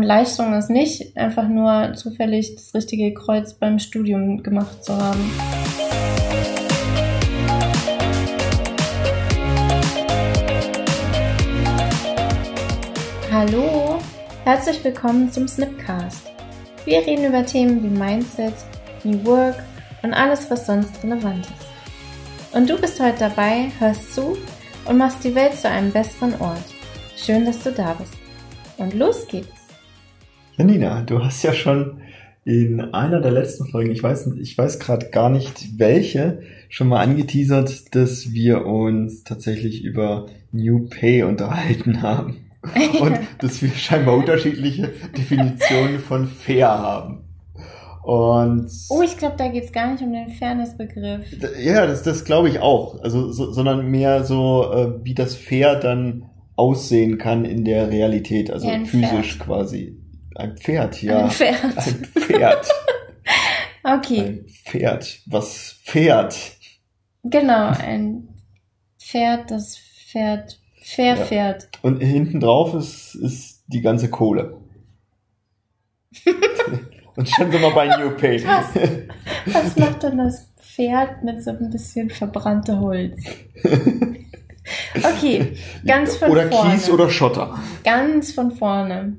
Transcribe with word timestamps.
Und 0.00 0.06
Leistung 0.06 0.54
ist 0.54 0.70
nicht 0.70 1.14
einfach 1.14 1.46
nur 1.46 1.92
zufällig 1.92 2.54
das 2.54 2.72
richtige 2.72 3.12
Kreuz 3.12 3.52
beim 3.52 3.78
Studium 3.78 4.42
gemacht 4.42 4.82
zu 4.82 4.96
haben. 4.96 5.30
Hallo, 13.30 13.98
herzlich 14.44 14.82
willkommen 14.82 15.30
zum 15.30 15.46
Snipcast. 15.46 16.30
Wir 16.86 17.06
reden 17.06 17.26
über 17.26 17.44
Themen 17.44 17.82
wie 17.82 17.88
Mindset, 17.88 18.54
New 19.04 19.22
Work 19.26 19.62
und 20.02 20.14
alles, 20.14 20.50
was 20.50 20.64
sonst 20.64 21.04
relevant 21.04 21.44
ist. 21.44 22.56
Und 22.56 22.70
du 22.70 22.80
bist 22.80 22.98
heute 23.00 23.18
dabei, 23.18 23.70
hörst 23.78 24.14
zu 24.14 24.38
und 24.86 24.96
machst 24.96 25.22
die 25.22 25.34
Welt 25.34 25.56
zu 25.56 25.68
einem 25.68 25.92
besseren 25.92 26.40
Ort. 26.40 26.64
Schön, 27.22 27.44
dass 27.44 27.62
du 27.62 27.70
da 27.70 27.92
bist. 27.92 28.14
Und 28.78 28.94
los 28.94 29.28
geht's. 29.28 29.59
Janina, 30.60 31.00
du 31.00 31.24
hast 31.24 31.42
ja 31.42 31.54
schon 31.54 32.02
in 32.44 32.82
einer 32.82 33.22
der 33.22 33.30
letzten 33.30 33.64
Folgen, 33.64 33.92
ich 33.92 34.02
weiß, 34.02 34.26
ich 34.38 34.58
weiß 34.58 34.78
gerade 34.78 35.08
gar 35.08 35.30
nicht 35.30 35.78
welche, 35.78 36.42
schon 36.68 36.88
mal 36.88 37.00
angeteasert, 37.00 37.94
dass 37.94 38.34
wir 38.34 38.66
uns 38.66 39.24
tatsächlich 39.24 39.82
über 39.82 40.26
New 40.52 40.86
Pay 40.90 41.22
unterhalten 41.22 42.02
haben. 42.02 42.44
Und 43.00 43.18
dass 43.38 43.62
wir 43.62 43.70
scheinbar 43.70 44.18
unterschiedliche 44.18 44.90
Definitionen 45.16 45.98
von 45.98 46.26
fair 46.26 46.68
haben. 46.68 47.24
Und 48.02 48.70
oh, 48.90 49.00
ich 49.00 49.16
glaube, 49.16 49.36
da 49.38 49.48
geht's 49.48 49.72
gar 49.72 49.90
nicht 49.90 50.02
um 50.02 50.12
den 50.12 50.28
Fairness-Begriff. 50.28 51.24
Ja, 51.58 51.86
das, 51.86 52.02
das 52.02 52.26
glaube 52.26 52.50
ich 52.50 52.58
auch. 52.58 53.00
Also, 53.02 53.32
so, 53.32 53.50
sondern 53.50 53.90
mehr 53.90 54.24
so, 54.24 54.70
äh, 54.70 55.04
wie 55.04 55.14
das 55.14 55.36
fair 55.36 55.76
dann 55.76 56.26
aussehen 56.56 57.16
kann 57.16 57.46
in 57.46 57.64
der 57.64 57.90
Realität, 57.90 58.50
also 58.50 58.68
ja, 58.68 58.80
physisch 58.84 59.36
Pferd. 59.36 59.46
quasi. 59.46 59.99
Ein 60.40 60.56
Pferd, 60.56 61.02
ja. 61.02 61.24
Ein 61.24 61.30
Pferd. 61.30 61.64
Ein 61.76 62.04
Pferd. 62.04 62.68
okay. 63.84 64.20
Ein 64.20 64.46
Pferd. 64.48 65.20
Was 65.26 65.78
fährt? 65.82 66.36
Genau, 67.22 67.68
ein 67.68 68.28
Pferd, 68.98 69.50
das 69.50 69.78
Pferd 69.78 70.58
verfährt. 70.80 71.64
Ja. 71.74 71.80
Und 71.82 72.00
hinten 72.00 72.40
drauf 72.40 72.74
ist, 72.74 73.14
ist 73.14 73.64
die 73.66 73.82
ganze 73.82 74.08
Kohle. 74.08 74.56
Und 77.16 77.28
schon 77.28 77.50
sind 77.50 77.60
wir 77.60 77.70
bei 77.70 77.86
New 77.98 78.16
Pay. 78.16 78.42
Was, 78.46 78.66
was 79.46 79.76
macht 79.76 80.02
denn 80.04 80.18
das 80.18 80.48
Pferd 80.58 81.22
mit 81.22 81.42
so 81.42 81.50
ein 81.50 81.70
bisschen 81.70 82.08
verbrannte 82.08 82.80
Holz? 82.80 83.20
Okay, 85.02 85.56
ganz 85.84 86.16
von 86.16 86.30
oder 86.30 86.48
vorne. 86.48 86.68
Oder 86.68 86.76
Kies 86.76 86.90
oder 86.90 87.10
Schotter. 87.10 87.58
Ganz 87.82 88.32
von 88.32 88.52
vorne. 88.52 89.16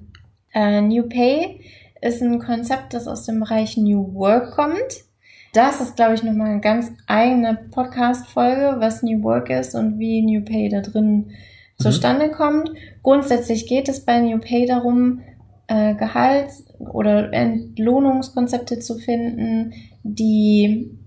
Uh, 0.53 0.81
New 0.81 1.03
Pay 1.03 1.61
ist 2.01 2.21
ein 2.21 2.39
Konzept, 2.39 2.93
das 2.93 3.07
aus 3.07 3.25
dem 3.25 3.39
Bereich 3.39 3.77
New 3.77 4.13
Work 4.15 4.51
kommt. 4.51 5.05
Das 5.53 5.81
ist, 5.81 5.95
glaube 5.95 6.13
ich, 6.15 6.23
nochmal 6.23 6.51
eine 6.51 6.61
ganz 6.61 6.91
eigene 7.07 7.57
Podcast-Folge, 7.71 8.75
was 8.79 9.03
New 9.03 9.21
Work 9.23 9.49
ist 9.49 9.75
und 9.75 9.99
wie 9.99 10.21
New 10.21 10.43
Pay 10.43 10.69
da 10.69 10.81
drin 10.81 11.15
mhm. 11.15 11.33
zustande 11.77 12.31
kommt. 12.31 12.71
Grundsätzlich 13.03 13.67
geht 13.67 13.87
es 13.89 14.05
bei 14.05 14.19
New 14.19 14.39
Pay 14.39 14.65
darum, 14.65 15.21
äh, 15.67 15.95
Gehalts- 15.95 16.65
oder 16.79 17.31
Entlohnungskonzepte 17.33 18.79
zu 18.79 18.97
finden, 18.97 19.73
die 20.03 20.97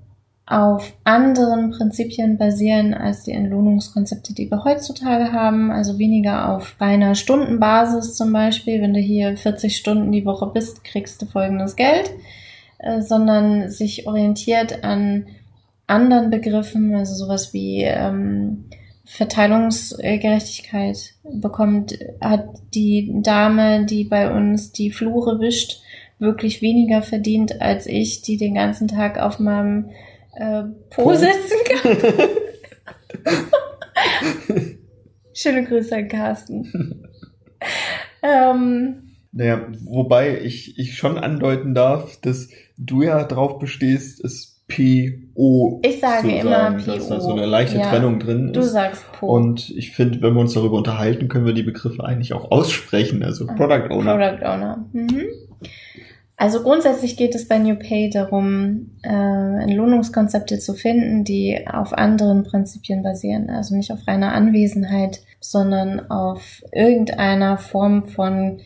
auf 0.47 0.93
anderen 1.05 1.71
Prinzipien 1.71 2.37
basieren 2.37 2.93
als 2.93 3.25
die 3.25 3.33
Entlohnungskonzepte, 3.33 4.35
die 4.35 4.51
wir 4.51 4.63
heutzutage 4.63 5.33
haben. 5.33 5.71
Also 5.71 5.99
weniger 5.99 6.55
auf 6.55 6.77
reiner 6.81 7.15
Stundenbasis 7.15 8.15
zum 8.15 8.31
Beispiel. 8.33 8.83
Wenn 8.83 8.93
du 8.93 9.01
hier 9.01 9.39
40 9.39 9.77
Stunden 9.77 10.13
die 10.13 10.27
Woche 10.27 10.47
bist, 10.47 10.85
kriegst 10.85 11.23
du 11.23 11.27
folgendes 11.27 11.77
Geld, 11.77 12.11
äh, 12.79 13.01
sondern 13.01 13.71
sich 13.71 14.07
orientiert 14.07 14.85
an 14.85 15.27
anderen 15.87 16.31
Begriffen, 16.31 16.95
also 16.95 17.15
sowas 17.15 17.55
wie 17.55 17.83
ähm, 17.83 18.65
Verteilungsgerechtigkeit 19.07 21.15
bekommt, 21.23 21.99
hat 22.21 22.49
die 22.75 23.15
Dame, 23.23 23.87
die 23.87 24.05
bei 24.05 24.35
uns 24.35 24.73
die 24.73 24.91
Flure 24.91 25.41
wischt, 25.41 25.81
wirklich 26.19 26.61
weniger 26.63 27.03
verdient 27.03 27.63
als 27.63 27.87
ich, 27.87 28.23
die 28.23 28.37
den 28.37 28.55
ganzen 28.55 28.89
Tag 28.89 29.19
auf 29.19 29.39
meinem 29.39 29.91
äh, 30.37 30.65
Po 30.91 31.15
setzen 31.15 31.59
kann. 31.69 31.97
Schöne 35.33 35.65
Grüße 35.65 35.97
an 35.97 36.09
Carsten. 36.09 37.09
ähm, 38.23 39.17
naja, 39.33 39.67
wobei 39.85 40.41
ich, 40.41 40.79
ich 40.79 40.97
schon 40.97 41.19
andeuten 41.19 41.75
darf, 41.75 42.21
dass 42.21 42.49
du 42.77 43.03
ja 43.03 43.25
drauf 43.25 43.59
bestehst, 43.59 44.25
es 44.25 44.63
PO. 44.69 45.81
Ich 45.85 46.01
sage 46.01 46.29
zu 46.29 46.35
immer 46.35 46.51
sagen, 46.51 46.77
PO. 46.79 46.87
Dass 46.87 47.09
da 47.09 47.21
so 47.21 47.33
eine 47.33 47.47
leichte 47.47 47.79
Ja, 47.79 47.91
Trennung 47.91 48.19
drin 48.19 48.47
ist. 48.47 48.57
Du 48.57 48.63
sagst 48.63 49.05
Po. 49.13 49.27
Und 49.27 49.71
ich 49.71 49.93
finde, 49.93 50.23
wenn 50.23 50.35
wir 50.35 50.41
uns 50.41 50.55
darüber 50.55 50.77
unterhalten, 50.77 51.29
können 51.29 51.47
wir 51.47 51.53
die 51.53 51.63
Begriffe 51.63 52.05
eigentlich 52.05 52.33
auch 52.33 52.51
aussprechen. 52.51 53.23
Also 53.23 53.47
Product 53.47 53.91
Owner. 53.91 54.17
Product 54.17 54.47
Owner. 54.47 54.87
Mhm. 54.93 55.27
Also 56.45 56.63
grundsätzlich 56.63 57.17
geht 57.17 57.35
es 57.35 57.49
bei 57.49 57.57
New 57.57 57.75
Pay 57.75 58.11
darum, 58.11 58.91
äh, 59.03 59.63
Entlohnungskonzepte 59.63 60.59
zu 60.59 60.75
finden, 60.75 61.25
die 61.25 61.67
auf 61.67 61.95
anderen 61.95 62.45
Prinzipien 62.45 63.03
basieren. 63.03 63.49
Also 63.49 63.75
nicht 63.75 63.91
auf 63.91 64.07
reiner 64.07 64.35
Anwesenheit, 64.35 65.23
sondern 65.41 66.11
auf 66.11 66.63
irgendeiner 66.71 67.57
Form 67.57 68.09
von 68.09 68.61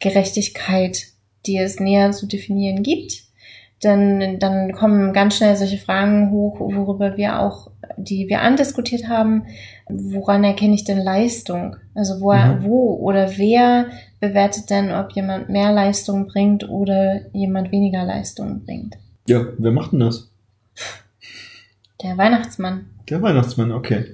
Gerechtigkeit, 0.00 1.04
die 1.46 1.56
es 1.56 1.78
näher 1.78 2.10
zu 2.10 2.26
definieren 2.26 2.82
gibt. 2.82 3.23
Denn 3.84 4.38
dann 4.38 4.72
kommen 4.72 5.12
ganz 5.12 5.36
schnell 5.36 5.54
solche 5.56 5.78
Fragen 5.78 6.30
hoch, 6.30 6.58
worüber 6.58 7.16
wir 7.16 7.40
auch, 7.40 7.70
die 7.98 8.28
wir 8.28 8.40
andiskutiert 8.40 9.08
haben, 9.08 9.44
woran 9.88 10.42
erkenne 10.42 10.74
ich 10.74 10.84
denn 10.84 10.98
Leistung? 10.98 11.76
Also 11.94 12.20
wo, 12.20 12.32
Mhm. 12.32 12.64
wo 12.64 12.94
oder 12.94 13.36
wer 13.36 13.86
bewertet 14.20 14.70
denn, 14.70 14.90
ob 14.92 15.12
jemand 15.12 15.50
mehr 15.50 15.70
Leistung 15.72 16.26
bringt 16.26 16.68
oder 16.68 17.20
jemand 17.32 17.70
weniger 17.72 18.04
Leistung 18.04 18.64
bringt? 18.64 18.96
Ja, 19.28 19.44
wer 19.58 19.70
macht 19.70 19.92
denn 19.92 20.00
das? 20.00 20.30
Der 22.02 22.16
Weihnachtsmann. 22.18 22.86
Der 23.08 23.22
Weihnachtsmann, 23.22 23.72
okay. 23.72 24.04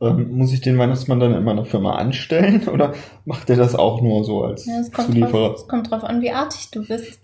Ähm, 0.00 0.36
muss 0.36 0.52
ich 0.52 0.60
den 0.60 0.76
Weihnachtsmann 0.78 1.20
dann 1.20 1.34
in 1.34 1.42
meiner 1.44 1.64
Firma 1.64 1.94
anstellen 1.96 2.68
oder 2.72 2.92
macht 3.24 3.48
er 3.48 3.56
das 3.56 3.74
auch 3.74 4.02
nur 4.02 4.24
so 4.24 4.42
als 4.44 4.66
Ja, 4.66 4.78
es 4.80 4.92
kommt, 4.92 5.08
Zulieferer? 5.08 5.48
drauf, 5.48 5.60
es 5.60 5.68
kommt 5.68 5.90
drauf 5.90 6.04
an, 6.04 6.20
wie 6.20 6.30
artig 6.32 6.70
du 6.70 6.86
bist. 6.86 7.18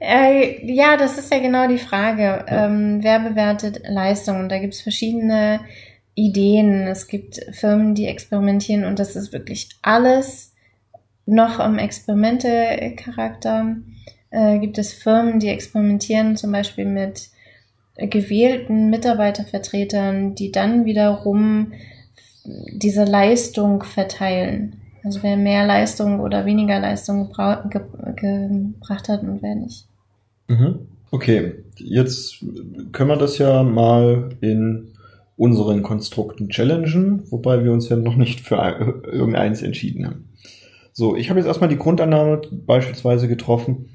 Äh, 0.00 0.72
ja, 0.72 0.96
das 0.96 1.18
ist 1.18 1.32
ja 1.32 1.38
genau 1.38 1.68
die 1.68 1.78
Frage. 1.78 2.44
Ähm, 2.48 2.98
wer 3.02 3.20
bewertet 3.20 3.82
Leistung? 3.88 4.40
Und 4.40 4.48
da 4.48 4.58
gibt 4.58 4.74
es 4.74 4.80
verschiedene 4.80 5.60
Ideen. 6.14 6.86
Es 6.86 7.08
gibt 7.08 7.40
Firmen, 7.52 7.94
die 7.94 8.06
experimentieren 8.06 8.84
und 8.84 8.98
das 8.98 9.16
ist 9.16 9.32
wirklich 9.32 9.68
alles 9.82 10.54
noch 11.26 11.60
im 11.60 11.78
Experimente-Charakter. 11.78 13.76
Äh, 14.30 14.58
gibt 14.58 14.78
es 14.78 14.92
Firmen, 14.92 15.40
die 15.40 15.48
experimentieren 15.48 16.36
zum 16.36 16.52
Beispiel 16.52 16.86
mit 16.86 17.30
gewählten 17.96 18.90
Mitarbeitervertretern, 18.90 20.34
die 20.34 20.52
dann 20.52 20.84
wiederum 20.84 21.72
diese 22.44 23.04
Leistung 23.04 23.82
verteilen. 23.82 24.80
Also 25.06 25.22
wer 25.22 25.36
mehr 25.36 25.64
Leistung 25.64 26.18
oder 26.18 26.44
weniger 26.46 26.80
Leistung 26.80 27.28
gebra 27.28 27.64
ge 27.70 27.80
gebracht 28.16 29.08
hat 29.08 29.22
und 29.22 29.40
wer 29.40 29.54
nicht. 29.54 29.86
Mhm. 30.48 30.80
Okay, 31.12 31.52
jetzt 31.76 32.44
können 32.90 33.10
wir 33.10 33.16
das 33.16 33.38
ja 33.38 33.62
mal 33.62 34.30
in 34.40 34.88
unseren 35.36 35.84
Konstrukten 35.84 36.48
challengen, 36.48 37.22
wobei 37.30 37.62
wir 37.62 37.72
uns 37.72 37.88
ja 37.88 37.94
noch 37.94 38.16
nicht 38.16 38.40
für 38.40 38.60
ein- 38.60 39.02
irgendeins 39.04 39.62
entschieden 39.62 40.06
haben. 40.06 40.28
So, 40.92 41.14
ich 41.14 41.30
habe 41.30 41.38
jetzt 41.38 41.46
erstmal 41.46 41.70
die 41.70 41.78
Grundannahme 41.78 42.40
beispielsweise 42.66 43.28
getroffen, 43.28 43.90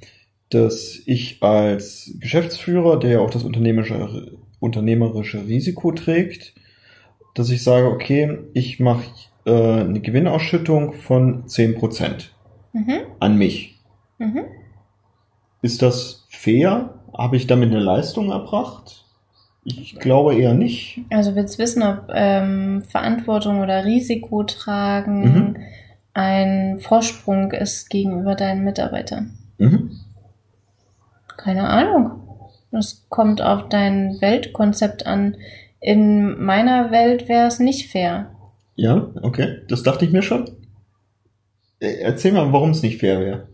dass 0.50 1.02
ich 1.06 1.44
als 1.44 2.16
Geschäftsführer, 2.22 2.98
der 3.00 3.10
ja 3.12 3.20
auch 3.20 3.32
das 3.32 3.44
unternehmerische, 3.44 4.38
unternehmerische 4.62 5.46
Risiko 5.46 5.92
trägt, 5.92 6.54
dass 7.34 7.50
ich 7.50 7.64
sage, 7.64 7.88
okay, 7.88 8.38
ich 8.54 8.80
mache 8.80 9.04
äh, 9.46 9.52
eine 9.82 10.00
Gewinnausschüttung 10.00 10.94
von 10.94 11.46
10% 11.48 12.30
Mhm. 12.74 13.02
an 13.20 13.38
mich. 13.38 13.80
Mhm. 14.18 14.44
Ist 15.62 15.82
das 15.82 16.26
fair? 16.30 16.96
Habe 17.18 17.36
ich 17.36 17.48
damit 17.48 17.70
eine 17.72 17.80
Leistung 17.80 18.32
erbracht? 18.32 19.06
Ich 19.64 19.96
glaube 20.00 20.36
eher 20.36 20.54
nicht. 20.54 21.02
Also 21.12 21.36
willst 21.36 21.60
wissen, 21.60 21.84
ob 21.84 22.08
ähm, 22.14 22.84
Verantwortung 22.88 23.60
oder 23.62 23.86
Risiko 23.86 24.44
tragen 24.44 25.22
Mhm. 25.22 25.58
ein 26.14 26.80
Vorsprung 26.80 27.52
ist 27.52 27.90
gegenüber 27.90 28.36
deinen 28.36 28.64
Mitarbeitern? 28.64 29.38
Mhm. 29.60 29.92
Keine 31.38 31.68
Ahnung. 31.70 32.12
Das 32.72 33.06
kommt 33.10 33.42
auf 33.42 33.70
dein 33.70 34.20
Weltkonzept 34.22 35.06
an. 35.06 35.36
In 35.80 36.42
meiner 36.44 36.92
Welt 36.92 37.28
wäre 37.28 37.48
es 37.48 37.60
nicht 37.60 37.92
fair. 37.92 38.32
Ja, 38.76 39.12
okay. 39.22 39.60
Das 39.68 39.84
dachte 39.84 40.06
ich 40.06 40.12
mir 40.12 40.22
schon. 40.22 40.50
Erzähl 41.80 42.32
mal, 42.32 42.52
warum 42.54 42.72
es 42.72 42.84
nicht 42.84 43.00
fair 43.00 43.20
wäre. 43.20 43.48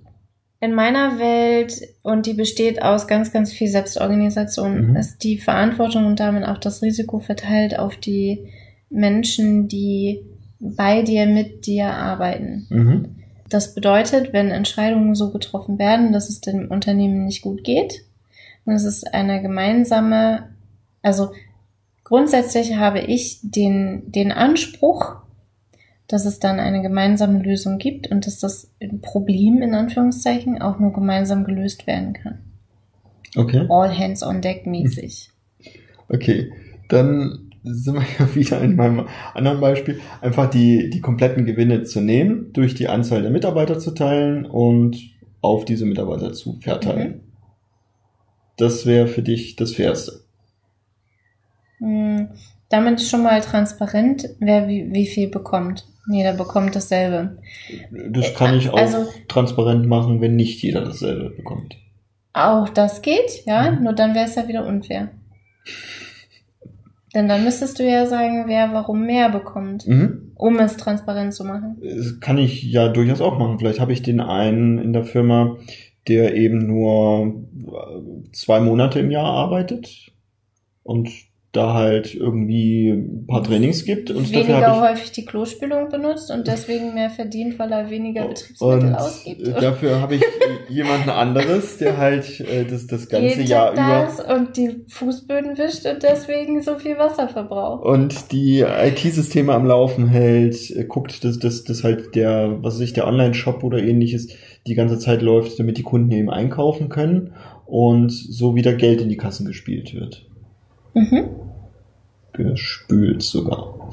In 0.59 0.73
meiner 0.73 1.19
Welt, 1.19 1.81
und 2.01 2.25
die 2.25 2.33
besteht 2.33 2.81
aus 2.81 3.07
ganz, 3.07 3.31
ganz 3.31 3.53
viel 3.53 3.67
Selbstorganisation, 3.67 4.89
mhm. 4.89 4.95
ist 4.95 5.23
die 5.23 5.37
Verantwortung 5.37 6.05
und 6.05 6.19
damit 6.19 6.45
auch 6.45 6.57
das 6.57 6.81
Risiko 6.81 7.19
verteilt 7.19 7.77
auf 7.77 7.95
die 7.95 8.49
Menschen, 8.89 9.67
die 9.67 10.25
bei 10.59 11.03
dir, 11.03 11.27
mit 11.27 11.67
dir 11.67 11.93
arbeiten. 11.93 12.65
Mhm. 12.69 13.15
Das 13.49 13.75
bedeutet, 13.75 14.33
wenn 14.33 14.49
Entscheidungen 14.49 15.13
so 15.13 15.31
getroffen 15.31 15.77
werden, 15.77 16.11
dass 16.11 16.29
es 16.29 16.41
dem 16.41 16.69
Unternehmen 16.69 17.25
nicht 17.25 17.43
gut 17.43 17.63
geht, 17.63 18.03
und 18.65 18.73
es 18.73 18.83
ist 18.83 19.13
eine 19.13 19.41
gemeinsame, 19.41 20.49
also 21.01 21.31
grundsätzlich 22.07 22.77
habe 22.77 23.01
ich 23.01 23.39
den, 23.41 24.09
den 24.09 24.31
Anspruch, 24.31 25.17
dass 26.07 26.25
es 26.25 26.39
dann 26.39 26.59
eine 26.59 26.81
gemeinsame 26.81 27.43
Lösung 27.43 27.79
gibt 27.79 28.09
und 28.09 28.25
dass 28.25 28.39
das 28.39 28.73
Problem 29.01 29.61
in 29.61 29.73
Anführungszeichen 29.73 30.61
auch 30.61 30.79
nur 30.79 30.93
gemeinsam 30.93 31.43
gelöst 31.43 31.85
werden 31.85 32.13
kann. 32.13 32.39
Okay. 33.35 33.67
All 33.69 33.95
hands 33.95 34.23
on 34.23 34.41
deck 34.41 34.65
mäßig. 34.65 35.31
Okay, 36.09 36.53
dann 36.87 37.51
sind 37.65 37.95
wir 37.95 38.01
ja 38.19 38.33
wieder 38.33 38.61
in 38.61 38.77
meinem 38.77 39.09
anderen 39.33 39.59
Beispiel, 39.59 39.99
einfach 40.21 40.49
die, 40.49 40.89
die 40.89 41.01
kompletten 41.01 41.45
Gewinne 41.45 41.83
zu 41.83 41.99
nehmen, 41.99 42.53
durch 42.53 42.75
die 42.75 42.87
Anzahl 42.87 43.23
der 43.23 43.31
Mitarbeiter 43.31 43.77
zu 43.77 43.91
teilen 43.91 44.45
und 44.45 44.97
auf 45.41 45.65
diese 45.65 45.85
Mitarbeiter 45.85 46.31
zu 46.31 46.53
verteilen. 46.61 47.09
Mhm. 47.09 47.21
Das 48.55 48.85
wäre 48.85 49.07
für 49.07 49.21
dich 49.21 49.57
das 49.57 49.73
Fairste. 49.73 50.21
Mhm. 51.79 52.29
Damit 52.69 53.01
schon 53.01 53.23
mal 53.23 53.39
transparent, 53.41 54.29
wer 54.39 54.67
wie, 54.67 54.91
wie 54.91 55.07
viel 55.07 55.29
bekommt. 55.29 55.85
Jeder 56.09 56.33
bekommt 56.33 56.75
dasselbe. 56.75 57.37
Das 57.91 58.33
kann 58.33 58.57
ich 58.57 58.69
auch 58.69 58.77
also, 58.77 59.05
transparent 59.27 59.87
machen, 59.87 60.21
wenn 60.21 60.35
nicht 60.35 60.61
jeder 60.61 60.81
dasselbe 60.81 61.29
bekommt. 61.29 61.77
Auch 62.33 62.69
das 62.69 63.01
geht, 63.01 63.45
ja, 63.45 63.71
mhm. 63.71 63.83
nur 63.83 63.93
dann 63.93 64.15
wäre 64.15 64.25
es 64.25 64.35
ja 64.35 64.47
wieder 64.47 64.65
unfair. 64.65 65.09
Denn 67.15 67.27
dann 67.27 67.43
müsstest 67.43 67.79
du 67.79 67.89
ja 67.89 68.05
sagen, 68.05 68.43
wer 68.47 68.73
warum 68.73 69.05
mehr 69.05 69.29
bekommt, 69.29 69.87
mhm. 69.87 70.33
um 70.35 70.59
es 70.59 70.77
transparent 70.77 71.33
zu 71.33 71.45
machen. 71.45 71.77
Das 71.81 72.19
kann 72.19 72.37
ich 72.37 72.63
ja 72.63 72.89
durchaus 72.89 73.21
auch 73.21 73.39
machen. 73.39 73.57
Vielleicht 73.59 73.79
habe 73.79 73.93
ich 73.93 74.03
den 74.03 74.19
einen 74.19 74.77
in 74.77 74.93
der 74.93 75.03
Firma, 75.03 75.57
der 76.07 76.35
eben 76.35 76.67
nur 76.67 77.43
zwei 78.33 78.59
Monate 78.59 78.99
im 78.99 79.09
Jahr 79.09 79.25
arbeitet 79.25 80.11
und 80.83 81.09
da 81.57 81.73
halt 81.73 82.13
irgendwie 82.13 82.89
ein 82.89 83.25
paar 83.27 83.43
Trainings 83.43 83.83
gibt. 83.83 84.11
Und 84.11 84.31
weniger 84.31 84.61
dafür 84.61 84.83
ich, 84.83 84.89
häufig 84.89 85.11
die 85.11 85.25
Klospülung 85.25 85.89
benutzt 85.89 86.29
und 86.29 86.47
deswegen 86.47 86.93
mehr 86.93 87.09
verdient, 87.09 87.57
weil 87.57 87.71
er 87.71 87.89
weniger 87.89 88.27
Betriebsmittel 88.27 88.95
ausgibt. 88.95 89.41
Oder? 89.41 89.59
Dafür 89.59 89.99
habe 89.99 90.15
ich 90.15 90.23
jemanden 90.69 91.09
anderes, 91.09 91.77
der 91.77 91.97
halt 91.97 92.39
äh, 92.41 92.65
das, 92.65 92.85
das 92.87 93.09
ganze 93.09 93.27
Jeden 93.27 93.47
Jahr 93.47 93.73
das 93.73 94.19
über... 94.19 94.35
und 94.35 94.55
die 94.55 94.85
Fußböden 94.87 95.57
wischt 95.57 95.85
und 95.85 96.03
deswegen 96.03 96.61
so 96.61 96.75
viel 96.75 96.97
Wasser 96.97 97.27
verbraucht. 97.27 97.83
Und 97.83 98.31
die 98.31 98.61
IT-Systeme 98.61 99.53
am 99.53 99.65
Laufen 99.65 100.07
hält, 100.07 100.69
äh, 100.71 100.85
guckt, 100.85 101.23
dass, 101.23 101.39
dass, 101.39 101.63
dass 101.63 101.83
halt 101.83 102.15
der, 102.15 102.59
was 102.61 102.75
weiß 102.75 102.81
ich, 102.81 102.93
der 102.93 103.07
Online-Shop 103.07 103.63
oder 103.63 103.79
ähnliches 103.79 104.27
die 104.67 104.75
ganze 104.75 104.99
Zeit 104.99 105.23
läuft, 105.23 105.57
damit 105.59 105.77
die 105.77 105.83
Kunden 105.83 106.11
eben 106.11 106.29
einkaufen 106.29 106.89
können 106.89 107.33
und 107.65 108.11
so 108.11 108.55
wieder 108.55 108.73
Geld 108.73 109.01
in 109.01 109.09
die 109.09 109.17
Kassen 109.17 109.47
gespielt 109.47 109.95
wird. 109.95 110.27
Mhm. 110.93 111.46
Gespült 112.37 113.21
sogar. 113.21 113.91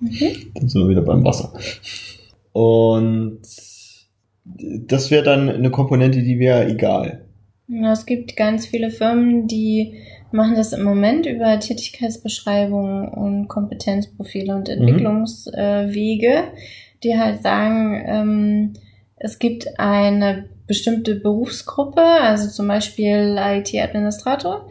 Mhm. 0.00 0.52
Dann 0.54 0.68
sind 0.68 0.82
wir 0.82 0.88
wieder 0.88 1.02
beim 1.02 1.24
Wasser. 1.24 1.52
Und 2.52 3.40
das 4.44 5.10
wäre 5.10 5.22
dann 5.22 5.48
eine 5.48 5.70
Komponente, 5.70 6.22
die 6.22 6.38
wäre 6.38 6.68
egal. 6.68 7.24
Ja, 7.68 7.92
es 7.92 8.06
gibt 8.06 8.36
ganz 8.36 8.66
viele 8.66 8.90
Firmen, 8.90 9.46
die 9.46 9.94
machen 10.32 10.56
das 10.56 10.72
im 10.72 10.82
Moment 10.82 11.26
über 11.26 11.58
Tätigkeitsbeschreibungen 11.58 13.08
und 13.08 13.48
Kompetenzprofile 13.48 14.54
und 14.54 14.68
mhm. 14.68 14.74
Entwicklungswege, 14.74 16.44
die 17.02 17.18
halt 17.18 17.42
sagen, 17.42 18.02
ähm, 18.06 18.72
es 19.16 19.38
gibt 19.38 19.78
eine 19.78 20.46
bestimmte 20.66 21.16
Berufsgruppe, 21.16 22.00
also 22.00 22.48
zum 22.48 22.68
Beispiel 22.68 23.36
IT-Administrator, 23.38 24.68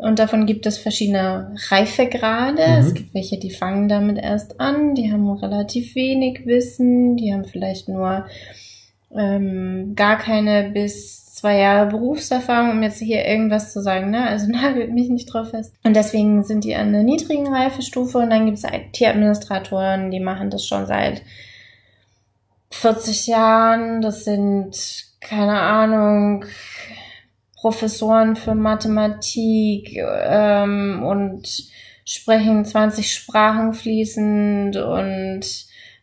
und 0.00 0.18
davon 0.18 0.46
gibt 0.46 0.64
es 0.66 0.78
verschiedene 0.78 1.54
Reifegrade. 1.68 2.66
Mhm. 2.66 2.86
Es 2.86 2.94
gibt 2.94 3.14
welche, 3.14 3.38
die 3.38 3.50
fangen 3.50 3.88
damit 3.88 4.18
erst 4.18 4.58
an, 4.58 4.94
die 4.94 5.12
haben 5.12 5.30
relativ 5.30 5.94
wenig 5.94 6.46
Wissen, 6.46 7.16
die 7.16 7.32
haben 7.32 7.44
vielleicht 7.44 7.88
nur 7.88 8.26
ähm, 9.14 9.94
gar 9.96 10.16
keine 10.16 10.70
bis 10.70 11.34
zwei 11.34 11.58
Jahre 11.58 11.90
Berufserfahrung, 11.90 12.70
um 12.70 12.82
jetzt 12.82 12.98
hier 12.98 13.24
irgendwas 13.24 13.72
zu 13.72 13.82
sagen, 13.82 14.10
ne? 14.10 14.26
Also 14.26 14.46
nagelt 14.50 14.92
mich 14.92 15.08
nicht 15.08 15.32
drauf 15.32 15.50
fest. 15.50 15.74
Und 15.84 15.94
deswegen 15.94 16.44
sind 16.44 16.64
die 16.64 16.74
an 16.74 16.92
der 16.92 17.02
niedrigen 17.02 17.52
Reifestufe 17.52 18.18
und 18.18 18.30
dann 18.30 18.46
gibt 18.46 18.58
es 18.58 18.64
IT-Administratoren, 18.64 20.10
die 20.10 20.20
machen 20.20 20.50
das 20.50 20.66
schon 20.66 20.86
seit 20.86 21.22
40 22.70 23.26
Jahren. 23.26 24.00
Das 24.00 24.24
sind, 24.24 24.76
keine 25.20 25.60
Ahnung, 25.60 26.44
Professoren 27.60 28.36
für 28.36 28.54
Mathematik 28.54 29.94
ähm, 29.96 31.02
und 31.04 31.46
sprechen 32.06 32.64
20 32.64 33.12
Sprachen 33.12 33.74
fließend 33.74 34.76
und 34.76 35.42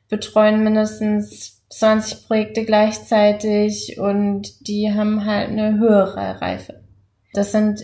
betreuen 0.08 0.64
mindestens 0.64 1.64
20 1.70 2.28
Projekte 2.28 2.64
gleichzeitig 2.64 4.00
und 4.00 4.68
die 4.68 4.94
haben 4.94 5.26
halt 5.26 5.50
eine 5.50 5.80
höhere 5.80 6.42
Reife. 6.42 6.82
Das 7.34 7.52
sind 7.52 7.82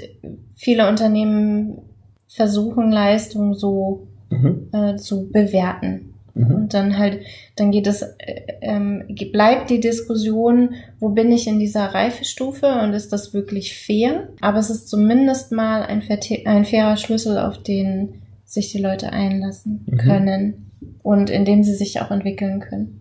viele 0.55 0.87
Unternehmen 0.87 1.81
versuchen 2.27 2.91
Leistung 2.91 3.55
so 3.55 4.07
mhm. 4.29 4.69
äh, 4.71 4.95
zu 4.97 5.29
bewerten. 5.31 6.12
Mhm. 6.35 6.55
Und 6.55 6.73
dann 6.73 6.97
halt, 6.97 7.21
dann 7.55 7.71
geht 7.71 7.87
es, 7.87 8.01
äh, 8.01 8.41
ähm, 8.61 9.03
bleibt 9.31 9.69
die 9.69 9.79
Diskussion, 9.79 10.75
wo 10.99 11.09
bin 11.09 11.31
ich 11.31 11.47
in 11.47 11.59
dieser 11.59 11.85
Reifestufe 11.85 12.67
und 12.81 12.93
ist 12.93 13.13
das 13.13 13.33
wirklich 13.33 13.77
fair? 13.77 14.29
Aber 14.41 14.59
es 14.59 14.69
ist 14.69 14.89
zumindest 14.89 15.51
mal 15.51 15.83
ein, 15.83 16.01
ein 16.45 16.65
fairer 16.65 16.97
Schlüssel, 16.97 17.37
auf 17.37 17.61
den 17.61 18.21
sich 18.45 18.71
die 18.71 18.81
Leute 18.81 19.11
einlassen 19.11 19.85
mhm. 19.85 19.97
können 19.97 20.71
und 21.01 21.29
in 21.29 21.45
dem 21.45 21.63
sie 21.63 21.75
sich 21.75 22.01
auch 22.01 22.11
entwickeln 22.11 22.59
können. 22.59 22.99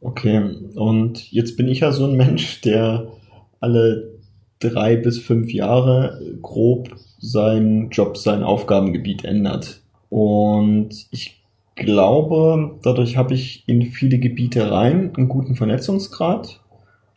Okay, 0.00 0.40
und 0.76 1.32
jetzt 1.32 1.56
bin 1.56 1.68
ich 1.68 1.80
ja 1.80 1.92
so 1.92 2.06
ein 2.06 2.16
Mensch, 2.16 2.60
der 2.60 3.08
alle 3.60 4.18
drei 4.60 4.96
bis 4.96 5.18
fünf 5.18 5.52
Jahre 5.52 6.20
grob 6.40 6.94
seinen 7.18 7.90
Job, 7.90 8.16
sein 8.16 8.42
Aufgabengebiet 8.42 9.24
ändert. 9.24 9.80
Und 10.08 10.90
ich 11.10 11.37
glaube, 11.78 12.78
dadurch 12.82 13.16
habe 13.16 13.34
ich 13.34 13.64
in 13.66 13.82
viele 13.86 14.18
Gebiete 14.18 14.70
rein 14.70 15.14
einen 15.16 15.28
guten 15.28 15.54
Vernetzungsgrad. 15.54 16.60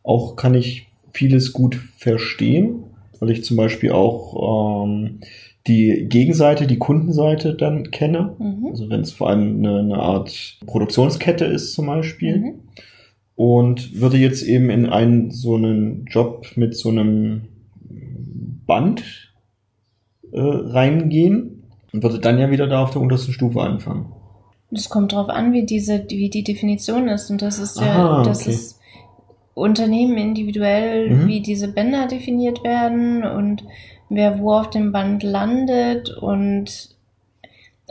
Auch 0.03 0.35
kann 0.35 0.55
ich 0.55 0.87
vieles 1.13 1.53
gut 1.53 1.75
verstehen, 1.75 2.83
weil 3.19 3.31
ich 3.31 3.43
zum 3.43 3.57
Beispiel 3.57 3.91
auch 3.91 4.85
ähm, 4.85 5.19
die 5.67 6.07
Gegenseite, 6.07 6.65
die 6.65 6.79
Kundenseite 6.79 7.53
dann 7.53 7.91
kenne. 7.91 8.35
Mhm. 8.39 8.67
Also 8.69 8.89
wenn 8.89 9.01
es 9.01 9.11
vor 9.11 9.29
allem 9.29 9.57
eine, 9.57 9.79
eine, 9.79 9.97
Art 9.97 10.59
Produktionskette 10.65 11.45
ist 11.45 11.73
zum 11.73 11.87
Beispiel. 11.87 12.37
Mhm. 12.37 12.53
Und 13.35 13.99
würde 13.99 14.17
jetzt 14.17 14.43
eben 14.43 14.69
in 14.69 14.85
einen 14.87 15.31
so 15.31 15.55
einen 15.55 16.05
Job 16.05 16.45
mit 16.55 16.75
so 16.75 16.89
einem 16.89 17.47
Band 18.67 19.33
äh, 20.31 20.39
reingehen 20.39 21.63
und 21.91 22.03
würde 22.03 22.19
dann 22.19 22.39
ja 22.39 22.51
wieder 22.51 22.67
da 22.67 22.83
auf 22.83 22.91
der 22.91 23.01
untersten 23.01 23.33
Stufe 23.33 23.61
anfangen. 23.61 24.13
Es 24.71 24.89
kommt 24.89 25.13
darauf 25.13 25.29
an, 25.29 25.53
wie 25.53 25.65
diese, 25.65 26.05
wie 26.09 26.29
die 26.29 26.43
Definition 26.43 27.07
ist. 27.07 27.29
Und 27.29 27.41
das 27.41 27.59
ist 27.59 27.79
ja, 27.79 28.23
das 28.23 28.41
okay. 28.41 28.51
ist 28.51 28.79
Unternehmen 29.53 30.17
individuell, 30.17 31.09
mhm. 31.09 31.27
wie 31.27 31.41
diese 31.41 31.67
Bänder 31.67 32.07
definiert 32.07 32.63
werden 32.63 33.23
und 33.23 33.63
wer 34.09 34.39
wo 34.39 34.53
auf 34.53 34.69
dem 34.69 34.91
Band 34.91 35.23
landet 35.23 36.09
und 36.09 36.95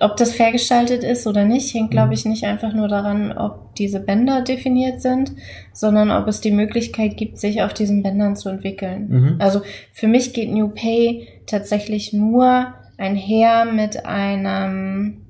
ob 0.01 0.17
das 0.17 0.33
fair 0.33 0.51
gestaltet 0.51 1.05
ist 1.05 1.27
oder 1.27 1.45
nicht, 1.45 1.75
hängt, 1.75 1.91
glaube 1.91 2.09
mhm. 2.09 2.13
ich, 2.15 2.25
nicht 2.25 2.45
einfach 2.45 2.73
nur 2.73 2.89
daran, 2.89 3.37
ob 3.37 3.75
diese 3.75 4.01
Bänder 4.01 4.41
definiert 4.41 5.03
sind, 5.03 5.33
sondern 5.73 6.11
ob 6.11 6.27
es 6.27 6.41
die 6.41 6.53
Möglichkeit 6.53 7.19
gibt, 7.19 7.39
sich 7.39 7.63
auf 7.63 7.75
diesen 7.75 8.03
Bändern 8.03 8.35
zu 8.35 8.49
entwickeln. 8.49 9.09
Mhm. 9.09 9.37
Also 9.39 9.61
für 9.93 10.09
mich 10.09 10.33
geht 10.33 10.51
New 10.51 10.69
Pay 10.69 11.29
tatsächlich 11.47 12.15
nur 12.15 12.73
einher 12.97 13.67
mit 13.67 14.07
einem 14.07 15.27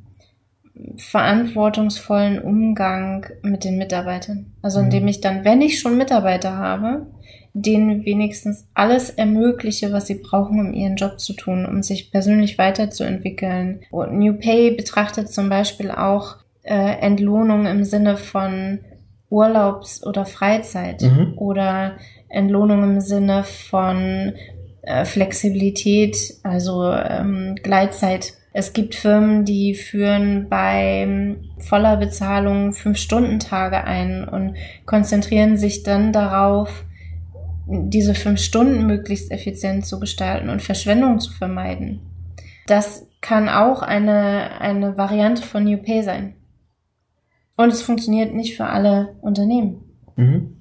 verantwortungsvollen 0.96 2.40
Umgang 2.40 3.26
mit 3.42 3.64
den 3.64 3.78
Mitarbeitern. 3.78 4.52
Also 4.62 4.80
indem 4.80 5.02
mhm. 5.02 5.08
ich 5.08 5.20
dann, 5.20 5.44
wenn 5.44 5.60
ich 5.60 5.80
schon 5.80 5.96
Mitarbeiter 5.96 6.56
habe, 6.56 7.06
denen 7.52 8.04
wenigstens 8.04 8.68
alles 8.74 9.10
ermögliche, 9.10 9.92
was 9.92 10.06
sie 10.06 10.20
brauchen, 10.22 10.60
um 10.60 10.72
ihren 10.72 10.96
Job 10.96 11.18
zu 11.18 11.32
tun, 11.32 11.66
um 11.66 11.82
sich 11.82 12.12
persönlich 12.12 12.58
weiterzuentwickeln. 12.58 13.80
Und 13.90 14.18
New 14.18 14.34
Pay 14.34 14.72
betrachtet 14.72 15.32
zum 15.32 15.48
Beispiel 15.48 15.90
auch 15.90 16.36
äh, 16.62 17.00
Entlohnung 17.00 17.66
im 17.66 17.84
Sinne 17.84 18.16
von 18.16 18.80
Urlaubs- 19.30 20.04
oder 20.06 20.26
Freizeit 20.26 21.02
Mhm. 21.02 21.34
oder 21.36 21.96
Entlohnung 22.28 22.84
im 22.84 23.00
Sinne 23.00 23.44
von 23.44 24.34
äh, 24.82 25.04
Flexibilität, 25.04 26.16
also 26.42 26.92
ähm, 26.92 27.56
Gleitzeit. 27.62 28.34
Es 28.52 28.72
gibt 28.72 28.94
Firmen, 28.96 29.44
die 29.44 29.74
führen 29.74 30.48
bei 30.48 31.36
voller 31.58 31.96
Bezahlung 31.96 32.72
Fünf-Stunden-Tage 32.72 33.84
ein 33.84 34.28
und 34.28 34.56
konzentrieren 34.86 35.56
sich 35.56 35.82
dann 35.84 36.12
darauf, 36.12 36.84
diese 37.66 38.14
fünf 38.14 38.40
Stunden 38.40 38.86
möglichst 38.86 39.30
effizient 39.30 39.86
zu 39.86 40.00
gestalten 40.00 40.48
und 40.48 40.62
Verschwendung 40.62 41.20
zu 41.20 41.32
vermeiden. 41.32 42.00
Das 42.66 43.06
kann 43.20 43.48
auch 43.48 43.82
eine, 43.82 44.60
eine 44.60 44.96
Variante 44.96 45.42
von 45.42 45.64
New 45.64 45.78
Pay 45.78 46.02
sein. 46.02 46.34
Und 47.56 47.72
es 47.72 47.82
funktioniert 47.82 48.34
nicht 48.34 48.56
für 48.56 48.66
alle 48.66 49.14
Unternehmen 49.20 49.84
Mhm. 50.16 50.56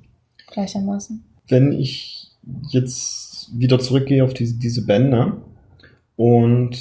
gleichermaßen. 0.51 1.23
Wenn 1.47 1.73
ich 1.73 2.27
jetzt 2.69 3.49
wieder 3.57 3.79
zurückgehe 3.79 4.23
auf 4.23 4.33
diese, 4.33 4.57
diese 4.57 4.85
Bänder 4.85 5.41
und 6.19 6.71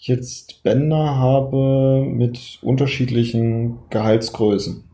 jetzt 0.00 0.62
Bänder 0.62 1.18
habe 1.18 2.02
mit 2.08 2.60
unterschiedlichen 2.62 3.76
Gehaltsgrößen. 3.90 4.84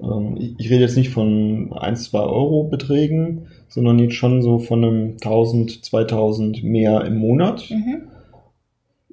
Ähm, 0.00 0.36
ich 0.38 0.54
ich 0.58 0.70
rede 0.70 0.82
jetzt 0.82 0.96
nicht 0.96 1.10
von 1.10 1.72
1, 1.72 2.04
2 2.04 2.20
Euro 2.20 2.62
Beträgen, 2.68 3.48
sondern 3.68 3.98
jetzt 3.98 4.14
schon 4.14 4.42
so 4.42 4.60
von 4.60 4.84
einem 4.84 5.10
1000, 5.14 5.84
2000 5.84 6.62
mehr 6.62 7.04
im 7.04 7.16
Monat. 7.16 7.68
Mhm. 7.68 8.02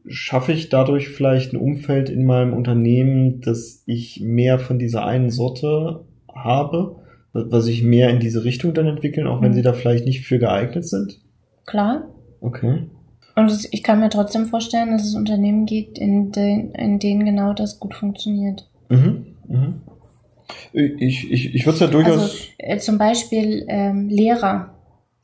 Schaffe 0.06 0.52
ich 0.52 0.70
dadurch 0.70 1.10
vielleicht 1.10 1.54
ein 1.54 1.58
Umfeld 1.60 2.12
in 2.12 2.24
meinem 2.28 2.54
Unternehmen, 2.54 3.42
dass 3.42 3.82
ich 3.88 4.22
mehr 4.22 4.60
von 4.60 4.78
dieser 4.78 5.06
einen 5.06 5.32
Sorte 5.32 6.02
habe, 6.32 6.98
was 7.34 7.66
ich 7.66 7.82
mehr 7.82 8.12
in 8.12 8.20
diese 8.20 8.44
Richtung 8.44 8.76
dann 8.76 8.86
entwickeln, 8.86 9.26
auch 9.26 9.42
wenn 9.42 9.54
Mhm. 9.54 9.56
sie 9.56 9.64
da 9.64 9.74
vielleicht 9.74 10.06
nicht 10.06 10.22
für 10.22 10.38
geeignet 10.38 10.86
sind? 10.86 11.20
Klar. 11.66 12.10
Okay. 12.42 12.84
Und 13.40 13.68
ich 13.72 13.84
kann 13.84 14.00
mir 14.00 14.10
trotzdem 14.10 14.46
vorstellen, 14.46 14.92
dass 14.92 15.04
es 15.04 15.16
Unternehmen 15.16 15.66
gibt, 15.66 15.98
in, 15.98 16.32
den, 16.32 16.72
in 16.72 17.00
denen 17.00 17.26
genau 17.26 17.54
das 17.54 17.80
gut 17.80 17.94
funktioniert. 17.94 18.70
Mhm. 18.90 19.36
Mhm. 19.48 19.82
Ich, 20.74 21.32
ich, 21.32 21.56
ich 21.56 21.66
würde 21.66 21.76
es 21.76 21.80
ja 21.82 21.88
durchaus. 21.88 22.20
Also 22.20 22.38
äh, 22.58 22.78
zum 22.80 22.98
Beispiel 22.98 23.66
ähm, 23.68 24.10
Lehrer 24.10 24.76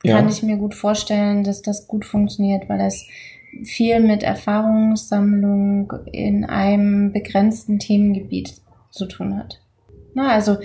ja. 0.04 0.16
kann 0.16 0.28
ich 0.28 0.42
mir 0.42 0.56
gut 0.56 0.74
vorstellen, 0.74 1.44
dass 1.44 1.62
das 1.62 1.88
gut 1.88 2.04
funktioniert, 2.04 2.68
weil 2.68 2.78
das 2.78 3.06
viel 3.64 4.00
mit 4.00 4.22
Erfahrungssammlung 4.22 5.92
in 6.12 6.44
einem 6.44 7.12
begrenzten 7.12 7.78
Themengebiet 7.78 8.54
zu 8.90 9.06
tun 9.06 9.36
hat. 9.36 9.60
Na, 10.14 10.28
also 10.28 10.56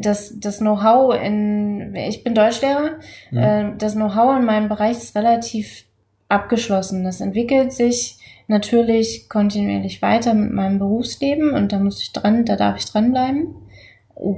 das, 0.00 0.38
das 0.38 0.58
Know-how 0.58 1.14
in, 1.20 1.94
ich 1.96 2.22
bin 2.22 2.34
Deutschlehrer, 2.34 2.98
Mhm. 3.30 3.38
äh, 3.38 3.72
das 3.78 3.94
Know-how 3.94 4.38
in 4.38 4.44
meinem 4.44 4.68
Bereich 4.68 4.98
ist 4.98 5.16
relativ 5.16 5.84
abgeschlossen. 6.34 7.04
Das 7.04 7.20
entwickelt 7.20 7.72
sich 7.72 8.18
natürlich 8.48 9.28
kontinuierlich 9.28 10.02
weiter 10.02 10.34
mit 10.34 10.52
meinem 10.52 10.78
Berufsleben 10.78 11.52
und 11.52 11.72
da 11.72 11.78
muss 11.78 12.02
ich 12.02 12.12
dran, 12.12 12.44
da 12.44 12.56
darf 12.56 12.76
ich 12.76 12.86
dranbleiben. 12.86 13.54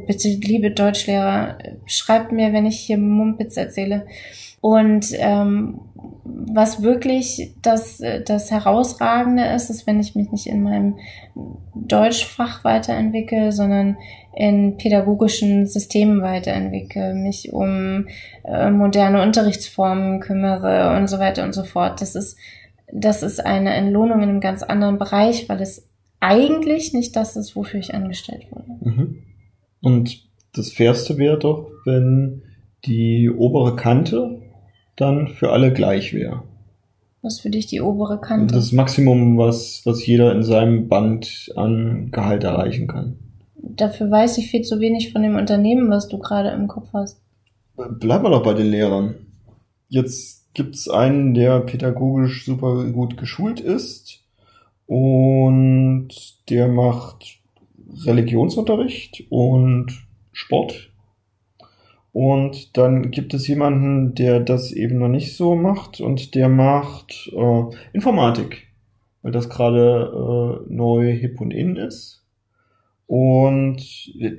Bitte, 0.07 0.29
liebe 0.29 0.71
Deutschlehrer, 0.71 1.59
schreibt 1.87 2.33
mir, 2.33 2.53
wenn 2.53 2.67
ich 2.67 2.79
hier 2.79 2.99
Mumpitz 2.99 3.57
erzähle. 3.57 4.07
Und 4.61 5.09
ähm, 5.13 5.81
was 6.25 6.83
wirklich 6.83 7.53
das, 7.63 8.03
das 8.25 8.51
Herausragende 8.51 9.45
ist, 9.45 9.71
ist, 9.71 9.87
wenn 9.87 10.01
ich 10.01 10.15
mich 10.15 10.33
nicht 10.33 10.47
in 10.47 10.63
meinem 10.63 10.97
Deutschfach 11.75 12.65
weiterentwickle, 12.65 13.53
sondern 13.53 13.97
in 14.35 14.77
pädagogischen 14.77 15.67
Systemen 15.67 16.21
weiterentwickle, 16.23 17.15
mich 17.15 17.53
um 17.53 18.07
äh, 18.45 18.71
moderne 18.71 19.23
Unterrichtsformen 19.23 20.21
kümmere 20.21 20.97
und 20.97 21.09
so 21.09 21.19
weiter 21.19 21.45
und 21.45 21.55
so 21.55 21.65
fort. 21.65 22.01
Das 22.01 22.15
ist, 22.15 22.37
das 22.93 23.23
ist 23.23 23.45
eine 23.45 23.73
Entlohnung 23.75 24.23
in 24.23 24.29
einem 24.29 24.41
ganz 24.41 24.63
anderen 24.63 24.99
Bereich, 24.99 25.49
weil 25.49 25.61
es 25.61 25.89
eigentlich 26.21 26.93
nicht 26.93 27.15
das 27.15 27.37
ist, 27.37 27.57
wofür 27.57 27.81
ich 27.81 27.95
angestellt 27.95 28.47
wurde. 28.51 28.79
Mhm. 28.81 29.23
Und 29.81 30.27
das 30.53 30.73
Fairste 30.73 31.19
wäre 31.19 31.39
doch, 31.39 31.71
wenn 31.85 32.43
die 32.85 33.31
obere 33.31 33.77
Kante 33.77 34.43
dann 34.97 35.29
für 35.29 35.53
alle 35.53 35.73
gleich 35.73 36.15
wäre. 36.15 36.43
Was 37.23 37.41
für 37.41 37.51
dich 37.51 37.67
die 37.67 37.81
obere 37.81 38.21
Kante? 38.21 38.55
Das 38.55 38.73
Maximum, 38.73 39.37
was, 39.37 39.83
was 39.85 40.07
jeder 40.07 40.33
in 40.33 40.43
seinem 40.43 40.89
Band 40.89 41.53
an 41.57 42.11
Gehalt 42.13 42.45
erreichen 42.45 42.87
kann. 42.87 43.19
Dafür 43.57 44.11
weiß 44.11 44.39
ich 44.39 44.51
viel 44.51 44.63
zu 44.63 44.81
wenig 44.81 45.13
von 45.13 45.23
dem 45.23 45.37
Unternehmen, 45.37 45.91
was 45.91 46.09
du 46.09 46.19
gerade 46.19 46.51
im 46.51 46.69
Kopf 46.69 46.89
hast. 46.93 47.21
Bleiben 47.77 48.25
wir 48.25 48.31
doch 48.31 48.43
bei 48.43 48.55
den 48.55 48.69
Lehrern. 48.71 49.15
Jetzt 49.89 50.55
gibt's 50.55 50.89
einen, 50.89 51.35
der 51.35 51.61
pädagogisch 51.61 52.45
super 52.45 52.85
gut 52.91 53.17
geschult 53.19 53.61
ist 53.61 54.25
und 54.87 56.09
der 56.49 56.69
macht 56.69 57.41
Religionsunterricht 58.05 59.25
und 59.31 60.07
Sport. 60.33 60.91
Und 62.13 62.77
dann 62.77 63.11
gibt 63.11 63.35
es 63.35 63.47
jemanden, 63.47 64.15
der 64.15 64.41
das 64.41 64.73
eben 64.73 64.99
noch 64.99 65.09
nicht 65.09 65.37
so 65.37 65.55
macht 65.55 66.01
und 66.01 66.35
der 66.35 66.49
macht 66.49 67.31
äh, 67.37 67.63
Informatik, 67.93 68.69
weil 69.21 69.33
das 69.33 69.51
gerade 69.51 70.65
äh, 70.67 70.73
neu 70.73 71.13
hip 71.13 71.41
und 71.41 71.53
in 71.53 71.77
ist. 71.77 72.25
Und 73.07 73.83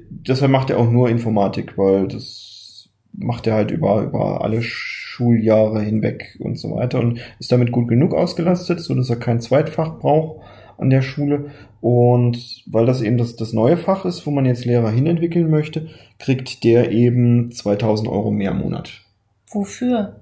deshalb 0.09 0.51
macht 0.51 0.71
er 0.71 0.79
auch 0.79 0.89
nur 0.89 1.09
Informatik, 1.09 1.77
weil 1.77 2.07
das 2.07 2.89
macht 3.13 3.47
er 3.47 3.53
halt 3.53 3.71
über, 3.71 4.01
über 4.01 4.41
alle 4.43 4.61
Schuljahre 4.61 5.81
hinweg 5.81 6.37
und 6.39 6.57
so 6.57 6.75
weiter 6.75 6.99
und 6.99 7.19
ist 7.39 7.51
damit 7.51 7.71
gut 7.71 7.87
genug 7.87 8.13
ausgelastet, 8.13 8.79
so 8.79 8.93
dass 8.95 9.09
er 9.09 9.15
kein 9.17 9.39
Zweitfach 9.39 9.99
braucht 9.99 10.41
an 10.77 10.89
der 10.89 11.01
Schule. 11.01 11.51
Und 11.81 12.63
weil 12.65 12.85
das 12.85 13.01
eben 13.01 13.17
das, 13.17 13.35
das 13.35 13.53
neue 13.53 13.77
Fach 13.77 14.05
ist, 14.05 14.25
wo 14.25 14.31
man 14.31 14.45
jetzt 14.45 14.65
Lehrer 14.65 14.89
hinentwickeln 14.89 15.49
möchte, 15.49 15.89
kriegt 16.19 16.63
der 16.63 16.91
eben 16.91 17.51
2000 17.51 18.09
Euro 18.09 18.31
mehr 18.31 18.51
im 18.51 18.59
Monat. 18.59 19.01
Wofür? 19.49 20.19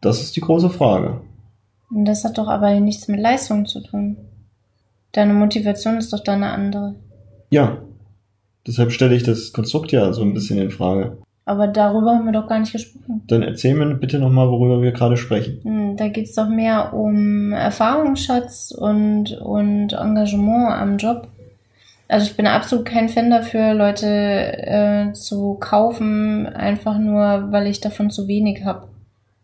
Das 0.00 0.20
ist 0.22 0.36
die 0.36 0.40
große 0.40 0.70
Frage. 0.70 1.20
Und 1.90 2.04
das 2.04 2.24
hat 2.24 2.38
doch 2.38 2.48
aber 2.48 2.78
nichts 2.80 3.08
mit 3.08 3.20
Leistung 3.20 3.66
zu 3.66 3.82
tun. 3.82 4.16
Deine 5.12 5.34
Motivation 5.34 5.98
ist 5.98 6.12
doch 6.12 6.22
dann 6.22 6.42
eine 6.42 6.52
andere. 6.52 6.94
Ja, 7.50 7.78
deshalb 8.66 8.92
stelle 8.92 9.16
ich 9.16 9.24
das 9.24 9.52
Konstrukt 9.52 9.90
ja 9.92 10.12
so 10.12 10.22
ein 10.22 10.34
bisschen 10.34 10.58
in 10.58 10.70
Frage. 10.70 11.18
Aber 11.50 11.66
darüber 11.66 12.12
haben 12.12 12.26
wir 12.26 12.32
doch 12.32 12.46
gar 12.46 12.60
nicht 12.60 12.70
gesprochen. 12.70 13.24
Dann 13.26 13.42
erzähl 13.42 13.74
mir 13.74 13.92
bitte 13.96 14.20
nochmal, 14.20 14.48
worüber 14.48 14.82
wir 14.82 14.92
gerade 14.92 15.16
sprechen. 15.16 15.58
Hm, 15.64 15.96
Da 15.96 16.06
geht's 16.06 16.36
doch 16.36 16.48
mehr 16.48 16.94
um 16.94 17.52
Erfahrungsschatz 17.52 18.70
und, 18.70 19.32
und 19.32 19.92
Engagement 19.92 20.70
am 20.70 20.96
Job. 20.96 21.26
Also 22.06 22.26
ich 22.26 22.36
bin 22.36 22.46
absolut 22.46 22.86
kein 22.86 23.08
Fan 23.08 23.30
dafür, 23.30 23.74
Leute 23.74 24.06
äh, 24.06 25.12
zu 25.12 25.54
kaufen, 25.54 26.46
einfach 26.46 26.98
nur, 26.98 27.50
weil 27.50 27.66
ich 27.66 27.80
davon 27.80 28.10
zu 28.10 28.28
wenig 28.28 28.64
habe. 28.64 28.86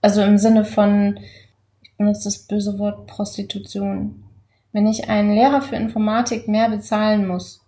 Also 0.00 0.22
im 0.22 0.38
Sinne 0.38 0.64
von, 0.64 1.18
ich 1.82 1.96
benutze 1.96 2.28
das 2.28 2.46
böse 2.46 2.78
Wort 2.78 3.08
Prostitution. 3.08 4.22
Wenn 4.70 4.86
ich 4.86 5.10
einen 5.10 5.34
Lehrer 5.34 5.60
für 5.60 5.74
Informatik 5.74 6.46
mehr 6.46 6.70
bezahlen 6.70 7.26
muss, 7.26 7.62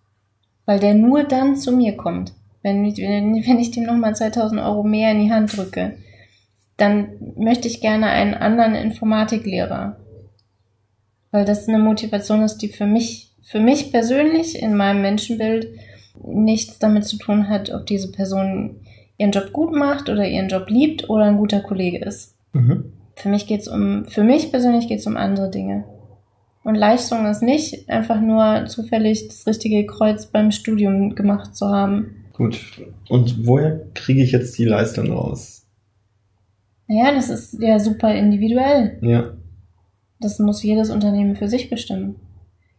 weil 0.64 0.78
der 0.78 0.94
nur 0.94 1.24
dann 1.24 1.56
zu 1.56 1.72
mir 1.72 1.96
kommt, 1.96 2.34
wenn 2.68 2.84
ich, 2.84 2.98
wenn 2.98 3.58
ich 3.58 3.70
dem 3.70 3.84
nochmal 3.84 4.14
2000 4.14 4.60
Euro 4.60 4.82
mehr 4.82 5.12
in 5.12 5.20
die 5.20 5.32
Hand 5.32 5.56
drücke, 5.56 5.94
dann 6.76 7.08
möchte 7.36 7.68
ich 7.68 7.80
gerne 7.80 8.06
einen 8.06 8.34
anderen 8.34 8.74
Informatiklehrer. 8.74 9.96
Weil 11.30 11.44
das 11.44 11.68
eine 11.68 11.78
Motivation 11.78 12.42
ist, 12.42 12.58
die 12.58 12.68
für 12.68 12.86
mich, 12.86 13.34
für 13.42 13.60
mich 13.60 13.90
persönlich 13.90 14.60
in 14.60 14.76
meinem 14.76 15.02
Menschenbild 15.02 15.68
nichts 16.24 16.78
damit 16.78 17.04
zu 17.04 17.16
tun 17.16 17.48
hat, 17.48 17.70
ob 17.70 17.86
diese 17.86 18.10
Person 18.10 18.80
ihren 19.18 19.32
Job 19.32 19.52
gut 19.52 19.74
macht 19.74 20.08
oder 20.08 20.26
ihren 20.26 20.48
Job 20.48 20.68
liebt 20.68 21.10
oder 21.10 21.24
ein 21.24 21.38
guter 21.38 21.60
Kollege 21.60 21.98
ist. 21.98 22.36
Mhm. 22.52 22.92
Für 23.16 23.28
mich 23.28 23.46
geht's 23.46 23.68
um, 23.68 24.04
für 24.06 24.22
mich 24.22 24.50
persönlich 24.50 24.86
geht's 24.88 25.06
um 25.06 25.16
andere 25.16 25.50
Dinge. 25.50 25.84
Und 26.62 26.74
Leistung 26.74 27.26
ist 27.26 27.42
nicht 27.42 27.88
einfach 27.88 28.20
nur 28.20 28.66
zufällig 28.66 29.26
das 29.28 29.46
richtige 29.46 29.86
Kreuz 29.86 30.26
beim 30.26 30.50
Studium 30.50 31.14
gemacht 31.14 31.56
zu 31.56 31.68
haben. 31.68 32.24
Gut. 32.38 32.80
Und 33.08 33.46
woher 33.46 33.80
kriege 33.94 34.22
ich 34.22 34.30
jetzt 34.30 34.56
die 34.58 34.64
Leistung 34.64 35.10
raus? 35.10 35.66
Naja, 36.86 37.12
das 37.12 37.28
ist 37.28 37.60
ja 37.60 37.80
super 37.80 38.14
individuell. 38.14 38.98
Ja. 39.02 39.34
Das 40.20 40.38
muss 40.38 40.62
jedes 40.62 40.90
Unternehmen 40.90 41.34
für 41.34 41.48
sich 41.48 41.68
bestimmen. 41.68 42.14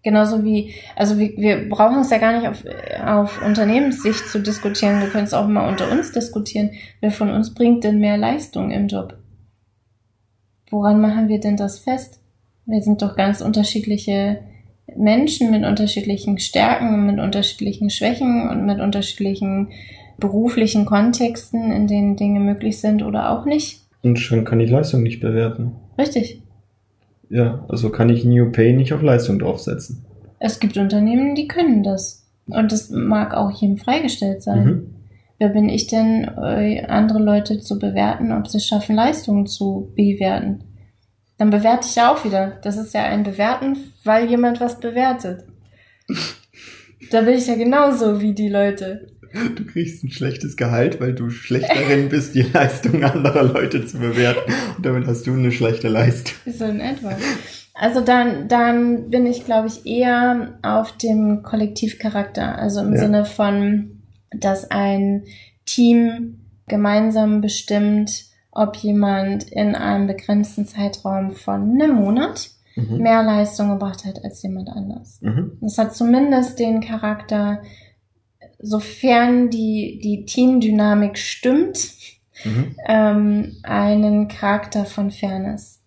Genauso 0.02 0.46
wie, 0.46 0.74
also 0.96 1.18
wir, 1.18 1.36
wir 1.36 1.68
brauchen 1.68 2.00
es 2.00 2.10
ja 2.10 2.20
gar 2.20 2.40
nicht 2.40 2.48
auf, 2.48 2.64
auf 3.06 3.46
Unternehmenssicht 3.46 4.30
zu 4.30 4.40
diskutieren. 4.40 5.02
Wir 5.02 5.10
können 5.10 5.26
es 5.26 5.34
auch 5.34 5.48
mal 5.48 5.68
unter 5.68 5.92
uns 5.92 6.14
diskutieren. 6.14 6.72
Wer 7.02 7.12
von 7.12 7.30
uns 7.30 7.54
bringt 7.54 7.84
denn 7.84 8.00
mehr 8.00 8.18
Leistung 8.18 8.72
im 8.72 8.88
Job? 8.88 9.18
Woran 10.70 11.02
machen 11.02 11.28
wir 11.28 11.42
denn 11.42 11.58
das 11.58 11.80
fest? 11.80 12.22
Wir 12.66 12.82
sind 12.82 13.02
doch 13.02 13.18
ganz 13.18 13.42
unterschiedliche 13.42 14.42
Menschen 14.96 15.52
mit 15.52 15.64
unterschiedlichen 15.64 16.40
Stärken, 16.40 17.06
mit 17.06 17.20
unterschiedlichen 17.20 17.90
Schwächen 17.90 18.50
und 18.50 18.66
mit 18.66 18.80
unterschiedlichen 18.80 19.70
beruflichen 20.18 20.86
Kontexten, 20.86 21.72
in 21.72 21.88
denen 21.88 22.16
Dinge 22.16 22.40
möglich 22.40 22.80
sind 22.80 23.04
oder 23.04 23.32
auch 23.32 23.46
nicht. 23.46 23.82
Und 24.02 24.18
schon 24.18 24.46
kann 24.46 24.60
ich 24.60 24.70
Leistung 24.70 25.04
nicht 25.04 25.20
bewerten. 25.20 25.74
Richtig. 25.98 26.42
Ja, 27.30 27.66
also 27.70 27.90
kann 27.90 28.10
ich 28.10 28.26
New 28.26 28.52
Pay 28.52 28.74
nicht 28.74 28.94
auf 28.94 29.02
Leistung 29.02 29.40
draufsetzen. 29.40 30.06
Es 30.40 30.60
gibt 30.60 30.78
Unternehmen, 30.78 31.36
die 31.36 31.48
können 31.48 31.84
das. 31.84 32.26
Und 32.48 32.72
das 32.72 32.90
mag 32.90 33.34
auch 33.36 33.52
jedem 33.52 33.78
freigestellt 33.78 34.42
sein. 34.42 34.66
Mhm. 34.66 34.96
Wer 35.38 35.50
bin 35.50 35.70
ich 35.70 35.88
denn, 35.88 36.30
äh, 36.38 36.86
andere 36.88 37.20
Leute 37.20 37.60
zu 37.60 37.80
bewerten, 37.80 38.32
ob 38.32 38.48
sie 38.48 38.58
es 38.58 38.66
schaffen, 38.66 38.96
Leistungen 38.96 39.46
zu 39.46 39.92
bewerten? 39.96 40.64
Dann 41.40 41.50
bewerte 41.50 41.88
ich 41.90 41.96
ja 41.96 42.14
auch 42.14 42.24
wieder. 42.24 42.60
Das 42.62 42.78
ist 42.78 42.94
ja 42.94 43.04
ein 43.06 43.24
Bewerten, 43.24 43.78
weil 44.04 44.30
jemand 44.30 44.60
was 44.62 44.80
bewertet. 44.80 45.46
Da 47.12 47.22
bin 47.22 47.36
ich 47.36 47.48
ja 47.48 47.56
genauso 47.56 48.22
wie 48.22 48.34
die 48.34 48.50
Leute. 48.50 49.08
Du 49.56 49.66
kriegst 49.66 50.04
ein 50.04 50.12
schlechtes 50.12 50.58
Gehalt, 50.58 51.00
weil 51.00 51.14
du 51.14 51.30
schlecht 51.30 51.70
darin 51.70 52.10
bist, 52.10 52.36
die 52.36 52.42
Leistung 52.42 53.04
anderer 53.04 53.44
Leute 53.44 53.86
zu 53.86 54.00
bewerten. 54.00 54.52
Und 54.76 54.86
damit 54.86 55.08
hast 55.08 55.26
du 55.26 55.34
eine 55.34 55.52
schlechte 55.52 55.88
Leistung. 55.88 56.36
So 56.46 56.66
in 56.66 56.82
etwa. 56.82 57.18
Also 57.74 58.02
dann, 58.02 58.48
dann 58.50 59.10
bin 59.10 59.26
ich, 59.26 59.46
glaube 59.46 59.70
ich, 59.70 59.86
eher 59.88 60.60
auf 60.62 60.98
dem 60.98 61.42
Kollektivcharakter. 61.42 62.60
Also 62.60 62.82
im 62.82 62.94
Ja. 62.94 63.00
Sinne 63.00 63.26
von, 63.26 64.02
dass 64.32 64.70
ein 64.70 65.24
Team 65.66 66.42
gemeinsam 66.68 67.42
bestimmt, 67.42 68.26
ob 68.60 68.76
jemand 68.76 69.44
in 69.52 69.74
einem 69.76 70.08
begrenzten 70.08 70.66
Zeitraum 70.68 71.32
von 71.32 71.62
einem 71.82 71.96
Monat 71.96 72.52
Mhm. 72.76 72.98
mehr 73.00 73.24
Leistung 73.24 73.70
gebracht 73.72 74.06
hat 74.06 74.24
als 74.24 74.42
jemand 74.44 74.70
anders. 74.70 75.20
Mhm. 75.22 75.58
Das 75.62 75.78
hat 75.78 75.96
zumindest 75.96 76.60
den 76.60 76.82
Charakter, 76.82 77.62
sofern 78.60 79.50
die, 79.50 80.00
die 80.04 80.26
Teamdynamik 80.26 81.18
stimmt, 81.18 81.90
Mhm. 82.46 82.76
ähm, 82.88 83.58
einen 83.64 84.28
Charakter 84.30 84.86
von 84.86 85.12
Fairness. 85.12 85.82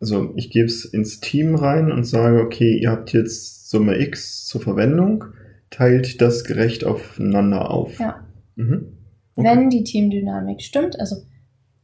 Also 0.00 0.32
ich 0.36 0.50
gebe 0.50 0.66
es 0.66 0.84
ins 0.84 1.20
Team 1.20 1.54
rein 1.54 1.90
und 1.92 2.04
sage, 2.04 2.40
okay, 2.40 2.78
ihr 2.78 2.90
habt 2.90 3.12
jetzt 3.12 3.68
Summe 3.68 3.98
X 3.98 4.46
zur 4.46 4.60
Verwendung, 4.62 5.24
teilt 5.70 6.20
das 6.22 6.44
gerecht 6.44 6.84
aufeinander 6.84 7.70
auf. 7.70 7.98
Ja. 7.98 8.24
Mhm. 8.56 8.94
Okay. 9.34 9.48
Wenn 9.48 9.70
die 9.70 9.84
Teamdynamik 9.84 10.62
stimmt, 10.62 10.98
also 10.98 11.16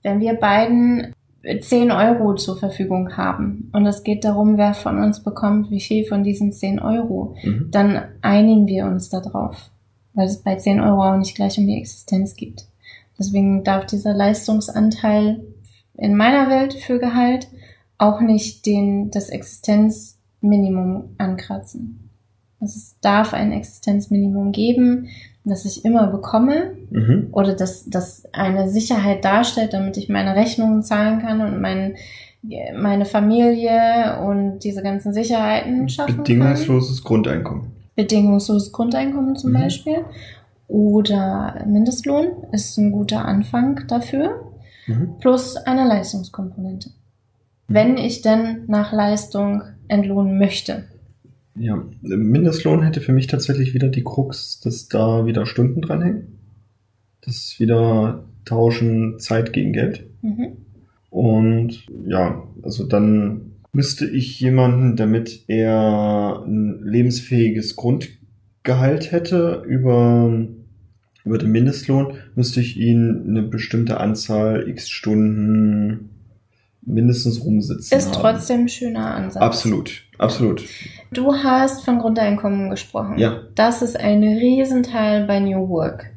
wenn 0.05 0.21
wir 0.21 0.35
beiden 0.35 1.13
10 1.61 1.91
Euro 1.91 2.35
zur 2.37 2.57
Verfügung 2.57 3.17
haben 3.17 3.69
und 3.73 3.85
es 3.87 4.03
geht 4.05 4.25
darum, 4.25 4.57
wer 4.57 4.73
von 4.73 4.99
uns 5.03 5.23
bekommt 5.23 5.71
wie 5.71 5.81
viel 5.81 6.05
von 6.05 6.23
diesen 6.23 6.53
10 6.53 6.79
Euro, 6.79 7.35
Mhm. 7.43 7.69
dann 7.71 8.03
einigen 8.23 8.67
wir 8.67 8.87
uns 8.87 9.11
darauf, 9.11 9.71
weil 10.15 10.27
es 10.27 10.43
bei 10.43 10.55
10 10.57 10.81
Euro 10.81 11.03
auch 11.03 11.17
nicht 11.19 11.35
gleich 11.35 11.59
um 11.59 11.67
die 11.67 11.77
Existenz 11.77 12.37
geht. 12.37 12.65
Deswegen 13.19 13.63
darf 13.65 13.87
dieser 13.87 14.15
Leistungsanteil 14.15 15.43
in 15.97 16.17
meiner 16.17 16.49
Welt 16.49 16.75
für 16.75 16.99
Gehalt 16.99 17.49
auch 17.99 18.21
nicht 18.21 18.67
den, 18.67 19.11
das 19.11 19.29
Existenzminimum 19.29 21.15
ankratzen. 21.19 22.04
Also 22.61 22.77
es 22.77 22.97
darf 23.01 23.35
ein 23.35 23.53
Existenzminimum 23.53 24.53
geben, 24.53 25.09
das 25.45 25.65
ich 25.67 25.85
immer 25.85 26.07
bekomme 26.07 26.73
Mhm. 26.91 27.29
oder 27.33 27.55
dass 27.55 27.85
das 27.89 28.25
eine 28.33 28.69
Sicherheit 28.69 29.25
darstellt, 29.25 29.73
damit 29.75 29.97
ich 29.97 30.09
meine 30.09 30.35
Rechnungen 30.35 30.83
zahlen 30.83 31.21
kann 31.21 31.41
und 31.43 31.61
mein, 31.61 31.97
meine 32.77 33.05
Familie 33.05 34.19
und 34.27 34.61
diese 34.61 34.83
ganzen 34.83 35.13
Sicherheiten 35.13 35.89
schaffen 35.89 36.15
kann. 36.17 36.25
Bedingungsloses 36.25 37.05
Grundeinkommen. 37.05 37.73
Bedingungsloses 37.97 38.73
Grundeinkommen 38.73 39.37
zum 39.37 39.51
Mhm. 39.51 39.55
Beispiel. 39.55 40.05
Oder 40.69 41.63
Mindestlohn 41.67 42.27
ist 42.53 42.79
ein 42.79 42.91
guter 42.91 43.25
Anfang 43.27 43.83
dafür. 43.87 44.51
Mhm. 44.87 45.15
Plus 45.21 45.57
eine 45.57 45.87
Leistungskomponente. 45.87 46.91
Wenn 47.69 47.97
ich 47.99 48.23
denn 48.23 48.65
nach 48.67 48.93
Leistung 48.93 49.63
entlohnen 49.89 50.39
möchte. 50.39 50.85
Ja, 51.57 51.85
Mindestlohn 52.03 52.83
hätte 52.83 53.01
für 53.01 53.13
mich 53.13 53.29
tatsächlich 53.29 53.75
wieder 53.75 53.89
die 53.89 54.03
Krux, 54.03 54.61
dass 54.61 54.89
da 54.89 55.27
wieder 55.27 55.47
Stunden 55.47 55.83
dranhängen. 55.83 56.39
Das 57.21 57.57
wieder 57.59 58.25
tauschen 58.45 59.19
Zeit 59.21 59.53
gegen 59.53 59.73
Geld. 59.73 60.07
Mhm. 60.23 60.57
Und 61.11 61.87
ja, 62.07 62.43
also 62.63 62.85
dann 62.85 63.53
müsste 63.73 64.07
ich 64.07 64.41
jemanden, 64.41 64.97
damit 64.97 65.45
er 65.47 66.43
ein 66.45 66.83
lebensfähiges 66.83 67.77
Grundgehalt 67.77 69.13
hätte 69.13 69.63
über, 69.67 70.47
über 71.25 71.39
den 71.39 71.53
Mindestlohn, 71.53 72.15
müsste 72.35 72.61
ich 72.61 72.77
ihn 72.77 73.27
eine 73.29 73.43
bestimmte 73.43 74.01
Anzahl 74.01 74.69
x 74.69 74.91
Stunden 74.91 76.11
mindestens 76.87 77.45
rumsitzen 77.45 77.99
Ist 77.99 78.15
haben. 78.15 78.21
trotzdem 78.21 78.61
ein 78.63 78.69
schöner 78.69 79.15
Ansatz. 79.15 79.43
Absolut, 79.43 80.03
absolut. 80.19 80.65
Du 81.13 81.35
hast 81.35 81.85
von 81.85 81.99
Grundeinkommen 81.99 82.71
gesprochen. 82.71 83.19
Ja. 83.19 83.43
Das 83.55 83.83
ist 83.83 83.99
ein 83.99 84.23
Riesenteil 84.23 85.27
bei 85.27 85.41
New 85.41 85.69
Work. 85.69 86.11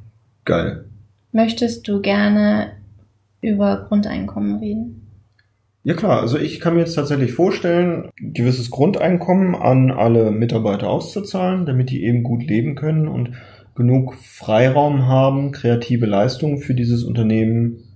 Geil. 0.46 0.86
Möchtest 1.32 1.88
du 1.88 2.02
gerne 2.02 2.72
über 3.42 3.86
Grundeinkommen 3.88 4.58
reden? 4.58 5.04
Ja 5.84 5.94
klar, 5.94 6.20
also 6.20 6.38
ich 6.38 6.60
kann 6.60 6.74
mir 6.74 6.82
jetzt 6.82 6.96
tatsächlich 6.96 7.32
vorstellen, 7.32 8.10
ein 8.20 8.34
gewisses 8.34 8.72
Grundeinkommen 8.72 9.56
an 9.56 9.90
alle 9.90 10.32
Mitarbeiter 10.32 10.90
auszuzahlen, 10.90 11.66
damit 11.66 11.92
die 11.92 12.04
eben 12.04 12.24
gut 12.24 12.44
leben 12.44 12.76
können 12.76 13.08
und 13.08 13.32
genug 13.74 14.16
Freiraum 14.16 15.08
haben, 15.08 15.54
kreative 15.54 16.06
Leistungen 16.06 16.58
für 16.58 16.74
dieses 16.74 17.06
Unternehmen 17.06 17.87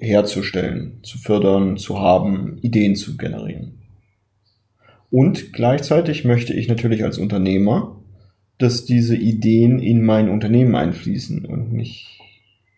herzustellen, 0.00 1.00
zu 1.02 1.18
fördern, 1.18 1.76
zu 1.76 2.00
haben, 2.00 2.58
Ideen 2.62 2.96
zu 2.96 3.16
generieren. 3.16 3.78
Und 5.10 5.52
gleichzeitig 5.52 6.24
möchte 6.24 6.54
ich 6.54 6.68
natürlich 6.68 7.04
als 7.04 7.18
Unternehmer, 7.18 7.96
dass 8.58 8.84
diese 8.84 9.16
Ideen 9.16 9.78
in 9.78 10.02
mein 10.02 10.28
Unternehmen 10.28 10.74
einfließen 10.74 11.44
und 11.44 11.72
nicht 11.72 12.20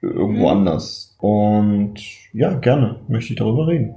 irgendwo 0.01 0.43
Mhm. 0.43 0.59
anders. 0.59 1.17
Und 1.19 1.95
ja, 2.33 2.55
gerne 2.55 3.01
möchte 3.09 3.33
ich 3.33 3.39
darüber 3.39 3.69
reden. 3.69 3.95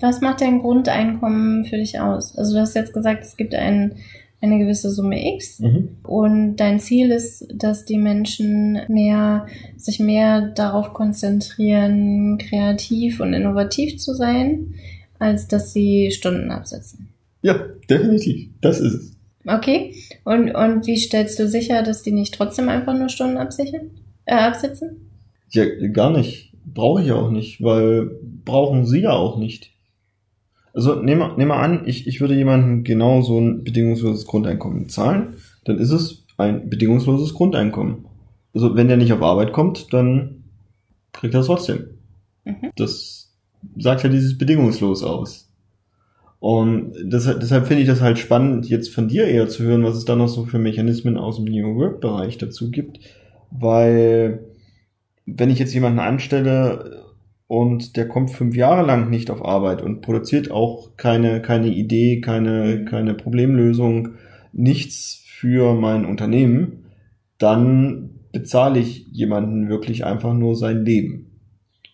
Was 0.00 0.20
macht 0.20 0.40
dein 0.40 0.60
Grundeinkommen 0.60 1.64
für 1.66 1.76
dich 1.76 2.00
aus? 2.00 2.36
Also 2.36 2.54
du 2.54 2.60
hast 2.60 2.74
jetzt 2.74 2.94
gesagt, 2.94 3.22
es 3.24 3.36
gibt 3.36 3.54
ein, 3.54 3.96
eine 4.46 4.58
gewisse 4.58 4.90
Summe 4.90 5.34
X 5.34 5.60
Mhm. 5.60 5.88
und 6.04 6.56
dein 6.56 6.80
Ziel 6.80 7.10
ist, 7.10 7.46
dass 7.54 7.84
die 7.84 7.98
Menschen 7.98 8.80
mehr, 8.88 9.46
sich 9.76 10.00
mehr 10.00 10.40
darauf 10.54 10.92
konzentrieren, 10.94 12.38
kreativ 12.38 13.20
und 13.20 13.32
innovativ 13.32 13.98
zu 13.98 14.14
sein, 14.14 14.74
als 15.18 15.48
dass 15.48 15.72
sie 15.72 16.10
Stunden 16.10 16.50
absetzen. 16.50 17.08
Ja, 17.42 17.60
definitiv. 17.88 18.48
Das 18.60 18.80
ist 18.80 18.94
es. 18.94 19.16
Okay. 19.46 19.94
Und, 20.24 20.50
und 20.54 20.86
wie 20.86 20.96
stellst 20.96 21.38
du 21.38 21.48
sicher, 21.48 21.82
dass 21.82 22.02
die 22.02 22.10
nicht 22.12 22.34
trotzdem 22.34 22.68
einfach 22.68 22.98
nur 22.98 23.08
Stunden 23.08 23.36
absichern, 23.36 23.90
äh, 24.24 24.34
absitzen? 24.34 25.10
Ja, 25.50 25.64
gar 25.92 26.10
nicht. 26.10 26.52
Brauche 26.64 27.02
ich 27.02 27.12
auch 27.12 27.30
nicht, 27.30 27.62
weil 27.62 28.10
brauchen 28.44 28.84
sie 28.86 29.02
ja 29.02 29.12
auch 29.12 29.38
nicht. 29.38 29.70
Also 30.76 30.94
nehmen 30.94 31.20
wir, 31.20 31.36
nehmen 31.38 31.50
wir 31.50 31.56
an, 31.56 31.84
ich, 31.86 32.06
ich 32.06 32.20
würde 32.20 32.34
jemandem 32.34 32.84
genau 32.84 33.22
so 33.22 33.40
ein 33.40 33.64
bedingungsloses 33.64 34.26
Grundeinkommen 34.26 34.90
zahlen, 34.90 35.36
dann 35.64 35.78
ist 35.78 35.90
es 35.90 36.26
ein 36.36 36.68
bedingungsloses 36.68 37.32
Grundeinkommen. 37.32 38.04
Also 38.52 38.76
wenn 38.76 38.86
der 38.86 38.98
nicht 38.98 39.14
auf 39.14 39.22
Arbeit 39.22 39.54
kommt, 39.54 39.94
dann 39.94 40.44
kriegt 41.12 41.32
er 41.32 41.40
es 41.40 41.46
trotzdem. 41.46 41.86
Mhm. 42.44 42.72
Das 42.76 43.34
sagt 43.78 44.02
ja 44.02 44.10
dieses 44.10 44.36
bedingungslos 44.36 45.02
aus. 45.02 45.50
Und 46.40 46.92
deshalb, 47.02 47.40
deshalb 47.40 47.66
finde 47.66 47.82
ich 47.82 47.88
das 47.88 48.02
halt 48.02 48.18
spannend, 48.18 48.68
jetzt 48.68 48.94
von 48.94 49.08
dir 49.08 49.26
eher 49.26 49.48
zu 49.48 49.62
hören, 49.62 49.82
was 49.82 49.96
es 49.96 50.04
da 50.04 50.14
noch 50.14 50.28
so 50.28 50.44
für 50.44 50.58
Mechanismen 50.58 51.16
aus 51.16 51.36
dem 51.36 51.46
New 51.46 51.74
Work-Bereich 51.74 52.36
dazu 52.36 52.70
gibt. 52.70 53.00
Weil, 53.50 54.44
wenn 55.24 55.48
ich 55.48 55.58
jetzt 55.58 55.72
jemanden 55.72 56.00
anstelle 56.00 57.05
und 57.48 57.96
der 57.96 58.08
kommt 58.08 58.30
fünf 58.30 58.56
Jahre 58.56 58.84
lang 58.86 59.08
nicht 59.10 59.30
auf 59.30 59.44
Arbeit 59.44 59.82
und 59.82 60.00
produziert 60.02 60.50
auch 60.50 60.96
keine, 60.96 61.40
keine 61.42 61.68
Idee, 61.68 62.20
keine, 62.20 62.80
Mhm. 62.80 62.84
keine 62.86 63.14
Problemlösung, 63.14 64.10
nichts 64.52 65.22
für 65.26 65.74
mein 65.74 66.04
Unternehmen, 66.06 66.86
dann 67.38 68.10
bezahle 68.32 68.80
ich 68.80 69.06
jemanden 69.12 69.68
wirklich 69.68 70.04
einfach 70.04 70.34
nur 70.34 70.56
sein 70.56 70.84
Leben, 70.84 71.40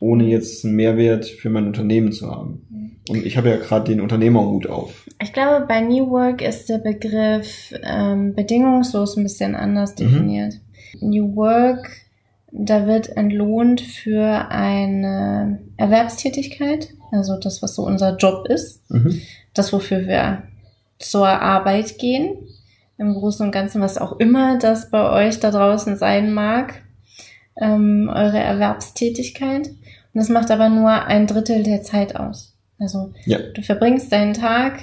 ohne 0.01 0.25
jetzt 0.27 0.65
einen 0.65 0.75
Mehrwert 0.77 1.27
für 1.27 1.51
mein 1.51 1.67
Unternehmen 1.67 2.13
zu 2.13 2.31
haben. 2.31 2.99
Und 3.09 3.27
ich 3.27 3.37
habe 3.37 3.51
ja 3.51 3.57
gerade 3.57 3.91
den 3.91 4.01
Unternehmerhut 4.01 4.69
auf. 4.69 5.07
Ich 5.21 5.33
glaube, 5.33 5.67
bei 5.67 5.81
New 5.81 6.09
Work 6.11 6.41
ist 6.41 6.69
der 6.69 6.79
Begriff 6.79 7.75
ähm, 7.83 8.35
bedingungslos 8.35 9.17
ein 9.17 9.25
bisschen 9.25 9.55
anders 9.57 9.93
Mhm. 9.93 9.97
definiert. 9.97 10.55
New 11.01 11.35
Work, 11.35 11.91
da 12.53 12.87
wird 12.87 13.17
entlohnt 13.17 13.81
für 13.81 14.49
eine 14.51 15.59
Erwerbstätigkeit, 15.79 16.89
also 17.11 17.39
das, 17.39 17.63
was 17.63 17.75
so 17.75 17.85
unser 17.87 18.17
Job 18.17 18.47
ist, 18.49 18.89
Mhm. 18.91 19.21
das, 19.55 19.73
wofür 19.73 20.07
wir 20.07 20.43
zur 20.99 21.27
Arbeit 21.29 21.99
gehen, 21.99 22.37
im 22.99 23.15
Großen 23.15 23.45
und 23.47 23.53
Ganzen, 23.53 23.81
was 23.81 23.99
auch 23.99 24.21
immer 24.21 24.59
das 24.59 24.91
bei 24.91 25.11
euch 25.27 25.41
da 25.41 25.51
draußen 25.51 25.97
sein 25.97 26.33
mag. 26.33 26.83
ähm, 27.61 28.09
eure 28.11 28.39
Erwerbstätigkeit. 28.39 29.67
Und 29.69 29.75
das 30.15 30.31
macht 30.31 30.51
aber 30.51 30.71
nur 30.71 30.91
ein 30.91 31.27
Drittel 31.27 31.63
der 31.63 31.83
Zeit 31.83 32.17
aus. 32.17 32.55
Also 32.79 33.13
Ja. 33.27 33.39
du 33.55 33.61
verbringst 33.61 34.11
deinen 34.11 34.33
Tag 34.33 34.79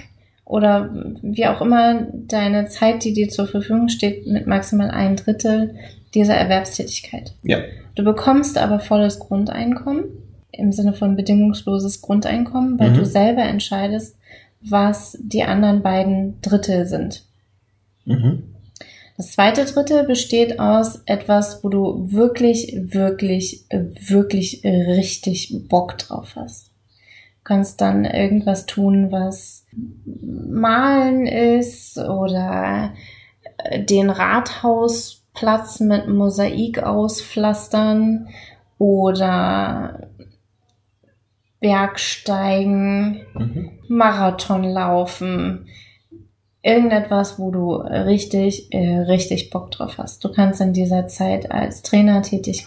oder 0.45 0.91
wie 1.23 1.47
auch 1.47 1.61
immer 1.61 2.05
deine 2.13 2.67
Zeit, 2.67 3.03
die 3.03 3.13
dir 3.13 3.29
zur 3.29 3.47
Verfügung 3.47 3.89
steht, 3.89 4.27
mit 4.27 4.45
maximal 4.45 4.91
ein 4.91 5.15
Drittel 5.15 5.73
dieser 6.13 6.35
Erwerbstätigkeit. 6.35 7.33
Ja. 7.43 7.59
Du 7.95 8.03
bekommst 8.03 8.57
aber 8.57 8.79
volles 8.79 9.19
Grundeinkommen 9.19 10.05
im 10.51 10.71
Sinne 10.71 10.93
von 10.93 11.15
bedingungsloses 11.15 12.01
Grundeinkommen, 12.01 12.79
weil 12.79 12.91
Mhm. 12.91 12.95
du 12.95 13.05
selber 13.05 13.43
entscheidest, 13.43 14.17
was 14.61 15.17
die 15.21 15.43
anderen 15.43 15.81
beiden 15.81 16.41
Drittel 16.41 16.85
sind. 16.85 17.23
Mhm. 18.05 18.43
Das 19.15 19.33
zweite 19.33 19.65
Drittel 19.65 20.05
besteht 20.05 20.59
aus 20.59 21.01
etwas, 21.05 21.63
wo 21.63 21.69
du 21.69 22.11
wirklich, 22.11 22.73
wirklich, 22.77 23.65
wirklich 23.69 24.61
richtig 24.63 25.67
Bock 25.67 25.97
drauf 25.97 26.35
hast. 26.35 26.67
Du 26.67 27.43
kannst 27.43 27.81
dann 27.81 28.05
irgendwas 28.05 28.65
tun, 28.65 29.11
was 29.11 29.65
malen 30.05 31.25
ist 31.27 31.97
oder 31.97 32.93
den 33.89 34.09
Rathausplatz 35.41 35.79
mit 35.79 36.07
Mosaik 36.07 36.83
auspflastern 36.83 38.27
oder 38.77 40.09
Bergsteigen, 41.59 43.21
Mhm. 43.33 43.71
Marathon 43.89 44.63
laufen, 44.63 45.67
irgendetwas, 46.61 47.37
wo 47.37 47.51
du 47.51 47.75
richtig, 47.75 48.73
äh, 48.73 48.99
richtig 48.99 49.49
Bock 49.49 49.71
drauf 49.71 49.97
hast. 49.97 50.23
Du 50.23 50.31
kannst 50.31 50.61
in 50.61 50.73
dieser 50.73 51.07
Zeit 51.07 51.51
als 51.51 51.81
Trainer 51.81 52.21
tätig 52.21 52.65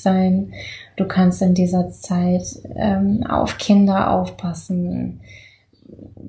sein. 0.00 0.52
Du 0.96 1.06
kannst 1.06 1.40
in 1.40 1.54
dieser 1.54 1.90
Zeit 1.90 2.44
ähm, 2.76 3.24
auf 3.26 3.56
Kinder 3.56 4.10
aufpassen, 4.10 5.20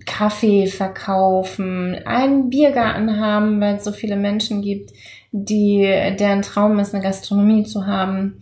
Kaffee 0.05 0.67
verkaufen, 0.67 1.95
einen 2.05 2.49
Biergarten 2.49 3.19
haben, 3.19 3.59
weil 3.59 3.75
es 3.75 3.83
so 3.83 3.91
viele 3.91 4.15
Menschen 4.15 4.61
gibt, 4.61 4.93
die 5.31 5.81
deren 6.19 6.41
Traum 6.41 6.79
ist, 6.79 6.93
eine 6.93 7.03
Gastronomie 7.03 7.63
zu 7.63 7.85
haben. 7.85 8.39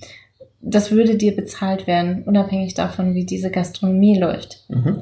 Das 0.61 0.91
würde 0.91 1.15
dir 1.15 1.35
bezahlt 1.35 1.87
werden, 1.87 2.23
unabhängig 2.23 2.73
davon, 2.73 3.13
wie 3.13 3.25
diese 3.25 3.51
Gastronomie 3.51 4.17
läuft. 4.17 4.65
Mhm. 4.69 5.01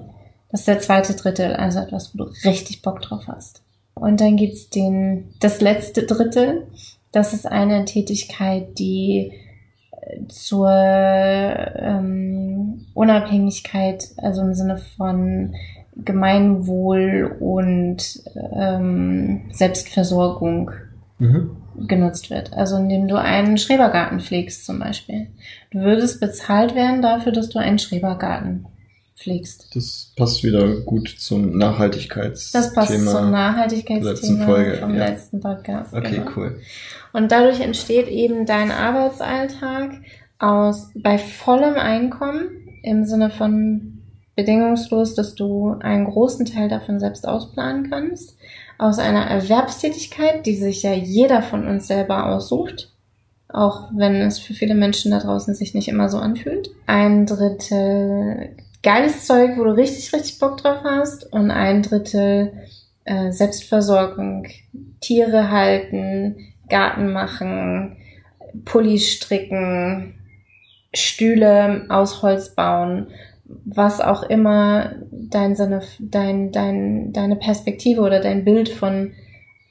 Das 0.52 0.62
ist 0.62 0.68
der 0.68 0.80
zweite 0.80 1.16
Drittel, 1.16 1.54
also 1.54 1.80
etwas, 1.80 2.14
wo 2.14 2.24
du 2.24 2.32
richtig 2.44 2.82
Bock 2.82 3.02
drauf 3.02 3.24
hast. 3.28 3.64
Und 3.94 4.22
dann 4.22 4.36
gibt's 4.36 4.70
den, 4.70 5.34
das 5.40 5.62
letzte 5.62 6.04
Drittel. 6.04 6.68
Das 7.12 7.34
ist 7.34 7.46
eine 7.46 7.86
Tätigkeit, 7.86 8.78
die 8.78 9.32
äh, 9.92 10.28
zur 10.28 10.70
ähm, 10.70 12.86
Unabhängigkeit, 12.94 14.10
also 14.18 14.42
im 14.42 14.54
Sinne 14.54 14.78
von 14.78 15.56
Gemeinwohl 15.96 17.38
und 17.40 18.22
ähm, 18.54 19.44
Selbstversorgung 19.52 20.72
Mhm. 21.20 21.58
Genutzt 21.88 22.30
wird. 22.30 22.54
Also 22.54 22.78
indem 22.78 23.08
du 23.08 23.16
einen 23.16 23.58
Schrebergarten 23.58 24.20
pflegst 24.20 24.66
zum 24.66 24.80
Beispiel. 24.80 25.28
Du 25.72 25.80
würdest 25.80 26.20
bezahlt 26.20 26.76
werden 26.76 27.02
dafür, 27.02 27.32
dass 27.32 27.50
du 27.50 27.60
einen 27.60 27.80
Schrebergarten 27.80 28.68
pflegst. 29.16 29.76
Das 29.76 30.14
passt 30.16 30.44
wieder 30.44 30.82
gut 30.82 31.08
zum 31.08 31.58
Nachhaltigkeitsthema. 31.58 32.64
Das 32.64 32.74
passt 32.74 32.94
zum 32.94 33.06
letzten 33.06 33.32
Nachhaltigkeitsthema 33.32 34.46
Folge, 34.46 34.78
vom 34.78 34.96
ja. 34.96 35.08
letzten 35.08 35.40
Podcast. 35.40 35.94
Okay, 35.94 36.18
genau. 36.18 36.32
cool. 36.36 36.60
Und 37.14 37.32
dadurch 37.32 37.62
entsteht 37.62 38.08
eben 38.08 38.46
dein 38.46 38.72
Arbeitsalltag 38.72 40.02
aus 40.38 40.90
bei 40.96 41.18
vollem 41.18 41.76
Einkommen 41.76 42.50
im 42.84 43.06
Sinne 43.06 43.30
von 43.30 44.02
bedingungslos, 44.36 45.16
dass 45.16 45.36
du 45.36 45.76
einen 45.80 46.06
großen 46.06 46.46
Teil 46.46 46.68
davon 46.68 47.00
selbst 47.00 47.28
ausplanen 47.28 47.90
kannst, 47.90 48.38
aus 48.78 49.00
einer 49.00 49.26
Erwerbstätigkeit, 49.26 50.46
die 50.46 50.56
sich 50.56 50.84
ja 50.84 50.94
jeder 50.94 51.42
von 51.42 51.68
uns 51.68 51.88
selber 51.88 52.28
aussucht, 52.28 52.92
auch 53.48 53.90
wenn 53.96 54.16
es 54.16 54.40
für 54.40 54.54
viele 54.54 54.76
Menschen 54.76 55.12
da 55.12 55.20
draußen 55.20 55.56
sich 55.56 55.74
nicht 55.74 55.88
immer 55.88 56.10
so 56.10 56.18
anfühlt. 56.18 56.70
Ein 56.88 57.26
Drittel 57.26 58.56
geiles 58.86 59.26
Zeug, 59.26 59.58
wo 59.58 59.64
du 59.64 59.72
richtig, 59.72 60.14
richtig 60.14 60.40
Bock 60.40 60.58
drauf 60.58 60.82
hast. 60.84 61.32
Und 61.34 61.52
ein 61.52 61.82
Drittel 61.82 62.54
äh, 63.04 63.32
Selbstversorgung, 63.32 64.48
Tiere 65.02 65.50
halten, 65.50 66.38
Garten 66.70 67.12
machen, 67.12 67.98
Pullis 68.64 69.10
stricken, 69.12 70.16
Stühle 70.94 71.88
aus 71.90 72.22
Holz 72.22 72.56
bauen, 72.56 73.08
was 73.46 74.02
auch 74.02 74.24
immer 74.24 74.96
dein 75.12 75.56
Sinne, 75.56 75.82
dein, 76.00 76.52
dein, 76.52 77.14
deine 77.14 77.36
Perspektive 77.36 78.02
oder 78.02 78.20
dein 78.20 78.44
Bild 78.44 78.70
von 78.70 79.12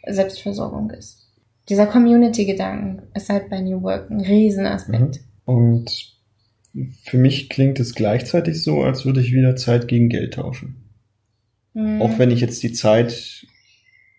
Selbstversorgung 0.07 0.91
ist. 0.91 1.29
Dieser 1.69 1.87
Community-Gedanken 1.87 3.03
ist 3.15 3.31
halt 3.31 3.49
bei 3.51 3.61
New 3.61 3.83
Work 3.83 4.11
ein 4.11 4.21
Riesenaspekt. 4.21 5.21
Und 5.45 6.15
für 7.03 7.19
mich 7.19 7.49
klingt 7.49 7.81
es 7.81 7.95
gleichzeitig 7.95 8.63
so, 8.63 8.83
als 8.83 9.07
würde 9.07 9.21
ich 9.21 9.33
wieder 9.33 9.57
Zeit 9.57 9.89
gegen 9.89 10.09
Geld 10.09 10.35
tauschen. 10.35 10.91
Mhm. 11.73 12.03
Auch 12.03 12.19
wenn 12.19 12.31
ich 12.31 12.41
jetzt 12.41 12.63
die 12.63 12.73
Zeit 12.73 13.47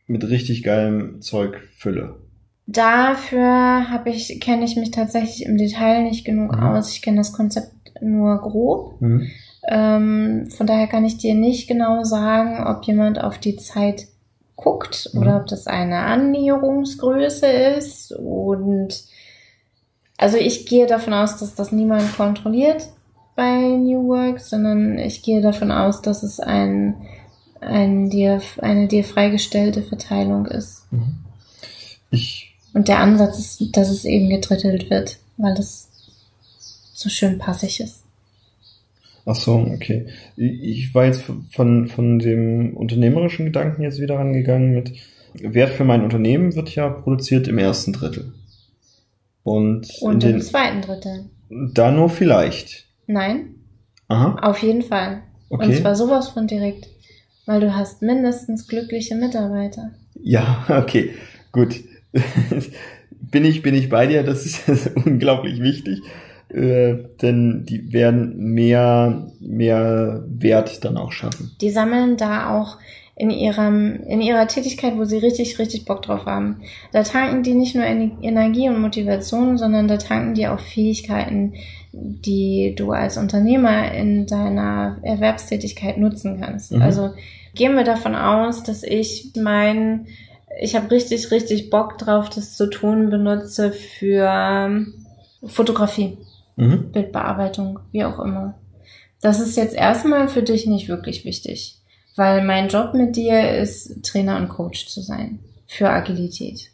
mit 0.08 0.28
richtig 0.28 0.64
geilem 0.64 1.22
Zeug 1.22 1.62
fülle. 1.76 2.25
Dafür 2.68 3.90
habe 3.90 4.10
ich, 4.10 4.40
kenne 4.42 4.66
ich 4.66 4.76
mich 4.76 4.92
tatsächlich 4.92 5.46
im 5.46 5.58
Detail 5.58 6.04
nicht 6.04 6.26
genug 6.26 6.56
Mhm. 6.56 6.64
aus. 6.64 6.92
Ich 6.92 7.02
kenne 7.02 7.18
das 7.18 7.34
Konzept 7.34 7.72
nur 8.02 8.38
grob. 8.42 9.00
Mhm. 9.02 9.28
Ähm, 9.68 10.48
von 10.50 10.68
daher 10.68 10.88
kann 10.88 11.06
ich 11.06 11.18
dir 11.18 11.36
nicht 11.36 11.68
genau 11.68 12.04
sagen, 12.04 12.66
ob 12.68 12.84
jemand 12.86 13.24
auf 13.24 13.38
die 13.38 13.56
Zeit 13.56 14.08
guckt 14.56 15.10
Mhm. 15.14 15.22
oder 15.22 15.38
ob 15.38 15.48
das 15.48 15.68
eine 15.68 16.00
Annäherungsgröße 16.00 17.48
ist. 17.48 18.12
Und 18.12 19.04
also 20.18 20.38
ich 20.38 20.66
gehe 20.66 20.88
davon 20.88 21.14
aus, 21.14 21.38
dass 21.38 21.56
das 21.56 21.72
niemand 21.72 22.16
kontrolliert 22.16 22.88
bei 23.36 23.60
New 23.60 24.08
Work, 24.08 24.40
sondern 24.40 24.98
ich 24.98 25.22
gehe 25.24 25.42
davon 25.42 25.72
aus, 25.72 26.02
dass 26.02 26.24
es 26.24 26.40
ein, 26.40 26.96
ein 27.60 28.10
dir, 28.10 28.42
eine 28.62 28.88
dir 28.88 29.04
freigestellte 29.04 29.84
Verteilung 29.84 30.46
ist. 30.46 30.88
Mhm. 30.92 31.18
Ich, 32.12 32.55
Und 32.76 32.90
der 32.90 33.00
Ansatz 33.00 33.40
ist, 33.40 33.78
dass 33.78 33.90
es 33.90 34.04
eben 34.04 34.30
gedrittelt 34.30 34.90
wird, 34.90 35.18
weil 35.38 35.56
das 35.56 35.88
so 36.94 37.08
schön 37.08 37.38
passig 37.38 37.80
ist. 37.80 38.04
ach 39.26 39.36
so, 39.36 39.56
okay. 39.56 40.08
Ich 40.36 40.94
war 40.94 41.06
jetzt 41.06 41.24
von, 41.52 41.88
von 41.88 42.20
dem 42.20 42.76
unternehmerischen 42.76 43.46
Gedanken 43.46 43.82
jetzt 43.82 44.02
wieder 44.02 44.16
rangegangen 44.16 44.74
mit 44.74 44.92
Wert 45.34 45.70
für 45.70 45.86
mein 45.86 46.04
Unternehmen 46.04 46.54
wird 46.54 46.76
ja 46.76 46.90
produziert 46.90 47.48
im 47.48 47.58
ersten 47.58 47.94
Drittel. 47.94 48.34
Und, 49.44 49.90
Und 50.02 50.24
im 50.26 50.34
den, 50.34 50.42
zweiten 50.42 50.82
Drittel. 50.82 51.30
da 51.50 51.92
nur 51.92 52.10
vielleicht. 52.10 52.88
Nein, 53.08 53.56
Aha, 54.10 54.36
auf 54.42 54.58
jeden 54.60 54.82
Fall. 54.82 55.22
Und 55.48 55.64
okay. 55.64 55.80
zwar 55.82 55.96
sowas 55.96 56.28
von 56.28 56.46
direkt. 56.46 56.90
Weil 57.46 57.62
du 57.62 57.74
hast 57.74 58.02
mindestens 58.02 58.68
glückliche 58.68 59.16
Mitarbeiter. 59.16 59.92
Ja, 60.16 60.66
okay, 60.84 61.14
gut. 61.54 61.76
bin 63.32 63.46
ich, 63.46 63.62
bin 63.62 63.76
ich 63.76 63.90
bei 63.90 64.08
dir, 64.08 64.24
das 64.24 64.46
ist, 64.46 64.68
das 64.68 64.86
ist 64.88 64.96
unglaublich 64.96 65.62
wichtig, 65.62 66.02
äh, 66.50 66.96
denn 67.22 67.66
die 67.66 67.92
werden 67.94 68.38
mehr, 68.54 69.32
mehr 69.40 70.24
Wert 70.28 70.84
dann 70.86 70.98
auch 70.98 71.12
schaffen. 71.12 71.52
Die 71.62 71.72
sammeln 71.72 72.18
da 72.18 72.58
auch 72.58 72.78
in 73.18 73.30
ihrem, 73.30 73.96
in 74.08 74.22
ihrer 74.22 74.48
Tätigkeit, 74.48 74.98
wo 74.98 75.06
sie 75.06 75.18
richtig, 75.18 75.58
richtig 75.58 75.86
Bock 75.86 76.02
drauf 76.02 76.26
haben. 76.26 76.62
Da 76.92 77.04
tanken 77.04 77.44
die 77.44 77.54
nicht 77.54 77.74
nur 77.74 77.86
Ener- 77.86 78.22
Energie 78.22 78.68
und 78.68 78.82
Motivation, 78.82 79.58
sondern 79.58 79.88
da 79.88 79.98
tanken 79.98 80.34
die 80.34 80.48
auch 80.48 80.60
Fähigkeiten, 80.60 81.54
die 81.94 82.74
du 82.76 82.92
als 82.92 83.18
Unternehmer 83.18 83.94
in 83.94 84.26
deiner 84.28 84.98
Erwerbstätigkeit 85.02 85.98
nutzen 85.98 86.42
kannst. 86.42 86.74
Mhm. 86.74 86.82
Also 86.82 87.12
gehen 87.54 87.76
wir 87.76 87.86
davon 87.86 88.16
aus, 88.16 88.64
dass 88.64 88.84
ich 88.84 89.32
mein, 89.42 90.08
ich 90.60 90.76
habe 90.76 90.92
richtig, 90.92 91.32
richtig 91.32 91.70
Bock 91.70 91.98
drauf, 91.98 92.30
das 92.30 92.56
zu 92.56 92.70
tun, 92.70 93.10
benutze 93.10 93.72
für 93.72 94.86
Fotografie. 95.46 96.18
Mhm. 96.56 96.92
Bildbearbeitung, 96.92 97.80
wie 97.92 98.06
auch 98.06 98.20
immer. 98.20 98.56
Das 99.22 99.40
ist 99.40 99.58
jetzt 99.58 99.76
erstmal 99.76 100.28
für 100.28 100.44
dich 100.44 100.68
nicht 100.68 100.88
wirklich 100.88 101.26
wichtig, 101.26 101.80
weil 102.16 102.44
mein 102.44 102.70
Job 102.70 102.94
mit 102.94 103.16
dir 103.16 103.58
ist, 103.58 104.04
Trainer 104.04 104.38
und 104.38 104.50
Coach 104.50 104.88
zu 104.88 105.02
sein 105.02 105.40
für 105.68 105.90
Agilität. 105.90 106.72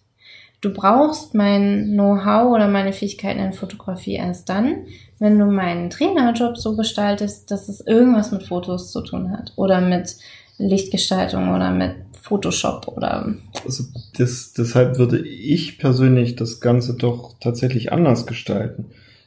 Du 0.60 0.72
brauchst 0.72 1.34
mein 1.34 1.94
Know-how 1.94 2.54
oder 2.54 2.67
meine 2.67 2.94
Fähigkeiten 2.94 3.39
in 3.39 3.54
Fotografie 3.54 4.13
erst 4.13 4.48
dann, 4.50 4.86
wenn 5.17 5.39
du 5.39 5.46
meinen 5.46 5.89
Trainerjob 5.89 6.58
so 6.58 6.76
gestaltest, 6.76 7.50
dass 7.50 7.67
es 7.67 7.82
irgendwas 7.82 8.32
mit 8.32 8.44
Fotos 8.44 8.91
zu 8.91 9.02
tun 9.02 9.32
hat 9.32 9.54
oder 9.56 9.82
mit 9.82 10.17
Lichtgestaltung 10.60 11.56
oder 11.56 11.72
mit 11.72 11.96
Photoshop 12.22 12.88
oder. 12.88 13.34
Also 13.66 13.84
das, 14.18 14.54
deshalb 14.54 14.98
würde 14.98 15.26
ich 15.26 15.78
persönlich 15.78 16.36
das 16.36 16.62
Ganze 16.62 16.94
doch 16.94 17.36
tatsächlich 17.40 17.92
anders 17.92 18.26
gestalten. 18.26 18.86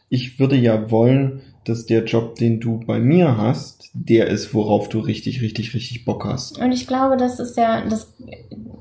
Ich 0.08 0.38
würde 0.38 0.56
ja 0.56 0.90
wollen, 0.90 1.42
dass 1.64 1.86
der 1.86 2.04
Job, 2.04 2.36
den 2.36 2.60
du 2.60 2.78
bei 2.78 2.98
mir 2.98 3.36
hast, 3.36 3.90
der 3.94 4.28
ist, 4.28 4.54
worauf 4.54 4.88
du 4.88 5.00
richtig, 5.00 5.40
richtig, 5.40 5.74
richtig 5.74 6.04
Bock 6.04 6.24
hast. 6.24 6.58
Und 6.58 6.72
ich 6.72 6.86
glaube, 6.86 7.16
das 7.16 7.40
ist 7.40 7.56
ja, 7.56 7.86
das 7.86 8.12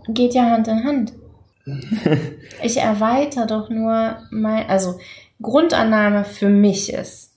geht 0.08 0.34
ja 0.34 0.50
Hand 0.50 0.68
in 0.68 0.84
Hand. 0.84 1.14
ich 2.64 2.78
erweitere 2.78 3.48
doch 3.48 3.70
nur 3.70 4.18
mein, 4.32 4.68
also 4.68 5.00
Grundannahme 5.42 6.26
für 6.26 6.50
mich 6.50 6.92
ist, 6.92 7.32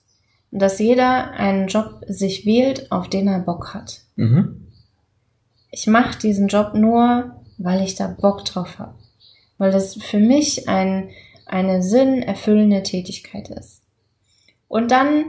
dass 0.51 0.79
jeder 0.79 1.31
einen 1.31 1.67
Job 1.67 2.01
sich 2.07 2.45
wählt, 2.45 2.91
auf 2.91 3.09
den 3.09 3.27
er 3.27 3.39
Bock 3.39 3.73
hat. 3.73 4.01
Mhm. 4.15 4.66
Ich 5.79 5.85
mache 5.85 6.17
diesen 6.17 6.47
Job 6.47 6.73
nur, 6.73 7.35
weil 7.59 7.83
ich 7.83 7.93
da 7.93 8.07
Bock 8.07 8.43
drauf 8.45 8.79
habe. 8.79 8.95
Weil 9.59 9.71
das 9.71 9.93
für 9.93 10.17
mich 10.17 10.67
ein, 10.67 11.11
eine 11.45 11.83
sinnerfüllende 11.83 12.81
Tätigkeit 12.81 13.49
ist. 13.49 13.83
Und 14.67 14.89
dann 14.89 15.25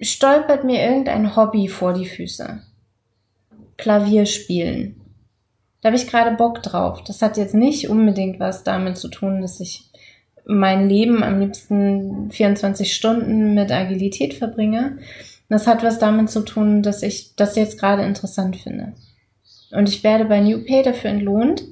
stolpert 0.00 0.62
mir 0.62 0.80
irgendein 0.80 1.34
Hobby 1.34 1.66
vor 1.66 1.92
die 1.92 2.06
Füße. 2.06 2.62
Klavier 3.76 4.26
spielen. 4.26 5.00
Da 5.80 5.88
habe 5.88 5.96
ich 5.96 6.06
gerade 6.06 6.36
Bock 6.36 6.62
drauf. 6.62 7.02
Das 7.02 7.20
hat 7.20 7.36
jetzt 7.36 7.54
nicht 7.54 7.88
unbedingt 7.88 8.38
was 8.38 8.62
damit 8.62 8.96
zu 8.96 9.08
tun, 9.08 9.42
dass 9.42 9.58
ich 9.58 9.90
mein 10.44 10.88
Leben 10.88 11.24
am 11.24 11.40
liebsten 11.40 12.30
24 12.30 12.94
Stunden 12.94 13.54
mit 13.54 13.72
Agilität 13.72 14.34
verbringe. 14.34 14.98
Das 15.48 15.66
hat 15.66 15.82
was 15.82 15.98
damit 15.98 16.30
zu 16.30 16.42
tun, 16.42 16.84
dass 16.84 17.02
ich 17.02 17.34
das 17.34 17.56
jetzt 17.56 17.80
gerade 17.80 18.04
interessant 18.04 18.54
finde. 18.54 18.92
Und 19.72 19.88
ich 19.88 20.04
werde 20.04 20.24
bei 20.26 20.40
New 20.40 20.64
Pay 20.64 20.82
dafür 20.82 21.10
entlohnt, 21.10 21.64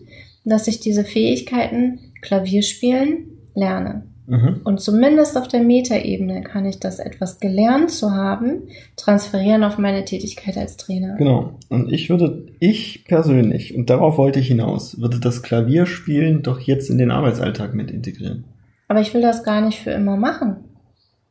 dass 0.44 0.68
ich 0.68 0.80
diese 0.80 1.04
Fähigkeiten 1.04 2.00
Klavierspielen 2.20 3.26
lerne. 3.54 4.04
Mhm. 4.26 4.60
Und 4.64 4.80
zumindest 4.80 5.36
auf 5.36 5.48
der 5.48 5.62
Metaebene 5.62 6.42
kann 6.42 6.64
ich 6.64 6.80
das 6.80 6.98
etwas 6.98 7.40
gelernt 7.40 7.90
zu 7.90 8.12
haben, 8.12 8.62
transferieren 8.96 9.64
auf 9.64 9.76
meine 9.76 10.04
Tätigkeit 10.04 10.56
als 10.56 10.76
Trainer. 10.76 11.16
Genau. 11.16 11.58
Und 11.68 11.92
ich 11.92 12.08
würde, 12.08 12.46
ich 12.58 13.04
persönlich, 13.04 13.74
und 13.74 13.90
darauf 13.90 14.16
wollte 14.16 14.40
ich 14.40 14.48
hinaus, 14.48 14.98
würde 14.98 15.20
das 15.20 15.42
Klavierspielen 15.42 16.42
doch 16.42 16.60
jetzt 16.60 16.88
in 16.88 16.98
den 16.98 17.10
Arbeitsalltag 17.10 17.74
mit 17.74 17.90
integrieren. 17.90 18.44
Aber 18.88 19.00
ich 19.00 19.12
will 19.12 19.22
das 19.22 19.44
gar 19.44 19.60
nicht 19.60 19.80
für 19.80 19.90
immer 19.90 20.16
machen. 20.16 20.56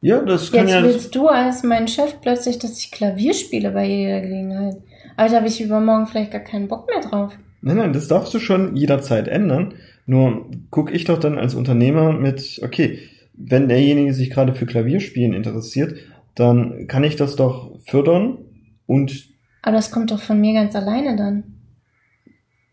Ja, 0.01 0.21
das 0.21 0.51
kann 0.51 0.67
Jetzt 0.67 0.75
ja. 0.75 0.83
willst 0.83 1.15
du 1.15 1.27
als 1.27 1.63
mein 1.63 1.87
Chef 1.87 2.19
plötzlich, 2.21 2.59
dass 2.59 2.77
ich 2.77 2.91
Klavier 2.91 3.33
spiele 3.33 3.71
bei 3.71 3.87
jeder 3.87 4.19
Gelegenheit. 4.19 4.77
Aber 5.15 5.29
da 5.29 5.37
habe 5.37 5.47
ich 5.47 5.61
übermorgen 5.61 6.07
vielleicht 6.07 6.31
gar 6.31 6.41
keinen 6.41 6.67
Bock 6.67 6.87
mehr 6.89 7.01
drauf. 7.01 7.33
Nein, 7.61 7.77
nein, 7.77 7.93
das 7.93 8.07
darfst 8.07 8.33
du 8.33 8.39
schon 8.39 8.75
jederzeit 8.75 9.27
ändern. 9.27 9.75
Nur 10.05 10.49
guck 10.69 10.93
ich 10.93 11.05
doch 11.05 11.17
dann 11.19 11.37
als 11.37 11.55
Unternehmer 11.55 12.11
mit, 12.11 12.59
okay, 12.63 12.99
wenn 13.33 13.69
derjenige 13.69 14.13
sich 14.13 14.29
gerade 14.29 14.53
für 14.53 14.65
Klavierspielen 14.65 15.33
interessiert, 15.33 15.95
dann 16.35 16.87
kann 16.87 17.03
ich 17.03 17.15
das 17.15 17.35
doch 17.35 17.79
fördern 17.85 18.37
und 18.85 19.27
Aber 19.61 19.75
das 19.75 19.91
kommt 19.91 20.11
doch 20.11 20.19
von 20.19 20.41
mir 20.41 20.53
ganz 20.53 20.75
alleine 20.75 21.15
dann. 21.15 21.43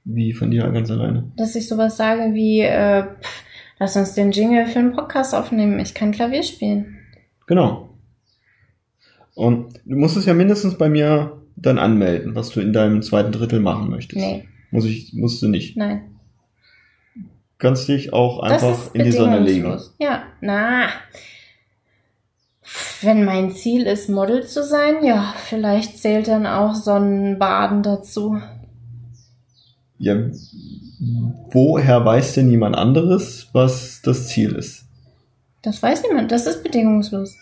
wie 0.05 0.33
von 0.33 0.50
dir 0.50 0.68
ganz 0.70 0.90
alleine. 0.90 1.31
Dass 1.37 1.55
ich 1.55 1.68
sowas 1.68 1.96
sage 1.96 2.35
wie, 2.35 2.61
äh, 2.61 3.05
pff, 3.05 3.44
lass 3.79 3.96
uns 3.96 4.14
den 4.14 4.33
Jingle 4.33 4.66
für 4.66 4.81
einen 4.81 4.92
Podcast 4.92 5.35
aufnehmen. 5.35 5.79
Ich 5.79 5.94
kann 5.94 6.11
Klavier 6.11 6.42
spielen. 6.42 6.98
Genau. 7.46 7.90
Und 9.35 9.74
du 9.85 9.96
musst 9.96 10.16
es 10.16 10.26
ja 10.26 10.35
mindestens 10.35 10.76
bei 10.76 10.88
mir 10.88 11.39
dann 11.62 11.79
anmelden, 11.79 12.35
was 12.35 12.51
du 12.51 12.61
in 12.61 12.73
deinem 12.73 13.03
zweiten 13.03 13.33
Drittel 13.33 13.61
machen 13.61 13.90
möchtest. 13.90 14.16
Nee, 14.20 14.49
Muss 14.70 14.85
ich, 14.85 15.12
musst 15.14 15.42
du 15.42 15.49
nicht. 15.49 15.77
nein. 15.77 16.03
Kannst 17.59 17.88
dich 17.88 18.14
auch 18.14 18.40
einfach 18.40 18.94
in 18.94 19.05
die 19.05 19.12
Sonne 19.12 19.38
legen. 19.38 19.64
bedingungslos. 19.64 19.94
Ja, 19.99 20.23
na. 20.40 20.88
Wenn 23.03 23.25
mein 23.27 23.51
Ziel 23.51 23.83
ist, 23.87 24.09
Model 24.09 24.46
zu 24.46 24.64
sein, 24.64 25.05
ja, 25.05 25.35
vielleicht 25.44 25.99
zählt 25.99 26.29
dann 26.29 26.46
auch 26.46 26.75
Sonnenbaden 26.75 27.83
dazu. 27.83 28.40
Ja, 29.99 30.16
woher 31.51 32.03
weiß 32.03 32.35
denn 32.35 32.51
jemand 32.51 32.77
anderes, 32.77 33.49
was 33.53 34.01
das 34.03 34.29
Ziel 34.29 34.53
ist? 34.53 34.85
Das 35.61 35.83
weiß 35.83 36.03
niemand. 36.09 36.33
Das 36.33 36.46
ist 36.46 36.62
bedingungslos. 36.62 37.37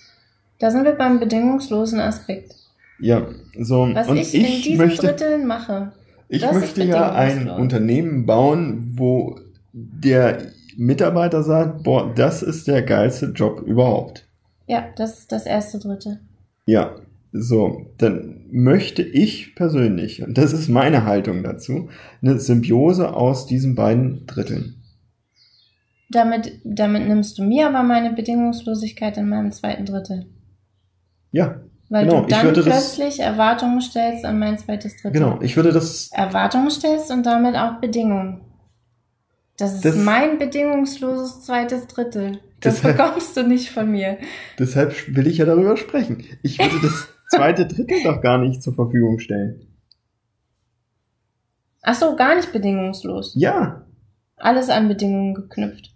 Da 0.58 0.72
sind 0.72 0.82
wir 0.84 0.92
beim 0.96 1.20
bedingungslosen 1.20 2.00
Aspekt. 2.00 2.56
Ja, 3.00 3.28
so 3.58 3.88
Was 3.94 4.08
und 4.08 4.16
ich, 4.16 4.34
in 4.34 4.44
ich 4.44 4.62
diesen 4.62 4.78
möchte, 4.78 5.06
Dritteln 5.06 5.46
mache. 5.46 5.92
ich 6.28 6.42
möchte 6.50 6.84
ja 6.84 7.12
ein. 7.12 7.48
Unternehmen 7.48 8.26
bauen, 8.26 8.92
wo 8.94 9.38
der 9.72 10.52
Mitarbeiter 10.76 11.42
sagt, 11.42 11.82
boah, 11.84 12.12
das 12.14 12.42
ist 12.42 12.66
der 12.68 12.82
geilste 12.82 13.26
Job 13.26 13.62
überhaupt. 13.62 14.26
Ja, 14.66 14.88
das 14.96 15.20
ist 15.20 15.32
das 15.32 15.46
erste 15.46 15.78
Drittel. 15.78 16.20
Ja, 16.66 16.96
so, 17.32 17.86
dann 17.98 18.46
möchte 18.50 19.02
ich 19.02 19.54
persönlich, 19.54 20.22
und 20.22 20.38
das 20.38 20.52
ist 20.52 20.68
meine 20.68 21.04
Haltung 21.04 21.42
dazu, 21.42 21.88
eine 22.22 22.38
Symbiose 22.38 23.14
aus 23.14 23.46
diesen 23.46 23.74
beiden 23.74 24.26
Dritteln. 24.26 24.76
Damit, 26.10 26.60
damit 26.64 27.06
nimmst 27.06 27.38
du 27.38 27.42
mir 27.42 27.68
aber 27.68 27.82
meine 27.82 28.12
Bedingungslosigkeit 28.14 29.18
in 29.18 29.28
meinem 29.28 29.52
zweiten 29.52 29.84
Drittel. 29.84 30.26
Ja, 31.32 31.60
Weil 31.90 32.04
Genau, 32.06 32.20
du 32.22 32.26
dann 32.28 32.44
würde 32.44 32.62
das- 32.62 32.94
plötzlich 32.96 33.20
Erwartungen 33.20 33.80
stellst 33.80 34.24
an 34.24 34.38
mein 34.38 34.58
zweites 34.58 34.94
Drittel. 34.96 35.12
genau. 35.12 35.40
Ich 35.40 35.56
würde 35.56 35.72
das, 35.72 36.10
Erwartungen 36.12 36.70
stellst 36.70 37.10
und 37.10 37.24
damit 37.24 37.56
auch 37.56 37.80
Bedingungen. 37.80 38.42
Das 39.56 39.74
ist 39.74 39.84
Das- 39.84 39.96
mein 39.96 40.38
bedingungsloses 40.38 41.42
zweites 41.44 41.86
Drittel. 41.86 42.40
Das 42.60 42.76
Deshalb- 42.76 42.96
bekommst 42.96 43.36
du 43.36 43.42
nicht 43.44 43.70
von 43.70 43.90
mir. 43.90 44.18
deshalb 44.58 44.94
will 45.16 45.26
ich 45.26 45.38
ja 45.38 45.44
darüber 45.46 45.76
sprechen. 45.76 46.24
Ich 46.42 46.58
würde 46.58 46.76
das 46.82 47.08
zweite 47.30 47.66
Drittel 47.66 48.02
doch 48.04 48.20
gar 48.20 48.38
nicht 48.38 48.62
zur 48.62 48.74
Verfügung 48.74 49.18
stellen. 49.18 49.66
Ach 51.82 51.94
so, 51.94 52.16
gar 52.16 52.34
nicht 52.34 52.52
bedingungslos. 52.52 53.32
Ja, 53.36 53.84
Alles 54.36 54.68
an 54.68 54.86
Bedingungen 54.88 55.34
geknüpft. 55.34 55.92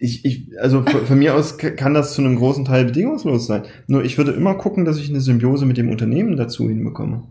Ich, 0.00 0.24
ich, 0.24 0.58
also 0.58 0.82
von, 0.82 1.18
mir 1.18 1.34
aus 1.34 1.58
kann 1.58 1.92
das 1.92 2.14
zu 2.14 2.22
einem 2.22 2.36
großen 2.36 2.64
Teil 2.64 2.86
bedingungslos 2.86 3.46
sein. 3.46 3.64
Nur 3.86 4.02
ich 4.02 4.16
würde 4.16 4.32
immer 4.32 4.54
gucken, 4.54 4.86
dass 4.86 4.98
ich 4.98 5.10
eine 5.10 5.20
Symbiose 5.20 5.66
mit 5.66 5.76
dem 5.76 5.90
Unternehmen 5.90 6.36
dazu 6.36 6.66
hinbekomme. 6.66 7.22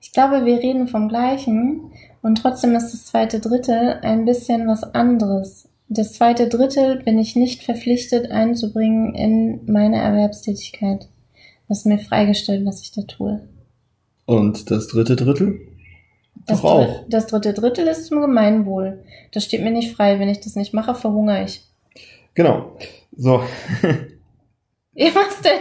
Ich 0.00 0.12
glaube, 0.12 0.46
wir 0.46 0.58
reden 0.58 0.86
vom 0.86 1.08
Gleichen 1.08 1.90
und 2.22 2.36
trotzdem 2.36 2.76
ist 2.76 2.92
das 2.92 3.06
zweite 3.06 3.40
Drittel 3.40 3.98
ein 4.02 4.24
bisschen 4.24 4.68
was 4.68 4.84
anderes. 4.84 5.68
Das 5.88 6.12
zweite 6.12 6.48
Drittel 6.48 7.02
bin 7.02 7.18
ich 7.18 7.34
nicht 7.34 7.64
verpflichtet 7.64 8.30
einzubringen 8.30 9.14
in 9.14 9.60
meine 9.66 9.96
Erwerbstätigkeit. 9.96 11.08
Das 11.68 11.78
ist 11.78 11.86
mir 11.86 11.98
freigestellt, 11.98 12.64
was 12.64 12.80
ich 12.82 12.92
da 12.92 13.02
tue. 13.02 13.40
Und 14.24 14.70
das 14.70 14.86
dritte 14.86 15.16
Drittel? 15.16 15.60
Das, 16.46 16.60
Doch 16.60 16.70
auch. 16.70 16.84
Dr- 16.86 17.04
das 17.08 17.26
dritte 17.26 17.52
Drittel 17.54 17.86
ist 17.86 18.06
zum 18.06 18.20
Gemeinwohl. 18.20 19.02
Das 19.32 19.44
steht 19.44 19.62
mir 19.62 19.70
nicht 19.70 19.94
frei. 19.96 20.18
Wenn 20.18 20.28
ich 20.28 20.40
das 20.40 20.56
nicht 20.56 20.74
mache, 20.74 20.94
verhungere 20.94 21.44
ich. 21.44 21.62
Genau. 22.34 22.76
So. 23.16 23.42
Ja, 24.96 25.08
was 25.12 25.40
denn? 25.40 25.58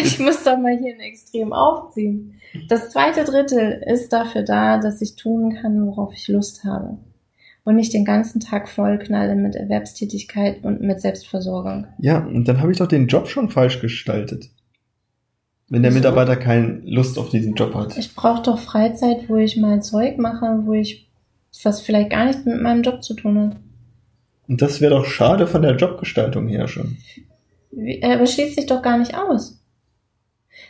Ich 0.00 0.18
muss 0.18 0.42
doch 0.42 0.58
mal 0.58 0.76
hier 0.76 0.92
ein 0.94 0.98
Extrem 1.00 1.52
aufziehen. 1.52 2.34
Das 2.68 2.90
zweite 2.90 3.22
Drittel 3.22 3.82
ist 3.86 4.12
dafür 4.12 4.42
da, 4.42 4.78
dass 4.78 5.00
ich 5.00 5.14
tun 5.14 5.54
kann, 5.60 5.86
worauf 5.86 6.12
ich 6.12 6.26
Lust 6.26 6.64
habe. 6.64 6.98
Und 7.62 7.76
nicht 7.76 7.92
den 7.92 8.04
ganzen 8.04 8.40
Tag 8.40 8.68
vollknalle 8.68 9.36
mit 9.36 9.54
Erwerbstätigkeit 9.54 10.64
und 10.64 10.80
mit 10.80 11.00
Selbstversorgung. 11.00 11.86
Ja, 11.98 12.18
und 12.26 12.48
dann 12.48 12.60
habe 12.60 12.72
ich 12.72 12.78
doch 12.78 12.88
den 12.88 13.06
Job 13.06 13.28
schon 13.28 13.50
falsch 13.50 13.80
gestaltet. 13.80 14.50
Wenn 15.70 15.84
der? 15.84 15.92
Mitarbeiter 15.92 16.36
keine 16.36 16.82
Lust 16.84 17.16
auf 17.16 17.30
diesen 17.30 17.54
Job 17.54 17.74
hat. 17.74 17.96
Ich 17.96 18.14
brauche 18.14 18.42
doch 18.42 18.58
Freizeit, 18.58 19.28
wo 19.28 19.36
ich 19.36 19.56
mal 19.56 19.80
Zeug 19.82 20.18
mache, 20.18 20.62
wo 20.64 20.72
ich, 20.72 21.08
was 21.62 21.80
vielleicht 21.80 22.10
gar 22.10 22.26
nichts 22.26 22.44
mit 22.44 22.60
meinem 22.60 22.82
Job 22.82 23.02
zu 23.02 23.14
tun 23.14 23.38
hat. 23.38 23.56
Und 24.48 24.60
das 24.60 24.80
wäre 24.80 24.96
doch 24.96 25.06
schade 25.06 25.46
von 25.46 25.62
der 25.62 25.76
Jobgestaltung 25.76 26.48
her 26.48 26.66
schon. 26.66 26.98
Äh, 27.74 28.04
Aber 28.04 28.26
schließt 28.26 28.56
sich 28.56 28.66
doch 28.66 28.82
gar 28.82 28.98
nicht 28.98 29.16
aus. 29.16 29.62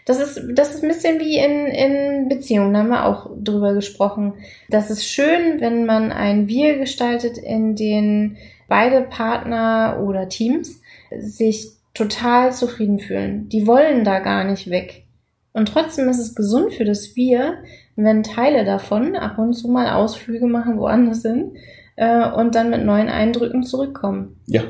Das 0.05 0.21
ist, 0.21 0.43
das 0.55 0.75
ist 0.75 0.83
ein 0.83 0.89
bisschen 0.89 1.19
wie 1.19 1.39
in, 1.39 1.67
in 1.67 2.29
Beziehungen, 2.29 2.75
da 2.75 2.81
haben 2.81 2.89
wir 2.89 3.07
auch 3.07 3.31
drüber 3.39 3.73
gesprochen. 3.73 4.35
Das 4.69 4.91
ist 4.91 5.07
schön, 5.07 5.61
wenn 5.61 5.87
man 5.87 6.13
ein 6.13 6.47
Wir 6.47 6.79
gestaltet, 6.79 7.39
in 7.39 7.75
dem 7.75 8.37
beide 8.69 9.01
Partner 9.03 9.99
oder 10.03 10.29
Teams 10.29 10.81
sich 11.19 11.80
total 11.95 12.53
zufrieden 12.53 12.99
fühlen. 12.99 13.49
Die 13.49 13.67
wollen 13.67 14.05
da 14.05 14.21
gar 14.21 14.45
nicht 14.45 14.71
weg. 14.71 15.07
Und 15.53 15.67
trotzdem 15.69 16.09
ist 16.09 16.19
es 16.21 16.35
gesund 16.35 16.73
für 16.75 16.85
das 16.85 17.17
Wir, 17.17 17.55
wenn 17.97 18.23
Teile 18.23 18.65
davon 18.65 19.17
ab 19.17 19.39
und 19.39 19.53
zu 19.55 19.69
mal 19.69 19.91
Ausflüge 19.91 20.47
machen, 20.47 20.79
woanders 20.79 21.23
sind, 21.23 21.57
äh, 21.97 22.31
und 22.31 22.55
dann 22.55 22.71
mit 22.71 22.85
neuen 22.85 23.09
Eindrücken 23.09 23.65
zurückkommen. 23.65 24.41
Ja. 24.47 24.63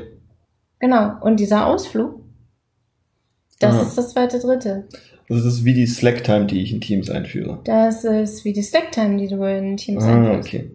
Genau. 0.79 1.13
Und 1.21 1.39
dieser 1.39 1.67
Ausflug, 1.67 2.19
Das 3.59 3.75
Aha. 3.75 3.81
ist 3.83 3.95
das 3.95 4.09
zweite 4.13 4.39
Drittel. 4.39 4.87
Also 5.29 5.43
das 5.45 5.53
ist 5.53 5.65
wie 5.65 5.75
die 5.75 5.85
Slack-Time, 5.85 6.47
die 6.47 6.63
ich 6.63 6.73
in 6.73 6.81
Teams 6.81 7.11
einführe. 7.11 7.59
Das 7.63 8.03
ist 8.03 8.43
wie 8.43 8.53
die 8.53 8.63
Slacktime, 8.63 9.17
die 9.17 9.27
du 9.27 9.43
in 9.43 9.77
Teams 9.77 10.03
Ah, 10.03 10.15
einführst. 10.15 10.47
okay. 10.49 10.71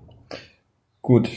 Gut. 1.03 1.29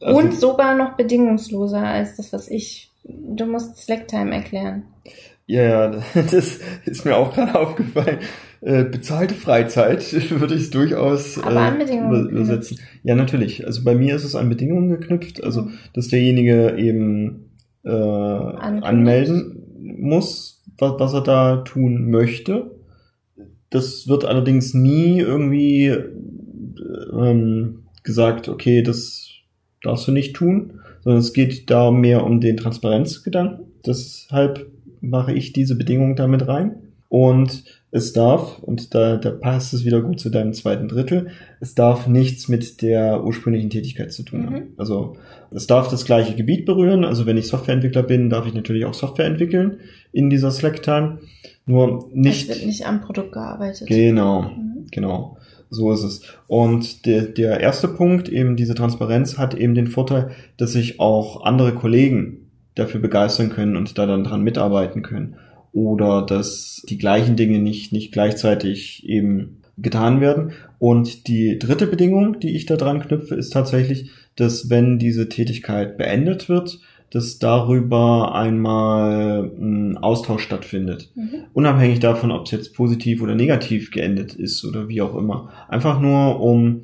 Also, 0.00 0.18
Und 0.20 0.34
sogar 0.34 0.76
noch 0.76 0.96
bedingungsloser 0.96 1.80
als 1.82 2.16
das, 2.16 2.32
was 2.34 2.48
ich. 2.48 2.92
Du 3.04 3.46
musst 3.46 3.76
Slacktime 3.78 4.34
erklären. 4.34 4.84
Ja, 5.46 5.62
ja, 5.62 5.90
das 6.14 6.60
ist 6.84 7.04
mir 7.04 7.16
auch 7.16 7.34
gerade 7.34 7.54
aufgefallen. 7.58 8.18
Äh, 8.60 8.84
bezahlte 8.84 9.34
Freizeit 9.34 10.12
würde 10.40 10.54
ich 10.54 10.62
es 10.62 10.70
durchaus 10.70 11.38
Aber 11.38 11.60
an 11.60 11.76
äh, 11.80 11.84
Bedingungen 11.84 12.20
über- 12.28 12.30
übersetzen. 12.30 12.78
Ja, 13.04 13.14
natürlich. 13.14 13.64
Also 13.66 13.84
bei 13.84 13.94
mir 13.94 14.14
ist 14.16 14.24
es 14.24 14.34
an 14.34 14.48
Bedingungen 14.48 14.88
geknüpft, 14.90 15.42
also 15.42 15.68
dass 15.94 16.08
derjenige 16.08 16.76
eben 16.76 17.50
äh, 17.84 17.90
anmelden 17.90 19.62
muss, 19.98 20.64
was, 20.76 20.94
was 20.98 21.14
er 21.14 21.22
da 21.22 21.56
tun 21.58 22.10
möchte. 22.10 22.72
Das 23.70 24.08
wird 24.08 24.24
allerdings 24.24 24.74
nie 24.74 25.20
irgendwie 25.20 25.86
äh, 25.86 26.04
ähm, 27.12 27.84
gesagt, 28.02 28.48
okay, 28.48 28.82
das 28.82 29.28
darfst 29.82 30.08
du 30.08 30.12
nicht 30.12 30.34
tun, 30.34 30.80
sondern 31.02 31.20
es 31.20 31.32
geht 31.32 31.70
da 31.70 31.90
mehr 31.90 32.24
um 32.24 32.40
den 32.40 32.56
Transparenzgedanken. 32.56 33.66
Deshalb 33.86 34.70
mache 35.00 35.32
ich 35.32 35.52
diese 35.52 35.76
Bedingung 35.76 36.16
damit 36.16 36.46
rein. 36.48 36.76
Und 37.08 37.64
es 37.90 38.12
darf, 38.12 38.58
und 38.58 38.94
da, 38.94 39.16
da 39.16 39.30
passt 39.30 39.72
es 39.72 39.86
wieder 39.86 40.02
gut 40.02 40.20
zu 40.20 40.28
deinem 40.28 40.52
zweiten 40.52 40.88
Drittel, 40.88 41.28
es 41.58 41.74
darf 41.74 42.06
nichts 42.06 42.46
mit 42.48 42.82
der 42.82 43.24
ursprünglichen 43.24 43.70
Tätigkeit 43.70 44.12
zu 44.12 44.24
tun 44.24 44.44
haben. 44.44 44.54
Mhm. 44.56 44.66
Also 44.76 45.16
es 45.50 45.66
darf 45.66 45.88
das 45.88 46.04
gleiche 46.04 46.34
Gebiet 46.34 46.66
berühren. 46.66 47.04
Also 47.04 47.24
wenn 47.24 47.38
ich 47.38 47.48
Softwareentwickler 47.48 48.02
bin, 48.02 48.28
darf 48.28 48.46
ich 48.46 48.52
natürlich 48.52 48.84
auch 48.84 48.92
Software 48.92 49.24
entwickeln 49.24 49.78
in 50.12 50.28
dieser 50.28 50.50
Slack-Time. 50.50 51.20
Nur 51.64 52.10
nicht. 52.12 52.50
Es 52.50 52.56
wird 52.56 52.66
nicht 52.66 52.86
am 52.86 53.00
Produkt 53.00 53.32
gearbeitet. 53.32 53.88
Genau, 53.88 54.42
Mhm. 54.42 54.86
genau. 54.90 55.37
So 55.70 55.92
ist 55.92 56.02
es. 56.02 56.22
Und 56.46 57.04
der, 57.06 57.22
der 57.22 57.60
erste 57.60 57.88
Punkt, 57.88 58.28
eben 58.28 58.56
diese 58.56 58.74
Transparenz, 58.74 59.38
hat 59.38 59.54
eben 59.54 59.74
den 59.74 59.86
Vorteil, 59.86 60.30
dass 60.56 60.72
sich 60.72 61.00
auch 61.00 61.44
andere 61.44 61.74
Kollegen 61.74 62.50
dafür 62.74 63.00
begeistern 63.00 63.50
können 63.50 63.76
und 63.76 63.98
da 63.98 64.06
dann 64.06 64.24
dran 64.24 64.42
mitarbeiten 64.42 65.02
können. 65.02 65.36
Oder 65.72 66.24
dass 66.24 66.82
die 66.88 66.98
gleichen 66.98 67.36
Dinge 67.36 67.58
nicht, 67.58 67.92
nicht 67.92 68.12
gleichzeitig 68.12 69.06
eben 69.06 69.58
getan 69.76 70.20
werden. 70.20 70.52
Und 70.78 71.28
die 71.28 71.58
dritte 71.58 71.86
Bedingung, 71.86 72.40
die 72.40 72.56
ich 72.56 72.66
da 72.66 72.76
dran 72.76 73.00
knüpfe, 73.00 73.34
ist 73.34 73.52
tatsächlich, 73.52 74.10
dass 74.36 74.70
wenn 74.70 74.98
diese 74.98 75.28
Tätigkeit 75.28 75.98
beendet 75.98 76.48
wird, 76.48 76.80
dass 77.10 77.38
darüber 77.38 78.34
einmal 78.34 79.50
ein 79.58 79.96
Austausch 79.96 80.42
stattfindet 80.42 81.10
Mhm. 81.14 81.44
unabhängig 81.54 82.00
davon, 82.00 82.30
ob 82.30 82.44
es 82.46 82.50
jetzt 82.52 82.74
positiv 82.74 83.22
oder 83.22 83.34
negativ 83.34 83.90
geendet 83.90 84.34
ist 84.34 84.64
oder 84.64 84.88
wie 84.88 85.00
auch 85.02 85.14
immer. 85.16 85.50
Einfach 85.68 86.00
nur, 86.00 86.40
um 86.40 86.82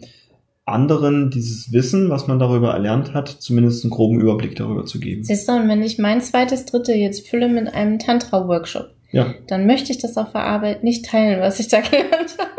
anderen 0.67 1.31
dieses 1.31 1.73
Wissen, 1.73 2.09
was 2.09 2.27
man 2.27 2.39
darüber 2.39 2.73
erlernt 2.73 3.13
hat, 3.13 3.29
zumindest 3.29 3.85
einen 3.85 3.91
groben 3.91 4.19
Überblick 4.21 4.57
darüber 4.57 4.87
zu 4.87 4.99
geben. 4.99 5.23
Siehst 5.23 5.47
du, 5.47 5.53
und 5.53 5.69
wenn 5.69 5.83
ich 5.83 5.99
mein 5.99 6.23
zweites 6.23 6.65
Drittel 6.65 6.95
jetzt 6.97 7.29
fülle 7.29 7.49
mit 7.49 7.73
einem 7.75 7.99
Tantra-Workshop, 7.99 8.89
Ja, 9.13 9.35
dann 9.47 9.67
möchte 9.67 9.93
ich 9.93 9.99
das 9.99 10.17
auf 10.17 10.33
der 10.33 10.43
Arbeit 10.45 10.83
nicht 10.83 11.05
teilen, 11.05 11.41
was 11.41 11.61
ich 11.61 11.69
da 11.69 11.81
gelernt 11.81 12.37
habe. 12.39 12.51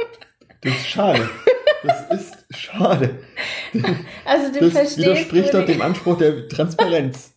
das 0.62 0.74
ist 0.74 0.88
schade. 0.88 1.30
Das 1.84 2.20
ist 2.22 2.38
schade. 2.56 3.10
Also 4.26 4.52
du 4.54 4.70
Das 4.70 4.98
widerspricht 4.98 5.54
doch 5.54 5.66
dem 5.66 5.82
Anspruch 5.82 6.18
der 6.18 6.48
Transparenz. 6.48 7.35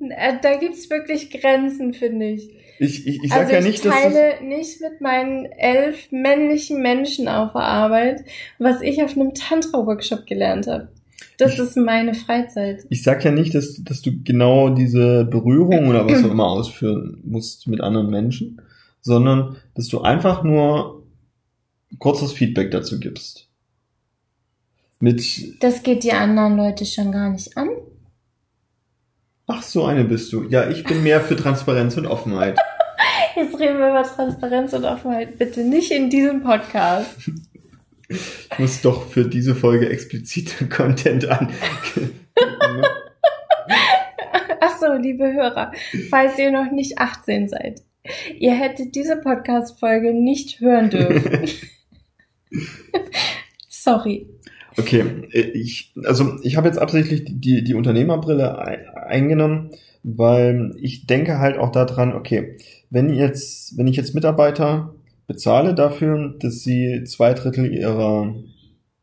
Äh, 0.00 0.34
Da 0.42 0.56
gibt's 0.56 0.88
wirklich 0.90 1.30
Grenzen, 1.30 1.94
finde 1.94 2.26
ich. 2.30 2.50
Ich, 2.80 3.06
ich, 3.08 3.24
ich 3.24 3.30
sag 3.30 3.40
also 3.40 3.52
ja 3.54 3.58
ich 3.58 3.64
nicht, 3.66 3.84
dass 3.84 3.92
das, 3.92 4.02
teile 4.12 4.44
nicht 4.46 4.80
mit 4.80 5.00
meinen 5.00 5.46
elf 5.46 6.12
männlichen 6.12 6.80
Menschen 6.80 7.26
auf 7.26 7.52
der 7.52 7.62
Arbeit, 7.62 8.24
was 8.58 8.80
ich 8.82 9.02
auf 9.02 9.16
einem 9.16 9.34
Tantra-Workshop 9.34 10.26
gelernt 10.26 10.68
habe. 10.68 10.88
Das 11.38 11.54
Ich- 11.54 11.58
ist 11.58 11.76
meine 11.76 12.14
Freizeit. 12.14 12.84
ich 12.88 13.02
sag 13.02 13.24
ja 13.24 13.32
nicht, 13.32 13.54
dass, 13.54 13.82
dass 13.82 14.00
du 14.02 14.12
genau 14.22 14.68
diese 14.70 15.24
Berührung 15.24 15.88
oder 15.88 16.08
was 16.08 16.24
auch 16.24 16.30
immer 16.30 16.46
ausführen 16.48 17.20
musst 17.24 17.66
mit 17.66 17.80
anderen 17.80 18.10
Menschen, 18.10 18.62
sondern 19.00 19.56
dass 19.74 19.88
du 19.88 20.00
einfach 20.02 20.44
nur 20.44 21.04
kurzes 21.98 22.32
Feedback 22.32 22.70
dazu 22.70 23.00
gibst. 23.00 23.48
Mit, 25.00 25.22
Das 25.62 25.82
geht 25.82 26.02
die 26.04 26.12
anderen 26.12 26.56
Leute 26.56 26.84
schon 26.84 27.10
gar 27.12 27.30
nicht 27.30 27.56
an. 27.56 27.68
Ach 29.48 29.62
so 29.62 29.84
eine 29.84 30.04
bist 30.04 30.32
du. 30.32 30.44
Ja, 30.44 30.68
ich 30.70 30.84
bin 30.84 31.02
mehr 31.02 31.20
für 31.20 31.34
Transparenz 31.34 31.96
und 31.96 32.06
Offenheit. 32.06 32.56
Jetzt 33.36 33.58
reden 33.58 33.78
wir 33.78 33.88
über 33.90 34.02
Transparenz 34.04 34.72
und 34.72 34.84
Offenheit. 34.84 35.38
Bitte 35.38 35.62
nicht 35.62 35.90
in 35.90 36.10
diesem 36.10 36.42
Podcast. 36.42 37.10
Ich 38.08 38.58
muss 38.58 38.80
doch 38.82 39.08
für 39.08 39.24
diese 39.24 39.54
Folge 39.54 39.88
explizite 39.88 40.66
Content 40.70 41.28
an. 41.28 41.52
Ach 44.60 44.76
so, 44.78 44.92
liebe 44.94 45.32
Hörer, 45.32 45.72
falls 46.10 46.38
ihr 46.38 46.50
noch 46.50 46.70
nicht 46.70 46.98
18 46.98 47.48
seid. 47.48 47.82
Ihr 48.38 48.54
hättet 48.54 48.94
diese 48.94 49.16
Podcast-Folge 49.16 50.14
nicht 50.14 50.60
hören 50.60 50.90
dürfen. 50.90 51.48
Sorry. 53.68 54.26
Okay, 54.78 55.04
äh, 55.32 55.40
ich, 55.40 55.92
also 56.04 56.36
ich 56.42 56.56
habe 56.56 56.68
jetzt 56.68 56.78
absichtlich 56.78 57.24
die, 57.26 57.64
die 57.64 57.74
Unternehmerbrille 57.74 58.58
ei- 58.58 58.86
eingenommen, 58.94 59.70
weil 60.02 60.74
ich 60.80 61.06
denke 61.06 61.38
halt 61.38 61.58
auch 61.58 61.70
daran, 61.72 62.12
okay, 62.12 62.56
wenn 62.90 63.12
jetzt, 63.12 63.76
wenn 63.76 63.86
ich 63.86 63.96
jetzt 63.96 64.14
Mitarbeiter 64.14 64.94
bezahle 65.26 65.74
dafür, 65.74 66.34
dass 66.40 66.62
sie 66.62 67.04
zwei 67.04 67.34
Drittel 67.34 67.72
ihrer 67.72 68.34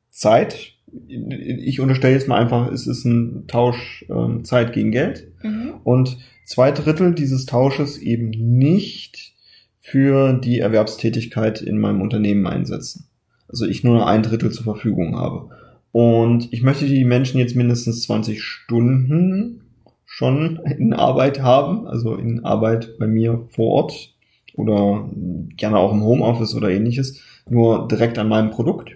Zeit, 0.09 0.73
ich 1.07 1.79
unterstelle 1.79 2.13
jetzt 2.13 2.27
mal 2.27 2.39
einfach, 2.41 2.71
es 2.71 2.88
ist 2.88 3.05
ein 3.05 3.45
Tausch 3.47 4.05
ähm, 4.09 4.43
Zeit 4.45 4.73
gegen 4.73 4.91
Geld, 4.91 5.27
Mhm. 5.43 5.73
und 5.83 6.17
zwei 6.45 6.71
Drittel 6.71 7.13
dieses 7.13 7.45
Tausches 7.45 7.99
eben 7.99 8.29
nicht 8.31 9.33
für 9.79 10.33
die 10.33 10.57
Erwerbstätigkeit 10.59 11.61
in 11.61 11.77
meinem 11.77 12.01
Unternehmen 12.01 12.47
einsetzen. 12.47 13.05
Also 13.47 13.65
ich 13.67 13.83
nur 13.83 14.07
ein 14.07 14.23
Drittel 14.23 14.51
zur 14.51 14.63
Verfügung 14.63 15.15
habe. 15.17 15.49
Und 15.95 16.51
ich 16.51 16.62
möchte 16.62 16.88
die 16.88 17.05
Menschen 17.05 17.39
jetzt 17.39 17.55
mindestens 17.55 18.03
20 18.03 18.43
Stunden 18.43 19.62
schon 20.05 20.60
in 20.77 20.91
Arbeit 20.91 21.41
haben, 21.41 21.88
also 21.88 22.15
in 22.15 22.43
Arbeit 22.43 22.99
bei 22.99 23.08
mir 23.08 23.47
vor 23.51 23.67
Ort 23.67 24.13
oder 24.55 25.10
gerne 25.55 25.77
auch 25.77 25.93
im 25.93 26.03
Homeoffice 26.03 26.53
oder 26.53 26.69
ähnliches, 26.69 27.21
nur 27.49 27.88
direkt 27.88 28.17
an 28.17 28.27
meinem 28.27 28.51
Produkt. 28.51 28.91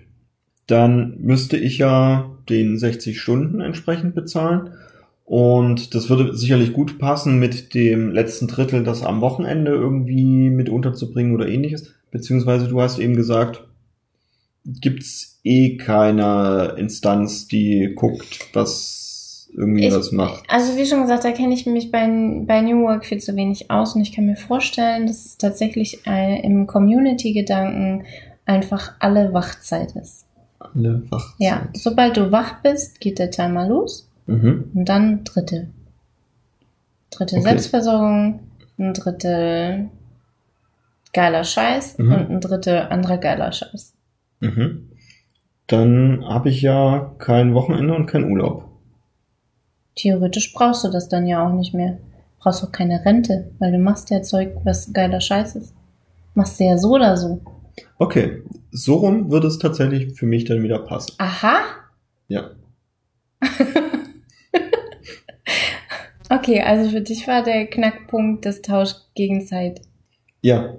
Dann 0.67 1.15
müsste 1.21 1.55
ich 1.55 1.77
ja 1.77 2.31
den 2.49 2.77
60 2.77 3.17
Stunden 3.17 3.62
entsprechend 3.62 4.13
bezahlen. 4.13 4.71
Und 5.23 5.95
das 5.95 6.09
würde 6.09 6.35
sicherlich 6.35 6.73
gut 6.73 6.99
passen 6.99 7.39
mit 7.39 7.73
dem 7.75 8.12
letzten 8.12 8.47
Drittel, 8.47 8.83
das 8.83 9.03
am 9.03 9.21
Wochenende 9.21 9.71
irgendwie 9.71 10.49
mit 10.49 10.67
unterzubringen 10.67 11.33
oder 11.33 11.47
ähnliches. 11.47 11.93
Beziehungsweise 12.12 12.67
du 12.67 12.81
hast 12.81 12.99
eben 12.99 13.15
gesagt, 13.15 13.63
gibt's 14.65 15.28
eh 15.49 15.77
keine 15.77 16.75
Instanz, 16.77 17.47
die 17.47 17.93
guckt, 17.95 18.49
was 18.53 19.49
irgendwie 19.55 19.88
Ich- 19.88 19.93
was 19.95 20.12
macht. 20.12 20.43
Also 20.47 20.77
wie 20.77 20.85
schon 20.85 21.01
gesagt, 21.01 21.23
da 21.23 21.31
kenne 21.31 21.53
ich 21.55 21.65
mich 21.65 21.91
bei, 21.91 22.07
bei 22.45 22.62
New 22.62 22.83
Work 22.83 23.05
viel 23.05 23.17
zu 23.19 23.35
wenig 23.35 23.71
aus 23.71 23.95
und 23.95 24.01
ich 24.01 24.13
kann 24.13 24.25
mir 24.27 24.35
vorstellen, 24.35 25.07
dass 25.07 25.25
es 25.25 25.38
tatsächlich 25.38 26.05
äh, 26.05 26.39
im 26.43 26.67
Community-Gedanken 26.67 28.05
einfach 28.45 28.93
alle 28.99 29.33
Wachzeit 29.33 29.93
ist. 29.95 30.25
Alle 30.59 31.01
Wachzeit. 31.09 31.35
Ja, 31.39 31.67
sobald 31.73 32.17
du 32.17 32.31
wach 32.31 32.62
bist, 32.62 32.99
geht 32.99 33.17
der 33.17 33.31
Timer 33.31 33.67
los 33.67 34.07
Mhm. 34.27 34.71
und 34.75 34.85
dann 34.88 35.23
dritte. 35.23 35.67
Dritte 37.09 37.38
Okay. 37.38 37.43
Selbstversorgung, 37.43 38.41
ein 38.77 38.93
Drittel 38.93 39.89
geiler 41.12 41.43
Scheiß 41.43 41.97
Mhm. 41.97 42.12
und 42.13 42.29
ein 42.29 42.39
Drittel 42.41 42.77
anderer 42.77 43.17
geiler 43.17 43.51
Scheiß. 43.51 43.93
Mhm. 44.41 44.88
Dann 45.69 46.25
habe 46.25 46.49
ich 46.49 46.62
ja 46.62 47.15
kein 47.19 47.54
Wochenende 47.54 47.93
und 47.93 48.08
kein 48.08 48.29
Urlaub. 48.29 48.65
Theoretisch 49.96 50.54
brauchst 50.54 50.83
du 50.83 50.89
das 50.89 51.10
dann 51.10 51.27
ja 51.27 51.46
auch 51.48 51.54
nicht 51.54 51.73
mehr. 51.73 52.00
Brauchst 52.39 52.63
auch 52.63 52.71
keine 52.71 53.06
Rente, 53.06 53.52
weil 53.60 53.71
du 53.71 53.79
machst 53.79 54.10
ja 54.10 54.21
Zeug, 54.21 54.56
was 54.63 54.91
geiler 54.93 55.21
Scheiß 55.21 55.56
ist. 55.58 55.75
Machst 56.33 56.60
du 56.60 56.63
ja 56.63 56.77
so 56.77 56.91
oder 56.96 57.17
so. 57.17 57.41
Okay, 57.98 58.43
so 58.71 58.96
rum 58.96 59.29
würde 59.29 59.48
es 59.48 59.60
tatsächlich 59.60 60.17
für 60.17 60.25
mich 60.25 60.46
dann 60.46 60.63
wieder 60.63 60.79
passen. 60.79 61.13
Aha. 61.17 61.60
Ja. 62.27 62.52
Okay, 66.31 66.62
also 66.62 66.91
für 66.91 67.02
dich 67.02 67.27
war 67.27 67.41
der 67.43 67.65
Knackpunkt 67.65 68.46
das 68.46 68.62
Tausch 68.62 68.93
gegen 69.15 69.41
Zeit. 69.46 69.81
Ja, 70.43 70.75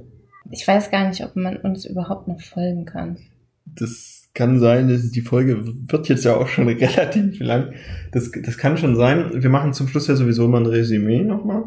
Ich 0.48 0.66
weiß 0.66 0.92
gar 0.92 1.08
nicht, 1.08 1.24
ob 1.24 1.34
man 1.34 1.56
uns 1.56 1.84
überhaupt 1.84 2.28
noch 2.28 2.40
folgen 2.40 2.84
kann. 2.84 3.18
das 3.64 4.19
kann 4.34 4.60
sein, 4.60 4.88
dass 4.88 5.10
die 5.10 5.20
Folge 5.20 5.64
wird 5.88 6.08
jetzt 6.08 6.24
ja 6.24 6.36
auch 6.36 6.48
schon 6.48 6.68
relativ 6.68 7.40
lang. 7.40 7.72
Das, 8.12 8.30
das 8.30 8.58
kann 8.58 8.76
schon 8.76 8.96
sein. 8.96 9.42
Wir 9.42 9.50
machen 9.50 9.72
zum 9.72 9.88
Schluss 9.88 10.06
ja 10.06 10.16
sowieso 10.16 10.48
mal 10.48 10.60
ein 10.60 10.66
Resümee 10.66 11.22
nochmal. 11.22 11.64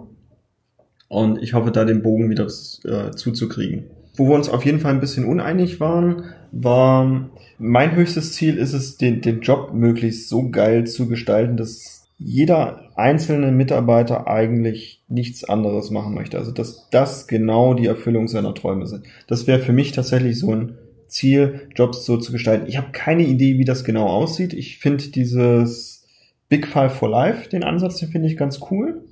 Und 1.07 1.41
ich 1.43 1.53
hoffe, 1.53 1.71
da 1.71 1.85
den 1.85 2.01
Bogen 2.01 2.29
wieder 2.29 2.45
äh, 2.45 3.11
zuzukriegen. 3.11 3.83
Wo 4.15 4.29
wir 4.29 4.35
uns 4.35 4.49
auf 4.49 4.65
jeden 4.65 4.79
Fall 4.79 4.93
ein 4.93 4.99
bisschen 4.99 5.25
uneinig 5.25 5.79
waren, 5.79 6.23
war 6.51 7.29
mein 7.59 7.95
höchstes 7.95 8.33
Ziel 8.33 8.57
ist 8.57 8.73
es, 8.73 8.97
den, 8.97 9.21
den 9.21 9.41
Job 9.41 9.73
möglichst 9.73 10.29
so 10.29 10.49
geil 10.49 10.85
zu 10.85 11.07
gestalten, 11.07 11.57
dass 11.57 12.07
jeder 12.17 12.89
einzelne 12.95 13.51
Mitarbeiter 13.51 14.27
eigentlich 14.27 15.03
nichts 15.07 15.43
anderes 15.43 15.91
machen 15.91 16.13
möchte. 16.13 16.37
Also 16.37 16.51
dass 16.51 16.89
das 16.89 17.27
genau 17.27 17.73
die 17.73 17.87
Erfüllung 17.87 18.27
seiner 18.27 18.53
Träume 18.53 18.87
sind. 18.87 19.05
Das 19.27 19.47
wäre 19.47 19.59
für 19.59 19.73
mich 19.73 19.91
tatsächlich 19.91 20.39
so 20.39 20.53
ein 20.53 20.77
Ziel, 21.13 21.69
Jobs 21.75 22.05
so 22.05 22.17
zu 22.17 22.31
gestalten. 22.31 22.67
Ich 22.67 22.77
habe 22.77 22.91
keine 22.91 23.23
Idee, 23.23 23.57
wie 23.57 23.65
das 23.65 23.83
genau 23.83 24.07
aussieht. 24.07 24.53
Ich 24.53 24.79
finde 24.79 25.09
dieses 25.09 26.05
Big 26.49 26.67
Five 26.67 26.93
for 26.93 27.09
Life, 27.09 27.49
den 27.49 27.63
Ansatz, 27.63 27.99
den 27.99 28.09
finde 28.09 28.27
ich 28.27 28.37
ganz 28.37 28.59
cool. 28.69 29.03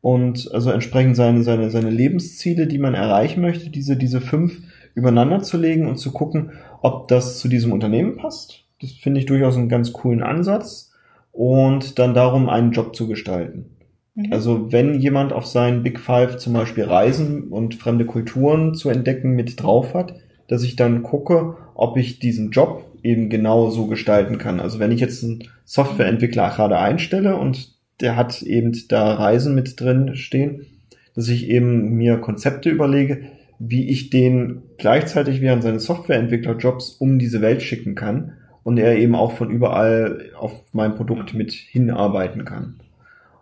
Und 0.00 0.50
also 0.54 0.70
entsprechend 0.70 1.16
seine, 1.16 1.42
seine, 1.42 1.70
seine 1.70 1.90
Lebensziele, 1.90 2.66
die 2.66 2.78
man 2.78 2.94
erreichen 2.94 3.42
möchte, 3.42 3.68
diese, 3.68 3.96
diese 3.96 4.20
fünf 4.20 4.62
übereinander 4.94 5.40
zu 5.42 5.58
legen 5.58 5.86
und 5.86 5.98
zu 5.98 6.12
gucken, 6.12 6.52
ob 6.80 7.08
das 7.08 7.38
zu 7.38 7.48
diesem 7.48 7.72
Unternehmen 7.72 8.16
passt. 8.16 8.64
Das 8.80 8.92
finde 8.92 9.20
ich 9.20 9.26
durchaus 9.26 9.56
einen 9.56 9.68
ganz 9.68 9.92
coolen 9.92 10.22
Ansatz. 10.22 10.92
Und 11.32 11.98
dann 11.98 12.14
darum, 12.14 12.48
einen 12.48 12.72
Job 12.72 12.96
zu 12.96 13.06
gestalten. 13.06 13.76
Mhm. 14.14 14.32
Also 14.32 14.72
wenn 14.72 14.98
jemand 14.98 15.32
auf 15.32 15.46
seinen 15.46 15.82
Big 15.82 16.00
Five 16.00 16.38
zum 16.38 16.54
Beispiel 16.54 16.84
Reisen 16.84 17.48
und 17.48 17.74
fremde 17.76 18.04
Kulturen 18.04 18.74
zu 18.74 18.88
entdecken 18.90 19.32
mit 19.32 19.62
drauf 19.62 19.94
hat, 19.94 20.14
dass 20.50 20.64
ich 20.64 20.74
dann 20.74 21.04
gucke, 21.04 21.56
ob 21.76 21.96
ich 21.96 22.18
diesen 22.18 22.50
Job 22.50 22.84
eben 23.04 23.30
genau 23.30 23.70
so 23.70 23.86
gestalten 23.86 24.36
kann. 24.36 24.58
Also 24.58 24.80
wenn 24.80 24.90
ich 24.90 24.98
jetzt 24.98 25.22
einen 25.22 25.44
Softwareentwickler 25.64 26.50
gerade 26.50 26.76
einstelle 26.76 27.36
und 27.36 27.72
der 28.00 28.16
hat 28.16 28.42
eben 28.42 28.76
da 28.88 29.14
Reisen 29.14 29.54
mit 29.54 29.80
drin 29.80 30.16
stehen, 30.16 30.66
dass 31.14 31.28
ich 31.28 31.48
eben 31.48 31.96
mir 31.96 32.16
Konzepte 32.16 32.68
überlege, 32.68 33.22
wie 33.60 33.90
ich 33.90 34.10
den 34.10 34.62
gleichzeitig 34.76 35.40
während 35.40 35.62
seines 35.62 35.84
Softwareentwicklerjobs 35.84 36.96
um 36.98 37.20
diese 37.20 37.40
Welt 37.42 37.62
schicken 37.62 37.94
kann 37.94 38.32
und 38.64 38.76
er 38.76 38.98
eben 38.98 39.14
auch 39.14 39.32
von 39.32 39.50
überall 39.50 40.30
auf 40.36 40.52
mein 40.72 40.96
Produkt 40.96 41.32
mit 41.32 41.52
hinarbeiten 41.52 42.44
kann. 42.44 42.80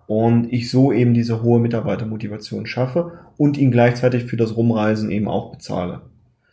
Und 0.06 0.52
ich 0.52 0.70
so 0.70 0.92
eben 0.92 1.14
diese 1.14 1.42
hohe 1.42 1.58
Mitarbeitermotivation 1.58 2.66
schaffe 2.66 3.12
und 3.38 3.56
ihn 3.56 3.70
gleichzeitig 3.70 4.24
für 4.24 4.36
das 4.36 4.58
Rumreisen 4.58 5.10
eben 5.10 5.28
auch 5.28 5.52
bezahle. 5.52 6.02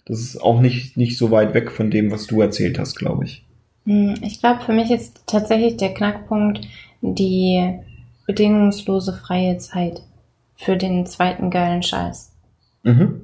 Das 0.05 0.19
ist 0.19 0.41
auch 0.41 0.61
nicht, 0.61 0.97
nicht 0.97 1.17
so 1.17 1.31
weit 1.31 1.53
weg 1.53 1.71
von 1.71 1.89
dem, 1.89 2.11
was 2.11 2.27
du 2.27 2.41
erzählt 2.41 2.77
hast, 2.77 2.95
glaube 2.95 3.25
ich. 3.25 3.45
Hm, 3.85 4.15
ich 4.21 4.39
glaube, 4.39 4.63
für 4.63 4.73
mich 4.73 4.91
ist 4.91 5.23
tatsächlich 5.25 5.77
der 5.77 5.93
Knackpunkt 5.93 6.61
die 7.01 7.79
bedingungslose 8.25 9.13
freie 9.13 9.57
Zeit 9.57 10.01
für 10.55 10.77
den 10.77 11.05
zweiten 11.05 11.49
geilen 11.49 11.83
Scheiß. 11.83 12.31
Mhm. 12.83 13.21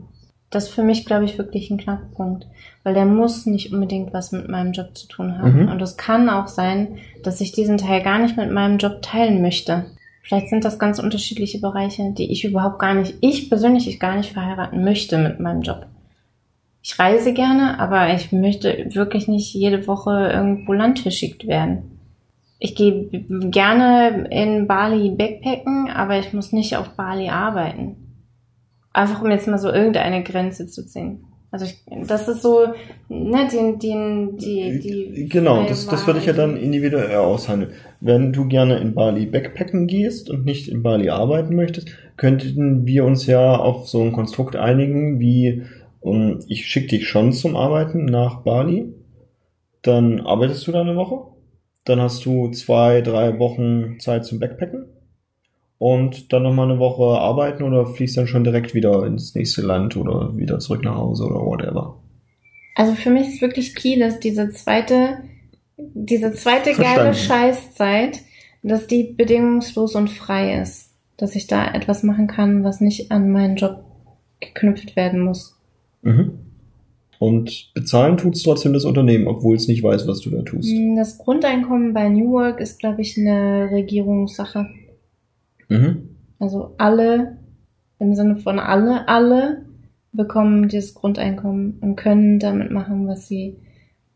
Das 0.49 0.65
ist 0.65 0.73
für 0.73 0.83
mich, 0.83 1.05
glaube 1.05 1.23
ich, 1.25 1.37
wirklich 1.37 1.71
ein 1.71 1.77
Knackpunkt, 1.77 2.45
weil 2.83 2.93
der 2.93 3.05
muss 3.05 3.45
nicht 3.45 3.71
unbedingt 3.71 4.13
was 4.13 4.33
mit 4.33 4.49
meinem 4.49 4.73
Job 4.73 4.97
zu 4.97 5.07
tun 5.07 5.37
haben. 5.37 5.63
Mhm. 5.63 5.69
Und 5.69 5.81
es 5.81 5.95
kann 5.95 6.29
auch 6.29 6.47
sein, 6.47 6.97
dass 7.23 7.39
ich 7.39 7.53
diesen 7.53 7.77
Teil 7.77 8.03
gar 8.03 8.19
nicht 8.19 8.35
mit 8.35 8.51
meinem 8.51 8.77
Job 8.77 9.01
teilen 9.01 9.41
möchte. 9.41 9.85
Vielleicht 10.23 10.49
sind 10.49 10.65
das 10.65 10.77
ganz 10.77 10.99
unterschiedliche 10.99 11.59
Bereiche, 11.59 12.11
die 12.11 12.31
ich 12.31 12.43
überhaupt 12.43 12.79
gar 12.79 12.93
nicht, 12.93 13.15
ich 13.21 13.49
persönlich 13.49 13.87
ich 13.87 13.99
gar 13.99 14.17
nicht 14.17 14.33
verheiraten 14.33 14.83
möchte 14.83 15.17
mit 15.17 15.39
meinem 15.39 15.61
Job. 15.61 15.87
Ich 16.83 16.97
reise 16.97 17.33
gerne, 17.33 17.79
aber 17.79 18.13
ich 18.13 18.31
möchte 18.31 18.87
wirklich 18.93 19.27
nicht 19.27 19.53
jede 19.53 19.85
Woche 19.87 20.31
irgendwo 20.33 20.73
landverschickt 20.73 21.47
werden. 21.47 21.99
Ich 22.57 22.75
gehe 22.75 23.07
gerne 23.49 24.27
in 24.29 24.67
Bali 24.67 25.09
backpacken, 25.09 25.89
aber 25.89 26.19
ich 26.19 26.33
muss 26.33 26.51
nicht 26.51 26.77
auf 26.77 26.89
Bali 26.89 27.29
arbeiten. 27.29 27.95
Einfach 28.93 29.21
um 29.21 29.31
jetzt 29.31 29.47
mal 29.47 29.57
so 29.57 29.69
irgendeine 29.69 30.23
Grenze 30.23 30.67
zu 30.67 30.85
ziehen. 30.85 31.25
Also 31.51 31.65
ich, 31.65 31.83
das 32.07 32.29
ist 32.29 32.41
so, 32.41 32.67
ne, 33.09 33.47
den, 33.51 33.77
den, 33.77 34.37
die, 34.37 34.79
die. 34.79 35.27
Genau, 35.27 35.65
das, 35.67 35.85
das 35.85 36.07
würde 36.07 36.19
ich 36.19 36.25
ja 36.25 36.33
dann 36.33 36.55
individuell 36.55 37.13
aushandeln. 37.17 37.73
Wenn 37.99 38.31
du 38.31 38.47
gerne 38.47 38.77
in 38.77 38.93
Bali 38.93 39.25
backpacken 39.25 39.87
gehst 39.87 40.29
und 40.29 40.45
nicht 40.45 40.69
in 40.69 40.81
Bali 40.81 41.09
arbeiten 41.09 41.55
möchtest, 41.55 41.89
könnten 42.15 42.85
wir 42.85 43.03
uns 43.03 43.25
ja 43.25 43.57
auf 43.57 43.89
so 43.89 44.01
ein 44.01 44.13
Konstrukt 44.13 44.55
einigen, 44.55 45.19
wie 45.19 45.63
um, 46.01 46.39
ich 46.47 46.67
schicke 46.67 46.87
dich 46.87 47.07
schon 47.07 47.31
zum 47.31 47.55
Arbeiten 47.55 48.05
nach 48.05 48.41
Bali, 48.41 48.93
dann 49.81 50.21
arbeitest 50.21 50.67
du 50.67 50.71
da 50.71 50.81
eine 50.81 50.95
Woche, 50.95 51.31
dann 51.85 52.01
hast 52.01 52.25
du 52.25 52.49
zwei, 52.49 53.01
drei 53.01 53.39
Wochen 53.39 53.99
Zeit 53.99 54.25
zum 54.25 54.39
Backpacken 54.39 54.85
und 55.77 56.31
dann 56.31 56.43
nochmal 56.43 56.69
eine 56.69 56.79
Woche 56.79 57.19
arbeiten 57.19 57.63
oder 57.63 57.85
fließt 57.85 58.17
dann 58.17 58.27
schon 58.27 58.43
direkt 58.43 58.73
wieder 58.73 59.05
ins 59.05 59.33
nächste 59.33 59.61
Land 59.61 59.95
oder 59.95 60.37
wieder 60.37 60.59
zurück 60.59 60.83
nach 60.83 60.95
Hause 60.95 61.25
oder 61.25 61.45
whatever. 61.45 61.97
Also 62.75 62.93
für 62.93 63.09
mich 63.09 63.27
ist 63.27 63.41
wirklich 63.41 63.75
key, 63.75 63.97
dass 63.97 64.19
diese 64.19 64.51
zweite, 64.51 65.17
diese 65.77 66.33
zweite 66.33 66.73
Verstanden. 66.73 66.95
geile 66.95 67.13
Scheißzeit, 67.13 68.19
dass 68.63 68.87
die 68.87 69.03
bedingungslos 69.03 69.95
und 69.95 70.09
frei 70.09 70.61
ist. 70.61 70.91
Dass 71.17 71.35
ich 71.35 71.47
da 71.47 71.73
etwas 71.73 72.03
machen 72.03 72.27
kann, 72.27 72.63
was 72.63 72.79
nicht 72.79 73.11
an 73.11 73.31
meinen 73.31 73.55
Job 73.55 73.83
geknüpft 74.39 74.95
werden 74.95 75.21
muss. 75.21 75.57
Mhm. 76.01 76.31
Und 77.19 77.71
bezahlen 77.75 78.17
tut 78.17 78.35
es 78.35 78.41
trotzdem 78.41 78.73
das 78.73 78.83
Unternehmen, 78.83 79.27
obwohl 79.27 79.55
es 79.55 79.67
nicht 79.67 79.83
weiß, 79.83 80.07
was 80.07 80.21
du 80.21 80.31
da 80.31 80.41
tust. 80.41 80.73
Das 80.95 81.19
Grundeinkommen 81.19 81.93
bei 81.93 82.09
New 82.09 82.31
Work 82.31 82.59
ist, 82.59 82.79
glaube 82.79 83.01
ich, 83.01 83.15
eine 83.15 83.69
Regierungssache. 83.71 84.65
Mhm. 85.69 86.09
Also 86.39 86.73
alle, 86.79 87.37
im 87.99 88.15
Sinne 88.15 88.37
von 88.37 88.57
alle, 88.57 89.07
alle 89.07 89.65
bekommen 90.11 90.67
dieses 90.67 90.95
Grundeinkommen 90.95 91.77
und 91.81 91.95
können 91.95 92.39
damit 92.39 92.71
machen, 92.71 93.07
was 93.07 93.27
sie, 93.27 93.57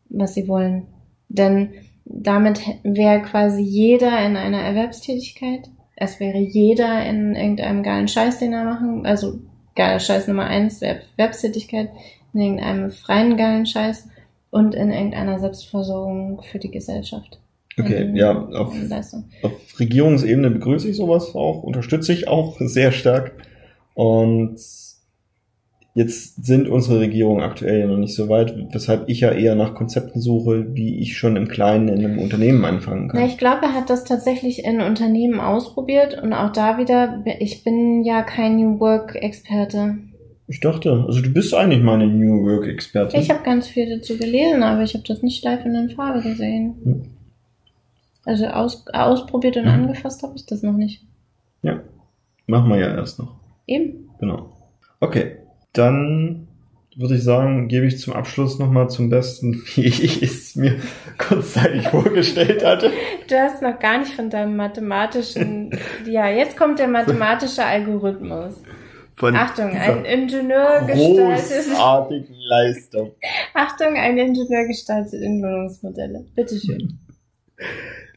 was 0.08 0.34
sie 0.34 0.48
wollen. 0.48 0.88
Denn 1.28 1.70
damit 2.04 2.60
wäre 2.82 3.22
quasi 3.22 3.62
jeder 3.62 4.26
in 4.26 4.36
einer 4.36 4.60
Erwerbstätigkeit. 4.60 5.70
Es 5.94 6.18
wäre 6.20 6.38
jeder 6.38 7.06
in 7.06 7.34
irgendeinem 7.34 7.82
geilen 7.82 8.08
Scheiß, 8.08 8.38
den 8.38 8.52
er 8.52 8.64
machen, 8.64 9.06
also 9.06 9.38
geiler 9.76 10.00
Scheiß 10.00 10.26
Nummer 10.26 10.44
eins, 10.44 10.82
Erwerbstätigkeit, 10.82 11.90
in 12.32 12.40
irgendeinem 12.40 12.90
freien 12.90 13.36
geilen 13.36 13.66
Scheiß 13.66 14.08
und 14.50 14.74
in 14.74 14.90
irgendeiner 14.90 15.38
Selbstversorgung 15.38 16.42
für 16.42 16.58
die 16.58 16.70
Gesellschaft. 16.70 17.38
Okay, 17.78 18.10
ja, 18.14 18.48
auf, 18.48 18.74
auf 19.42 19.78
Regierungsebene 19.78 20.50
begrüße 20.50 20.88
ich 20.88 20.96
sowas 20.96 21.34
auch, 21.34 21.62
unterstütze 21.62 22.12
ich 22.12 22.26
auch 22.26 22.56
sehr 22.60 22.90
stark. 22.90 23.32
Und 23.94 24.58
jetzt 25.96 26.44
sind 26.44 26.68
unsere 26.68 27.00
Regierungen 27.00 27.42
aktuell 27.42 27.80
ja 27.80 27.86
noch 27.86 27.96
nicht 27.96 28.14
so 28.14 28.28
weit, 28.28 28.54
weshalb 28.70 29.08
ich 29.08 29.20
ja 29.20 29.32
eher 29.32 29.54
nach 29.54 29.74
Konzepten 29.74 30.20
suche, 30.20 30.74
wie 30.74 30.98
ich 30.98 31.16
schon 31.16 31.36
im 31.36 31.48
Kleinen 31.48 31.88
in 31.88 32.04
einem 32.04 32.18
Unternehmen 32.18 32.66
anfangen 32.66 33.08
kann. 33.08 33.18
Na, 33.18 33.26
ich 33.26 33.38
glaube, 33.38 33.62
er 33.62 33.72
hat 33.72 33.88
das 33.88 34.04
tatsächlich 34.04 34.62
in 34.62 34.82
Unternehmen 34.82 35.40
ausprobiert 35.40 36.22
und 36.22 36.34
auch 36.34 36.52
da 36.52 36.76
wieder, 36.76 37.24
ich 37.40 37.64
bin 37.64 38.04
ja 38.04 38.22
kein 38.22 38.56
New 38.56 38.78
Work-Experte. 38.78 39.96
Ich 40.48 40.60
dachte, 40.60 41.04
also 41.06 41.22
du 41.22 41.32
bist 41.32 41.54
eigentlich 41.54 41.82
meine 41.82 42.06
New 42.06 42.44
Work-Expertin. 42.44 43.18
Ich 43.18 43.30
habe 43.30 43.42
ganz 43.42 43.66
viel 43.66 43.88
dazu 43.88 44.18
gelesen, 44.18 44.62
aber 44.62 44.82
ich 44.82 44.92
habe 44.92 45.04
das 45.08 45.22
nicht 45.22 45.42
live 45.44 45.64
in 45.64 45.72
den 45.72 45.88
Farbe 45.88 46.20
gesehen. 46.20 46.74
Hm. 46.84 47.04
Also 48.26 48.48
aus, 48.48 48.84
ausprobiert 48.92 49.56
und 49.56 49.64
mhm. 49.64 49.70
angefasst 49.70 50.22
habe 50.22 50.34
ich 50.36 50.44
das 50.44 50.62
noch 50.62 50.76
nicht. 50.76 51.02
Ja, 51.62 51.80
machen 52.46 52.68
wir 52.68 52.76
ja 52.76 52.94
erst 52.94 53.18
noch. 53.18 53.36
Eben. 53.66 54.10
Genau. 54.20 54.52
Okay, 55.00 55.36
dann 55.78 56.48
würde 56.96 57.16
ich 57.16 57.22
sagen, 57.22 57.68
gebe 57.68 57.86
ich 57.86 57.98
zum 57.98 58.14
Abschluss 58.14 58.58
nochmal 58.58 58.88
zum 58.88 59.10
Besten, 59.10 59.62
wie 59.74 59.86
ich 59.86 60.22
es 60.22 60.56
mir 60.56 60.76
kurzzeitig 61.18 61.88
vorgestellt 61.88 62.64
hatte. 62.64 62.90
Du 63.28 63.34
hast 63.34 63.62
noch 63.62 63.78
gar 63.78 63.98
nicht 63.98 64.12
von 64.12 64.30
deinem 64.30 64.56
mathematischen, 64.56 65.78
ja, 66.06 66.28
jetzt 66.30 66.56
kommt 66.56 66.78
der 66.78 66.88
mathematische 66.88 67.64
Algorithmus. 67.64 68.54
Von 69.18 69.34
Achtung, 69.34 69.70
ein 69.70 70.04
Ingenieur 70.04 70.84
gestaltet. 70.86 71.68
Großartigen 71.68 72.36
Leistung. 72.38 73.12
Achtung, 73.54 73.96
ein 73.96 74.18
Ingenieur 74.18 74.66
gestaltet 74.66 75.22
Entlohnungsmodelle. 75.22 76.26
Bitteschön. 76.34 76.98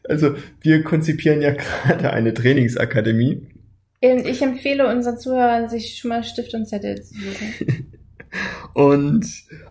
Also 0.06 0.34
wir 0.60 0.82
konzipieren 0.82 1.40
ja 1.40 1.52
gerade 1.52 2.12
eine 2.12 2.34
Trainingsakademie. 2.34 3.46
Ich 4.00 4.40
empfehle 4.40 4.88
unseren 4.88 5.18
Zuhörern, 5.18 5.68
sich 5.68 5.98
schon 5.98 6.08
mal 6.08 6.24
Stift 6.24 6.54
und 6.54 6.66
Zettel 6.66 7.02
zu 7.02 7.14
suchen. 7.14 7.86
und 8.74 9.26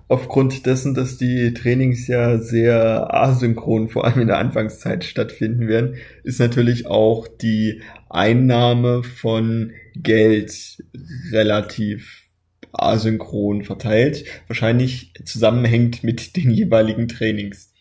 aufgrund 0.08 0.68
dessen, 0.68 0.94
dass 0.94 1.18
die 1.18 1.54
Trainings 1.54 2.08
ja 2.08 2.38
sehr 2.38 3.12
asynchron, 3.12 3.90
vor 3.90 4.06
allem 4.06 4.22
in 4.22 4.28
der 4.28 4.38
Anfangszeit 4.38 5.04
stattfinden 5.04 5.68
werden, 5.68 5.96
ist 6.24 6.40
natürlich 6.40 6.86
auch 6.86 7.28
die 7.28 7.82
Einnahme 8.08 9.02
von 9.04 9.72
Geld 9.96 10.84
relativ 11.32 12.30
asynchron 12.72 13.64
verteilt. 13.64 14.26
Wahrscheinlich 14.48 15.12
zusammenhängt 15.26 16.04
mit 16.04 16.36
den 16.36 16.52
jeweiligen 16.52 17.08
Trainings. 17.08 17.74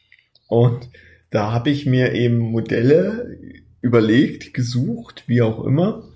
Und 0.49 0.89
da 1.29 1.53
habe 1.53 1.69
ich 1.69 1.85
mir 1.85 2.15
eben 2.15 2.39
Modelle 2.39 3.39
überlegt, 3.83 4.55
gesucht, 4.55 5.25
wie 5.27 5.43
auch 5.43 5.63
immer, 5.65 6.08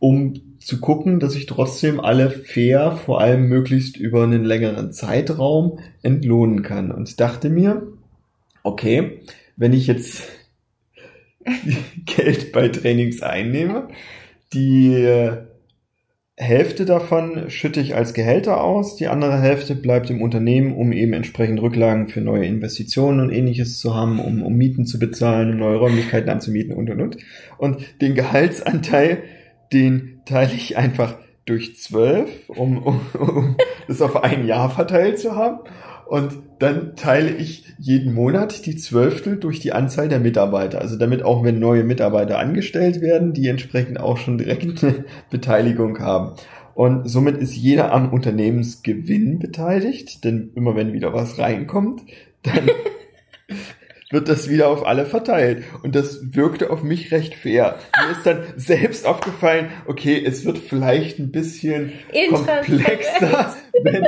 um 0.00 0.58
zu 0.58 0.80
gucken, 0.80 1.20
dass 1.20 1.36
ich 1.36 1.46
trotzdem 1.46 2.00
alle 2.00 2.30
fair, 2.30 2.92
vor 2.92 3.20
allem 3.20 3.48
möglichst 3.48 3.96
über 3.96 4.24
einen 4.24 4.44
längeren 4.44 4.92
Zeitraum 4.92 5.78
entlohnen 6.02 6.62
kann. 6.62 6.90
Und 6.90 7.20
dachte 7.20 7.48
mir, 7.48 7.86
okay, 8.64 9.20
wenn 9.56 9.72
ich 9.72 9.86
jetzt 9.86 10.28
Geld 12.06 12.50
bei 12.52 12.68
Trainings 12.68 13.22
einnehme, 13.22 13.88
die 14.52 15.06
Hälfte 16.40 16.86
davon 16.86 17.50
schütte 17.50 17.80
ich 17.80 17.94
als 17.94 18.14
Gehälter 18.14 18.64
aus, 18.64 18.96
die 18.96 19.08
andere 19.08 19.38
Hälfte 19.38 19.74
bleibt 19.74 20.08
im 20.08 20.22
Unternehmen, 20.22 20.74
um 20.74 20.90
eben 20.90 21.12
entsprechend 21.12 21.60
Rücklagen 21.60 22.08
für 22.08 22.22
neue 22.22 22.46
Investitionen 22.46 23.20
und 23.20 23.30
ähnliches 23.30 23.78
zu 23.78 23.94
haben, 23.94 24.18
um, 24.18 24.42
um 24.42 24.56
Mieten 24.56 24.86
zu 24.86 24.98
bezahlen, 24.98 25.50
um 25.50 25.58
neue 25.58 25.76
Räumlichkeiten 25.76 26.30
anzumieten 26.30 26.72
und 26.72 26.88
und 26.88 27.00
und. 27.02 27.18
Und 27.58 27.84
den 28.00 28.14
Gehaltsanteil, 28.14 29.22
den 29.72 30.20
teile 30.24 30.52
ich 30.54 30.76
einfach 30.76 31.16
durch 31.46 31.76
zwölf, 31.76 32.28
um, 32.48 32.78
um, 32.78 33.00
um 33.18 33.56
das 33.88 34.02
auf 34.02 34.22
ein 34.22 34.46
Jahr 34.46 34.70
verteilt 34.70 35.18
zu 35.18 35.36
haben. 35.36 35.60
Und 36.06 36.32
dann 36.58 36.96
teile 36.96 37.30
ich 37.30 37.64
jeden 37.78 38.12
Monat 38.14 38.66
die 38.66 38.76
Zwölftel 38.76 39.36
durch 39.36 39.60
die 39.60 39.72
Anzahl 39.72 40.08
der 40.08 40.18
Mitarbeiter. 40.18 40.80
Also 40.80 40.96
damit 40.96 41.22
auch 41.22 41.44
wenn 41.44 41.60
neue 41.60 41.84
Mitarbeiter 41.84 42.38
angestellt 42.38 43.00
werden, 43.00 43.32
die 43.32 43.46
entsprechend 43.46 44.00
auch 44.00 44.16
schon 44.16 44.36
direkt 44.36 44.82
eine 44.82 45.04
Beteiligung 45.30 46.00
haben. 46.00 46.34
Und 46.74 47.08
somit 47.08 47.36
ist 47.36 47.54
jeder 47.54 47.92
am 47.92 48.12
Unternehmensgewinn 48.12 49.38
beteiligt, 49.38 50.24
denn 50.24 50.50
immer 50.54 50.74
wenn 50.74 50.92
wieder 50.92 51.12
was 51.12 51.38
reinkommt, 51.38 52.02
dann 52.42 52.70
wird 54.10 54.28
das 54.28 54.48
wieder 54.48 54.68
auf 54.68 54.84
alle 54.86 55.06
verteilt. 55.06 55.64
Und 55.82 55.94
das 55.94 56.34
wirkte 56.34 56.70
auf 56.70 56.82
mich 56.82 57.12
recht 57.12 57.34
fair. 57.34 57.78
Mir 57.96 58.12
ist 58.12 58.26
dann 58.26 58.42
selbst 58.56 59.06
aufgefallen, 59.06 59.70
okay, 59.86 60.22
es 60.24 60.44
wird 60.44 60.58
vielleicht 60.58 61.18
ein 61.18 61.30
bisschen 61.30 61.92
komplexer, 62.28 63.54
wenn, 63.82 64.06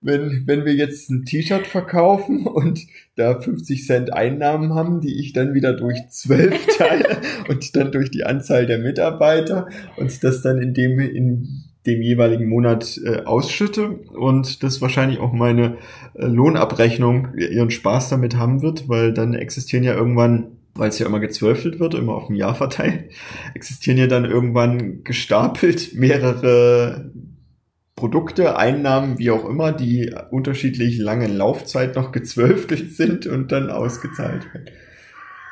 wenn, 0.00 0.42
wenn 0.46 0.64
wir 0.64 0.74
jetzt 0.74 1.08
ein 1.08 1.24
T-Shirt 1.24 1.66
verkaufen 1.66 2.46
und 2.46 2.80
da 3.16 3.40
50 3.40 3.86
Cent 3.86 4.12
Einnahmen 4.12 4.74
haben, 4.74 5.00
die 5.00 5.18
ich 5.20 5.32
dann 5.32 5.54
wieder 5.54 5.72
durch 5.72 6.08
zwölf 6.08 6.66
teile 6.76 7.18
und 7.48 7.74
dann 7.76 7.92
durch 7.92 8.10
die 8.10 8.24
Anzahl 8.24 8.66
der 8.66 8.78
Mitarbeiter 8.78 9.68
und 9.96 10.22
das 10.22 10.42
dann 10.42 10.60
in 10.60 10.74
dem, 10.74 10.98
in 10.98 11.64
dem 11.86 12.00
jeweiligen 12.02 12.48
Monat 12.48 12.98
äh, 13.04 13.24
ausschütte 13.24 13.88
und 13.88 14.62
das 14.62 14.80
wahrscheinlich 14.80 15.18
auch 15.18 15.32
meine 15.32 15.76
äh, 16.14 16.26
Lohnabrechnung 16.26 17.34
ihren 17.36 17.70
Spaß 17.70 18.08
damit 18.08 18.36
haben 18.36 18.62
wird, 18.62 18.88
weil 18.88 19.12
dann 19.12 19.34
existieren 19.34 19.84
ja 19.84 19.94
irgendwann 19.94 20.52
weil 20.76 20.88
es 20.88 20.98
ja 20.98 21.06
immer 21.06 21.20
gezwölftelt 21.20 21.78
wird, 21.78 21.94
immer 21.94 22.14
auf 22.14 22.28
ein 22.28 22.34
Jahr 22.34 22.54
verteilt, 22.54 23.10
existieren 23.54 23.98
ja 23.98 24.06
dann 24.06 24.24
irgendwann 24.24 25.04
gestapelt 25.04 25.94
mehrere 25.94 27.12
Produkte, 27.96 28.56
Einnahmen, 28.56 29.18
wie 29.18 29.30
auch 29.30 29.48
immer, 29.48 29.72
die 29.72 30.12
unterschiedlich 30.30 30.98
lange 30.98 31.28
Laufzeit 31.28 31.94
noch 31.94 32.10
gezwölftelt 32.12 32.92
sind 32.96 33.26
und 33.26 33.52
dann 33.52 33.70
ausgezahlt 33.70 34.52
werden. 34.52 34.66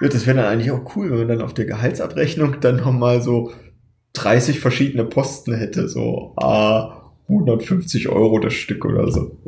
Ja, 0.00 0.08
das 0.08 0.26
wäre 0.26 0.38
dann 0.38 0.46
eigentlich 0.46 0.72
auch 0.72 0.96
cool, 0.96 1.10
wenn 1.10 1.18
man 1.18 1.28
dann 1.28 1.42
auf 1.42 1.54
der 1.54 1.66
Gehaltsabrechnung 1.66 2.60
dann 2.60 2.76
nochmal 2.76 3.22
so 3.22 3.52
30 4.14 4.60
verschiedene 4.60 5.04
Posten 5.04 5.54
hätte, 5.54 5.88
so 5.88 6.34
ah, 6.36 7.12
150 7.28 8.08
Euro 8.08 8.38
das 8.38 8.54
Stück 8.54 8.84
oder 8.84 9.10
so. 9.10 9.38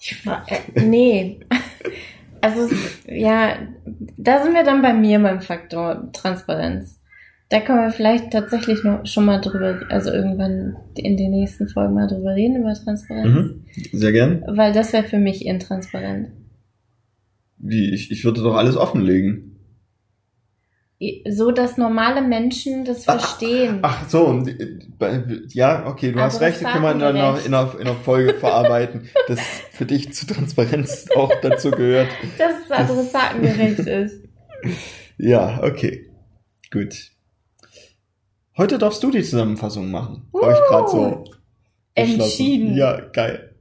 Ich 0.00 0.26
war, 0.26 0.44
äh, 0.48 0.80
nee. 0.80 1.38
Also, 2.40 2.74
ja, 3.06 3.56
da 4.16 4.42
sind 4.42 4.54
wir 4.54 4.64
dann 4.64 4.82
bei 4.82 4.92
mir 4.92 5.20
beim 5.20 5.40
Faktor 5.40 6.10
Transparenz. 6.12 6.98
Da 7.50 7.60
können 7.60 7.84
wir 7.84 7.92
vielleicht 7.92 8.32
tatsächlich 8.32 8.82
noch 8.82 9.06
schon 9.06 9.26
mal 9.26 9.40
drüber, 9.40 9.82
also 9.90 10.10
irgendwann 10.10 10.76
in 10.96 11.16
den 11.16 11.30
nächsten 11.30 11.68
Folgen 11.68 11.94
mal 11.94 12.08
drüber 12.08 12.34
reden, 12.34 12.56
über 12.56 12.74
Transparenz. 12.74 13.28
Mhm, 13.28 13.64
sehr 13.92 14.10
gern. 14.10 14.42
Weil 14.48 14.72
das 14.72 14.92
wäre 14.92 15.04
für 15.04 15.18
mich 15.18 15.46
intransparent. 15.46 16.30
Wie? 17.58 17.92
Ich, 17.94 18.10
ich 18.10 18.24
würde 18.24 18.42
doch 18.42 18.56
alles 18.56 18.76
offenlegen. 18.76 19.51
So, 21.28 21.50
dass 21.50 21.78
normale 21.78 22.22
Menschen 22.22 22.84
das 22.84 23.04
verstehen. 23.04 23.80
Ach, 23.82 24.02
ach 24.02 24.08
so, 24.08 24.44
ja, 25.48 25.86
okay, 25.86 26.12
du 26.12 26.20
hast 26.20 26.40
recht, 26.40 26.62
das 26.62 26.72
können 26.72 26.84
wir 26.84 26.92
in 26.92 27.02
einer, 27.02 27.44
in, 27.44 27.54
einer, 27.54 27.74
in 27.74 27.86
einer 27.88 27.96
Folge 27.96 28.34
verarbeiten, 28.40 29.08
dass 29.26 29.40
für 29.72 29.84
dich 29.84 30.12
zu 30.12 30.26
Transparenz 30.26 31.06
auch 31.16 31.32
dazu 31.42 31.70
gehört. 31.72 32.08
Dass 32.38 32.52
es 32.64 32.70
adressatengerecht 32.70 33.78
ist. 33.86 34.22
Ja, 35.18 35.60
okay. 35.62 36.08
Gut. 36.70 37.10
Heute 38.56 38.78
darfst 38.78 39.02
du 39.02 39.10
die 39.10 39.22
Zusammenfassung 39.22 39.90
machen. 39.90 40.28
Uh, 40.32 40.42
Habe 40.42 40.52
ich 40.52 40.68
gerade 40.68 40.88
so 40.88 41.24
entschieden. 41.94 42.76
Ja, 42.76 43.00
geil. 43.00 43.51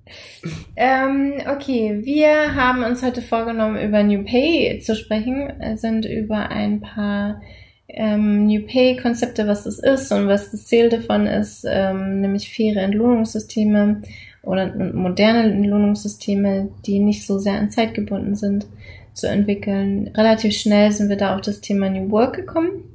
Ähm, 0.76 1.34
okay, 1.50 2.00
wir 2.04 2.56
haben 2.56 2.84
uns 2.84 3.04
heute 3.04 3.22
vorgenommen, 3.22 3.82
über 3.82 4.04
New 4.04 4.24
Pay 4.24 4.80
zu 4.80 4.96
sprechen, 4.96 5.52
sind 5.76 6.06
über 6.06 6.50
ein 6.50 6.82
paar 6.82 7.42
ähm, 7.88 8.48
New 8.48 8.62
Pay-Konzepte, 8.66 9.48
was 9.48 9.64
das 9.64 9.80
ist 9.80 10.12
und 10.12 10.28
was 10.28 10.52
das 10.52 10.66
Ziel 10.66 10.90
davon 10.90 11.28
ist, 11.28 11.66
ähm, 11.68 12.22
nämlich 12.22 12.50
faire 12.54 12.82
Entlohnungssysteme 12.82 14.02
oder 14.44 14.74
moderne 14.94 15.52
Entlohnungssysteme, 15.52 16.70
die 16.86 17.00
nicht 17.00 17.28
so 17.28 17.38
sehr 17.38 17.60
an 17.60 17.70
Zeit 17.70 17.94
gebunden 17.94 18.36
sind, 18.36 18.66
zu 19.14 19.28
entwickeln. 19.28 20.10
Relativ 20.16 20.54
schnell 20.54 20.92
sind 20.92 21.10
wir 21.10 21.18
da 21.18 21.36
auf 21.36 21.42
das 21.42 21.62
Thema 21.62 21.90
New 21.90 22.10
Work 22.12 22.36
gekommen 22.36 22.91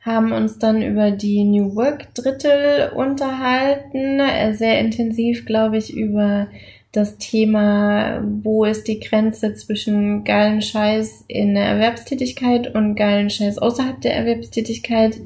haben 0.00 0.32
uns 0.32 0.58
dann 0.58 0.82
über 0.82 1.10
die 1.10 1.44
New 1.44 1.74
Work 1.76 2.14
Drittel 2.14 2.90
unterhalten, 2.94 4.18
äh, 4.18 4.54
sehr 4.54 4.80
intensiv, 4.80 5.44
glaube 5.44 5.76
ich, 5.76 5.94
über 5.94 6.48
das 6.92 7.18
Thema, 7.18 8.22
wo 8.42 8.64
ist 8.64 8.88
die 8.88 8.98
Grenze 8.98 9.54
zwischen 9.54 10.24
geilen 10.24 10.60
Scheiß 10.60 11.24
in 11.28 11.54
der 11.54 11.64
Erwerbstätigkeit 11.64 12.74
und 12.74 12.96
geilen 12.96 13.30
Scheiß 13.30 13.58
außerhalb 13.58 14.00
der 14.00 14.16
Erwerbstätigkeit. 14.16 15.16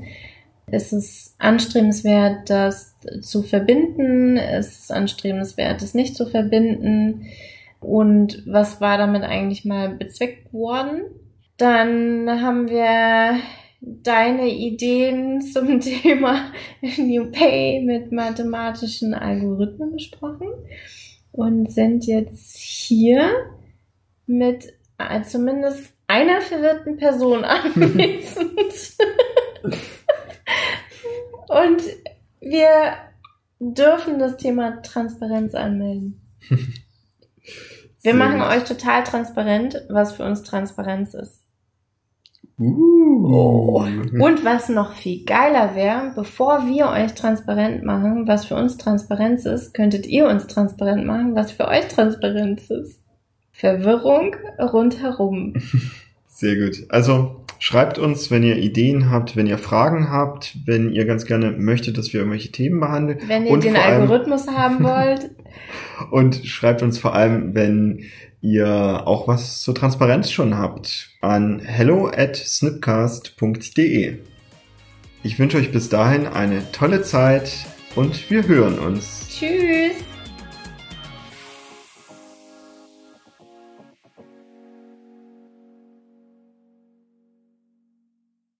Es 0.66 0.92
ist 0.92 1.34
anstrebenswert, 1.38 2.50
das 2.50 2.96
zu 3.22 3.42
verbinden. 3.42 4.36
Es 4.36 4.80
ist 4.80 4.92
anstrebenswert, 4.92 5.80
es 5.82 5.94
nicht 5.94 6.16
zu 6.16 6.26
verbinden. 6.26 7.26
Und 7.80 8.42
was 8.46 8.80
war 8.80 8.98
damit 8.98 9.22
eigentlich 9.22 9.64
mal 9.64 9.90
bezweckt 9.90 10.52
worden? 10.52 11.02
Dann 11.56 12.42
haben 12.42 12.68
wir 12.68 13.38
deine 13.86 14.48
Ideen 14.48 15.42
zum 15.42 15.80
Thema 15.80 16.52
New 16.80 17.30
Pay 17.30 17.84
mit 17.84 18.12
mathematischen 18.12 19.14
Algorithmen 19.14 19.92
besprochen 19.92 20.48
und 21.32 21.70
sind 21.70 22.06
jetzt 22.06 22.56
hier 22.56 23.30
mit 24.26 24.72
äh, 24.98 25.22
zumindest 25.22 25.92
einer 26.06 26.40
verwirrten 26.40 26.96
Person 26.96 27.44
anwesend. 27.44 28.96
und 31.48 31.82
wir 32.40 32.94
dürfen 33.58 34.18
das 34.18 34.36
Thema 34.36 34.82
Transparenz 34.82 35.54
anmelden. 35.54 36.20
Wir 38.02 38.14
machen 38.14 38.42
euch 38.42 38.64
total 38.64 39.02
transparent, 39.02 39.82
was 39.88 40.12
für 40.12 40.24
uns 40.24 40.42
Transparenz 40.42 41.14
ist. 41.14 41.43
Uh. 42.58 43.84
Und 44.20 44.44
was 44.44 44.68
noch 44.68 44.94
viel 44.94 45.24
geiler 45.24 45.74
wäre, 45.74 46.12
bevor 46.14 46.66
wir 46.68 46.88
euch 46.88 47.14
transparent 47.14 47.84
machen, 47.84 48.28
was 48.28 48.46
für 48.46 48.54
uns 48.54 48.76
Transparenz 48.76 49.44
ist, 49.44 49.74
könntet 49.74 50.06
ihr 50.06 50.28
uns 50.28 50.46
transparent 50.46 51.04
machen, 51.04 51.34
was 51.34 51.50
für 51.52 51.66
euch 51.66 51.88
Transparenz 51.88 52.70
ist. 52.70 53.00
Verwirrung 53.50 54.36
rundherum. 54.58 55.54
Sehr 56.28 56.56
gut. 56.56 56.84
Also 56.88 57.44
schreibt 57.58 57.98
uns, 57.98 58.30
wenn 58.30 58.42
ihr 58.42 58.56
Ideen 58.56 59.10
habt, 59.10 59.36
wenn 59.36 59.46
ihr 59.46 59.58
Fragen 59.58 60.10
habt, 60.10 60.56
wenn 60.66 60.90
ihr 60.92 61.06
ganz 61.06 61.24
gerne 61.26 61.52
möchtet, 61.52 61.96
dass 61.96 62.12
wir 62.12 62.20
irgendwelche 62.20 62.52
Themen 62.52 62.80
behandeln. 62.80 63.20
Wenn 63.26 63.46
ihr 63.46 63.52
und 63.52 63.64
den 63.64 63.76
Algorithmus 63.76 64.48
haben 64.48 64.82
wollt. 64.82 65.30
und 66.10 66.44
schreibt 66.44 66.82
uns 66.82 66.98
vor 66.98 67.14
allem, 67.14 67.54
wenn 67.54 68.04
ihr 68.44 69.06
auch 69.06 69.26
was 69.26 69.62
zur 69.62 69.74
Transparenz 69.74 70.30
schon 70.30 70.56
habt, 70.56 71.08
an 71.22 71.60
hello 71.60 72.08
at 72.08 72.36
snipcast.de. 72.36 74.18
Ich 75.22 75.38
wünsche 75.38 75.56
euch 75.56 75.72
bis 75.72 75.88
dahin 75.88 76.26
eine 76.26 76.70
tolle 76.70 77.02
Zeit 77.02 77.50
und 77.96 78.30
wir 78.30 78.46
hören 78.46 78.78
uns. 78.78 79.26
Tschüss. 79.30 80.13